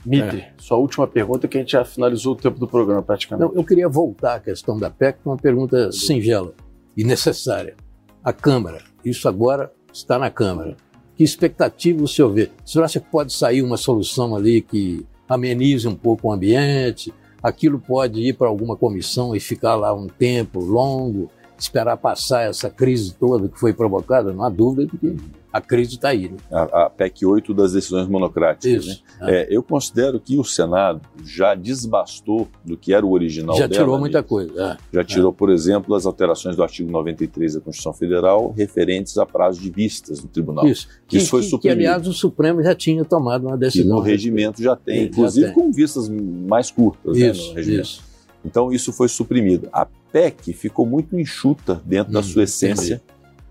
Mitre, 0.05 0.39
é. 0.39 0.53
sua 0.59 0.79
última 0.79 1.07
pergunta 1.07 1.47
que 1.47 1.59
a 1.59 1.61
gente 1.61 1.73
já 1.73 1.85
finalizou 1.85 2.33
o 2.33 2.37
tempo 2.37 2.59
do 2.59 2.67
programa 2.67 3.03
praticamente. 3.03 3.49
Não, 3.49 3.55
eu 3.55 3.65
queria 3.65 3.89
voltar 3.89 4.37
à 4.37 4.41
questão 4.41 4.79
da 4.79 4.91
PEC 4.91 5.19
com 5.23 5.31
uma 5.31 5.37
pergunta 5.37 5.93
singela 5.93 6.55
e 6.97 7.05
necessária. 7.05 7.77
A 8.25 8.33
Câmara, 8.33 8.83
isso 9.05 9.29
agora 9.29 9.73
está 9.93 10.19
na 10.19 10.31
Câmara. 10.31 10.77
Que 11.15 11.25
expectativa 11.25 12.03
o 12.03 12.09
senhor 12.09 12.33
vê? 12.33 12.51
O 12.65 12.69
senhor 12.69 12.85
acha 12.85 13.01
que 13.01 13.11
pode 13.11 13.33
sair 13.33 13.63
uma 13.63 13.77
solução 13.77 14.35
ali 14.35 14.63
que 14.63 15.07
amenize 15.29 15.87
um 15.87 15.95
pouco 15.95 16.29
o 16.29 16.33
ambiente? 16.33 17.13
Aquilo 17.43 17.79
pode 17.79 18.21
ir 18.21 18.35
para 18.35 18.49
alguma 18.49 18.77
comissão 18.77 19.35
e 19.35 19.41
ficar 19.41 19.75
lá 19.75 19.95
um 19.95 20.07
tempo 20.07 20.61
longo, 20.61 21.31
esperar 21.63 21.97
passar 21.97 22.43
essa 22.43 22.71
crise 22.71 23.15
toda 23.15 23.49
que 23.49 23.59
foi 23.59 23.73
provocada? 23.73 24.33
Não 24.33 24.45
há 24.45 24.49
dúvida 24.49 24.87
de 24.87 24.99
que 24.99 25.17
a 25.53 25.61
crise 25.61 25.95
está 25.95 26.11
aí. 26.11 26.29
Né? 26.29 26.37
A, 26.51 26.85
a, 26.85 26.91
PEC 26.91 27.27
8 27.27 27.53
das 27.53 27.73
decisões 27.73 28.07
monocráticas. 28.09 28.85
Isso, 28.85 29.03
né? 29.21 29.33
é. 29.33 29.41
É, 29.41 29.47
eu 29.51 29.63
considero 29.63 30.21
que 30.21 30.39
o 30.39 30.45
Senado 30.45 31.01
já 31.25 31.55
desbastou 31.55 32.49
do 32.65 32.77
que 32.77 32.95
era 32.95 33.05
o 33.05 33.11
original 33.11 33.57
já 33.57 33.67
dela. 33.67 33.83
Tirou 33.83 33.99
muita 33.99 34.23
coisa. 34.23 34.79
É. 34.93 34.97
Já 34.97 35.05
tirou, 35.05 35.33
por 35.33 35.51
exemplo, 35.51 35.95
as 35.95 36.07
alterações 36.07 36.55
do 36.55 36.63
artigo 36.63 36.91
93 36.91 37.55
da 37.55 37.61
Constituição 37.61 37.93
Federal 37.93 38.55
referentes 38.57 39.19
a 39.19 39.27
prazo 39.27 39.61
de 39.61 39.71
vistas 39.71 40.21
do 40.21 40.29
tribunal. 40.29 40.67
Isso, 40.67 40.89
que, 41.07 41.17
Isso 41.17 41.31
foi 41.31 41.41
que, 41.43 41.49
suprimido. 41.49 41.79
Que, 41.79 41.87
aliás, 41.87 42.07
o 42.07 42.13
Supremo 42.13 42.63
já 42.63 42.75
tinha 42.75 43.05
tomado 43.05 43.47
uma 43.47 43.57
decisão. 43.57 43.87
E 43.87 43.89
no 43.89 44.01
regimento 44.01 44.63
já 44.63 44.77
tem, 44.77 45.05
inclusive 45.05 45.49
já 45.49 45.53
tem. 45.53 45.63
com 45.63 45.73
vistas 45.73 46.09
mais 46.09 46.71
curtas 46.71 47.17
isso, 47.17 47.43
né, 47.43 47.49
no 47.49 47.55
regimento. 47.57 47.83
Isso. 47.83 48.10
Então, 48.45 48.73
isso 48.73 48.93
foi 48.93 49.09
suprimido. 49.09 49.69
A 49.73 49.87
PEC 50.13 50.53
ficou 50.53 50.87
muito 50.87 51.19
enxuta 51.19 51.81
dentro 51.85 52.11
hum, 52.11 52.15
da 52.15 52.23
sua 52.23 52.45
essência. 52.45 53.03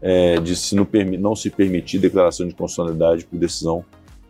É, 0.01 0.39
de 0.39 0.55
se 0.55 0.75
não, 0.75 0.87
não, 1.19 1.35
se 1.35 1.49
permitir 1.49 1.99
declaração 1.99 2.47
de 2.47 2.55
constitucionalidade 2.55 3.25
por 3.25 3.37
decisão 3.37 3.83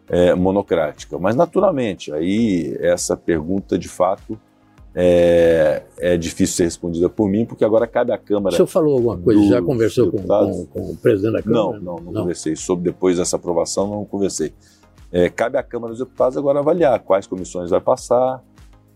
é, 0.10 0.34
monocrática. 0.34 1.20
Mas, 1.20 1.36
naturalmente, 1.36 2.12
aí 2.12 2.76
essa 2.80 3.16
pergunta, 3.16 3.78
de 3.78 3.88
fato, 3.88 4.40
é, 4.96 5.84
é, 6.00 6.18
difícil 6.18 6.56
ser 6.56 6.64
respondida 6.64 7.08
por 7.08 7.30
mim, 7.30 7.46
porque 7.46 7.64
agora 7.64 7.86
cabe 7.86 8.12
à 8.12 8.18
Câmara. 8.18 8.54
O 8.54 8.56
senhor 8.56 8.68
falou 8.68 8.96
alguma 8.96 9.18
coisa? 9.18 9.44
Já 9.44 9.62
conversou 9.62 10.12
com, 10.12 10.24
com, 10.24 10.66
com, 10.66 10.92
o 10.92 10.98
presidente 10.98 11.34
da 11.34 11.44
Câmara? 11.44 11.64
Não, 11.64 11.74
não, 11.74 11.96
não, 11.96 12.12
não. 12.12 12.22
conversei. 12.22 12.56
Sobre 12.56 12.92
depois 12.92 13.18
dessa 13.18 13.36
aprovação, 13.36 13.88
não 13.88 14.06
conversei. 14.06 14.54
É, 15.12 15.30
cabe 15.30 15.58
à 15.58 15.64
Câmara 15.64 15.92
dos 15.92 16.00
Deputados 16.00 16.38
agora 16.38 16.60
avaliar 16.60 17.00
quais 17.00 17.28
comissões 17.28 17.70
vai 17.70 17.82
passar. 17.82 18.44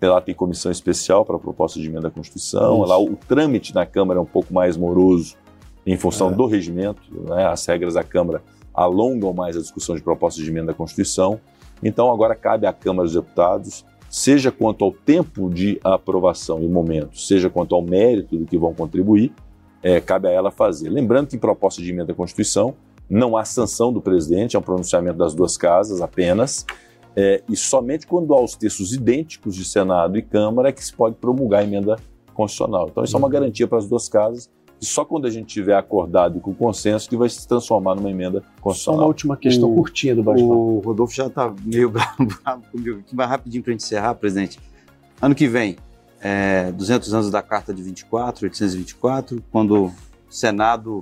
Lá 0.08 0.22
tem 0.22 0.34
comissão 0.34 0.72
especial 0.72 1.26
para 1.26 1.36
a 1.36 1.39
proposta 1.39 1.80
de 1.80 1.88
emenda 1.88 2.08
à 2.08 2.12
Constituição. 2.12 2.82
Lá 2.82 2.99
o 2.99 3.16
trâmite 3.16 3.74
na 3.74 3.86
Câmara 3.86 4.20
é 4.20 4.22
um 4.22 4.26
pouco 4.26 4.54
mais 4.54 4.78
moroso 4.78 5.36
em 5.86 5.97
função 5.97 6.32
é. 6.32 6.34
do 6.34 6.45
regimento, 6.45 7.01
né, 7.28 7.45
as 7.45 7.66
regras 7.66 7.95
da 7.95 8.04
Câmara 8.04 8.41
alongam 8.74 9.34
mais 9.34 9.56
a 9.56 9.60
discussão 9.60 9.95
de 9.95 10.01
propostas 10.01 10.43
de 10.43 10.49
emenda 10.49 10.72
à 10.72 10.76
Constituição. 10.76 11.39
Então, 11.82 12.12
agora 12.12 12.34
cabe 12.36 12.66
à 12.66 12.74
Câmara 12.74 13.06
dos 13.06 13.14
Deputados, 13.14 13.86
seja 14.10 14.51
quanto 14.51 14.86
ao 14.86 14.91
tempo 14.91 15.49
de 15.49 15.80
aprovação 15.84 16.62
e 16.62 16.68
momento, 16.68 17.20
seja 17.20 17.49
quanto 17.49 17.76
ao 17.76 17.82
mérito 17.82 18.38
do 18.38 18.45
que 18.45 18.58
vão 18.58 18.74
contribuir, 18.74 19.34
é, 19.82 19.99
cabe 19.99 20.28
a 20.28 20.32
ela 20.32 20.49
fazer. 20.49 20.89
Lembrando 20.89 21.28
que 21.28 21.36
em 21.36 21.39
proposta 21.39 21.82
de 21.82 21.89
emenda 21.89 22.14
à 22.14 22.16
Constituição 22.16 22.74
não 23.10 23.36
há 23.36 23.43
sanção 23.43 23.91
do 23.91 24.01
presidente, 24.01 24.56
é 24.56 24.60
um 24.60 24.62
pronunciamento 24.62 25.18
das 25.18 25.36
duas 25.36 25.58
casas 25.58 26.01
apenas, 26.01 26.66
é, 27.16 27.43
e 27.47 27.55
somente 27.55 28.07
quando 28.07 28.34
há 28.34 28.41
os 28.41 28.55
textos 28.55 28.93
idênticos 28.93 29.55
de 29.55 29.64
Senado 29.64 30.18
e 30.18 30.22
Câmara 30.22 30.70
é 30.70 30.72
que 30.72 30.84
se 30.84 30.93
pode 30.93 31.16
promulgar 31.16 31.61
a 31.61 31.64
emenda 31.64 31.95
constitucional. 32.34 32.88
Então, 32.89 33.03
isso 33.03 33.16
é 33.16 33.20
uma 33.20 33.28
uhum. 33.28 33.34
garantia 33.34 33.68
para 33.68 33.78
as 33.78 33.88
duas 33.88 34.09
casas 34.09 34.49
e 34.82 34.86
só 34.86 35.05
quando 35.05 35.26
a 35.26 35.30
gente 35.30 35.47
tiver 35.47 35.78
acordado 35.78 36.38
e 36.38 36.41
com 36.41 36.53
consenso 36.53 37.07
que 37.07 37.16
vai 37.16 37.30
se 37.30 37.47
transformar 37.47 37.95
numa 37.95 38.11
emenda 38.11 38.43
constitucional. 38.59 38.99
Só 38.99 39.01
uma 39.01 39.07
última 39.07 39.38
questão 39.38 39.72
o, 39.72 39.76
curtinha 39.76 40.16
do 40.16 40.24
bate 40.24 40.41
O 40.41 40.82
Rodolfo 40.84 41.14
já 41.14 41.28
está 41.28 41.53
meio 41.64 41.89
bravo, 42.43 42.64
comigo. 42.72 42.99
Aqui, 42.99 43.16
mais 43.16 43.30
rapidinho 43.30 43.64
para 43.64 43.72
a 43.72 43.74
gente 43.74 43.86
encerrar, 43.86 44.16
presidente. 44.16 44.59
Ano 45.22 45.34
que 45.34 45.47
vem, 45.47 45.78
é, 46.20 46.72
200 46.74 47.14
anos 47.14 47.32
da 47.32 47.41
Carta 47.41 47.74
de 47.74 47.82
24, 47.82 48.45
824, 48.45 49.41
quando 49.51 49.86
o 49.86 49.91
Senado 50.30 51.01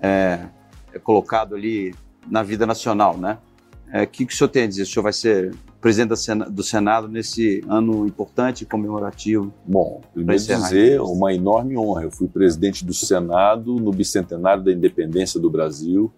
é, 0.00 0.46
é 0.92 0.98
colocado 1.00 1.56
ali 1.56 1.94
na 2.30 2.42
vida 2.42 2.66
nacional, 2.66 3.16
né? 3.16 3.38
O 3.92 3.96
é, 3.96 4.06
que, 4.06 4.26
que 4.26 4.32
o 4.32 4.36
senhor 4.36 4.48
tem 4.48 4.64
a 4.64 4.66
dizer? 4.66 4.82
O 4.82 4.86
senhor 4.86 5.02
vai 5.02 5.12
ser 5.12 5.54
presidente 5.80 6.10
do 6.50 6.62
Senado 6.62 7.08
nesse 7.08 7.64
ano 7.68 8.06
importante 8.06 8.62
e 8.62 8.66
comemorativo? 8.66 9.52
Bom, 9.66 10.00
primeiro 10.12 10.42
dizer, 10.42 11.00
uma 11.00 11.32
enorme 11.32 11.76
honra. 11.76 12.02
Eu 12.02 12.10
fui 12.10 12.28
presidente 12.28 12.84
do 12.84 12.92
Senado 12.92 13.74
no 13.76 13.90
bicentenário 13.90 14.62
da 14.62 14.72
independência 14.72 15.40
do 15.40 15.50
Brasil 15.50 16.12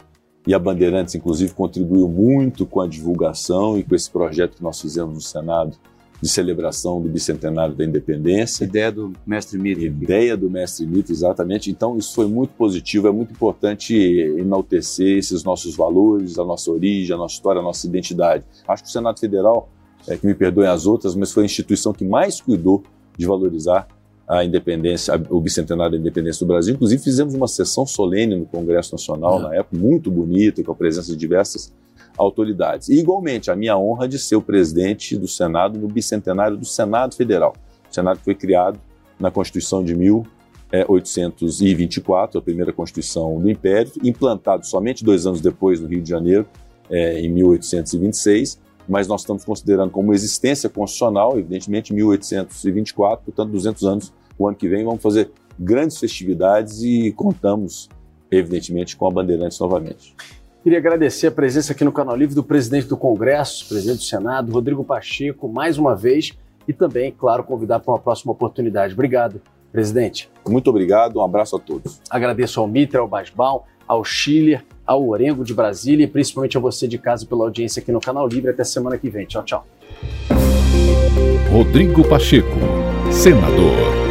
e 0.46 0.54
a 0.54 0.58
Bandeirantes, 0.58 1.14
inclusive, 1.14 1.52
contribuiu 1.52 2.08
muito 2.08 2.64
com 2.64 2.80
a 2.80 2.86
divulgação 2.86 3.78
e 3.78 3.84
com 3.84 3.94
esse 3.94 4.10
projeto 4.10 4.56
que 4.56 4.62
nós 4.62 4.80
fizemos 4.80 5.14
no 5.14 5.20
Senado 5.20 5.76
de 6.20 6.28
celebração 6.28 7.00
do 7.00 7.08
bicentenário 7.08 7.74
da 7.74 7.84
independência. 7.84 8.64
Ideia 8.64 8.92
do 8.92 9.12
mestre 9.26 9.58
Mitre. 9.58 9.86
Ideia 9.86 10.36
do 10.36 10.50
mestre 10.50 10.86
Mitre, 10.86 11.12
exatamente. 11.12 11.70
Então, 11.70 11.96
isso 11.96 12.14
foi 12.14 12.26
muito 12.26 12.50
positivo, 12.50 13.08
é 13.08 13.12
muito 13.12 13.32
importante 13.32 13.94
enaltecer 14.38 15.18
esses 15.18 15.42
nossos 15.42 15.74
valores, 15.74 16.38
a 16.38 16.44
nossa 16.44 16.70
origem, 16.70 17.14
a 17.14 17.18
nossa 17.18 17.34
história, 17.34 17.60
a 17.60 17.64
nossa 17.64 17.86
identidade. 17.86 18.44
Acho 18.68 18.82
que 18.82 18.88
o 18.88 18.92
Senado 18.92 19.18
Federal, 19.18 19.70
é, 20.06 20.16
que 20.16 20.26
me 20.26 20.34
perdoem 20.34 20.68
as 20.68 20.86
outras, 20.86 21.14
mas 21.14 21.32
foi 21.32 21.44
a 21.44 21.46
instituição 21.46 21.92
que 21.92 22.04
mais 22.04 22.40
cuidou 22.40 22.82
de 23.16 23.26
valorizar 23.26 23.88
a 24.28 24.44
independência, 24.44 25.20
o 25.28 25.40
bicentenário 25.40 25.92
da 25.92 25.98
independência 25.98 26.46
do 26.46 26.48
Brasil. 26.48 26.74
Inclusive, 26.74 27.02
fizemos 27.02 27.34
uma 27.34 27.48
sessão 27.48 27.84
solene 27.84 28.36
no 28.36 28.46
Congresso 28.46 28.92
Nacional, 28.92 29.40
é. 29.40 29.42
na 29.42 29.54
época, 29.56 29.76
muito 29.76 30.10
bonita, 30.10 30.62
com 30.62 30.70
a 30.70 30.74
presença 30.74 31.10
de 31.10 31.16
diversas 31.16 31.72
autoridades. 32.16 32.88
E, 32.88 32.98
igualmente, 32.98 33.50
a 33.50 33.56
minha 33.56 33.76
honra 33.76 34.08
de 34.08 34.18
ser 34.18 34.36
o 34.36 34.42
presidente 34.42 35.14
do 35.16 35.28
Senado 35.28 35.78
no 35.78 35.88
bicentenário 35.88 36.56
do 36.56 36.64
Senado 36.64 37.14
Federal. 37.14 37.54
O 37.90 37.94
Senado 37.94 38.20
foi 38.20 38.34
criado 38.34 38.80
na 39.18 39.30
Constituição 39.30 39.84
de 39.84 39.94
1824, 39.94 42.38
a 42.38 42.42
primeira 42.42 42.72
Constituição 42.72 43.38
do 43.38 43.50
Império, 43.50 43.92
implantado 44.02 44.66
somente 44.66 45.04
dois 45.04 45.26
anos 45.26 45.40
depois 45.40 45.80
no 45.80 45.88
Rio 45.88 46.00
de 46.00 46.08
Janeiro, 46.08 46.46
é, 46.88 47.20
em 47.20 47.28
1826, 47.28 48.58
mas 48.88 49.06
nós 49.06 49.20
estamos 49.20 49.44
considerando 49.44 49.90
como 49.90 50.12
existência 50.12 50.68
constitucional, 50.68 51.38
evidentemente, 51.38 51.92
1824, 51.92 53.26
portanto, 53.26 53.52
200 53.52 53.84
anos 53.84 54.12
o 54.36 54.48
ano 54.48 54.56
que 54.56 54.68
vem. 54.68 54.84
Vamos 54.84 55.02
fazer 55.02 55.30
grandes 55.58 55.98
festividades 55.98 56.82
e 56.82 57.12
contamos, 57.12 57.88
evidentemente, 58.30 58.96
com 58.96 59.06
a 59.06 59.10
Bandeirantes 59.10 59.60
novamente. 59.60 60.16
Queria 60.62 60.78
agradecer 60.78 61.28
a 61.28 61.30
presença 61.30 61.72
aqui 61.72 61.84
no 61.84 61.92
Canal 61.92 62.14
Livre 62.14 62.34
do 62.34 62.44
presidente 62.44 62.86
do 62.86 62.96
Congresso, 62.96 63.66
presidente 63.66 63.98
do 63.98 64.02
Senado, 64.02 64.52
Rodrigo 64.52 64.84
Pacheco, 64.84 65.48
mais 65.48 65.78
uma 65.78 65.96
vez, 65.96 66.32
e 66.68 66.72
também, 66.72 67.10
claro, 67.10 67.42
convidar 67.42 67.80
para 67.80 67.94
uma 67.94 67.98
próxima 67.98 68.32
oportunidade. 68.32 68.92
Obrigado, 68.92 69.40
presidente. 69.72 70.30
Muito 70.46 70.68
obrigado, 70.68 71.16
um 71.16 71.22
abraço 71.22 71.56
a 71.56 71.58
todos. 71.58 72.02
Agradeço 72.10 72.60
ao 72.60 72.68
Mitra, 72.68 73.00
ao 73.00 73.08
Basbal, 73.08 73.66
ao 73.88 74.04
Schiller, 74.04 74.62
ao 74.86 75.08
Orengo 75.08 75.44
de 75.44 75.54
Brasília 75.54 76.04
e 76.04 76.06
principalmente 76.06 76.58
a 76.58 76.60
você 76.60 76.86
de 76.86 76.98
casa 76.98 77.24
pela 77.24 77.44
audiência 77.44 77.80
aqui 77.80 77.90
no 77.90 78.00
Canal 78.00 78.28
Livre. 78.28 78.50
Até 78.50 78.62
semana 78.62 78.98
que 78.98 79.08
vem. 79.08 79.24
Tchau, 79.24 79.42
tchau. 79.42 79.66
Rodrigo 81.50 82.06
Pacheco, 82.06 82.58
senador. 83.10 84.09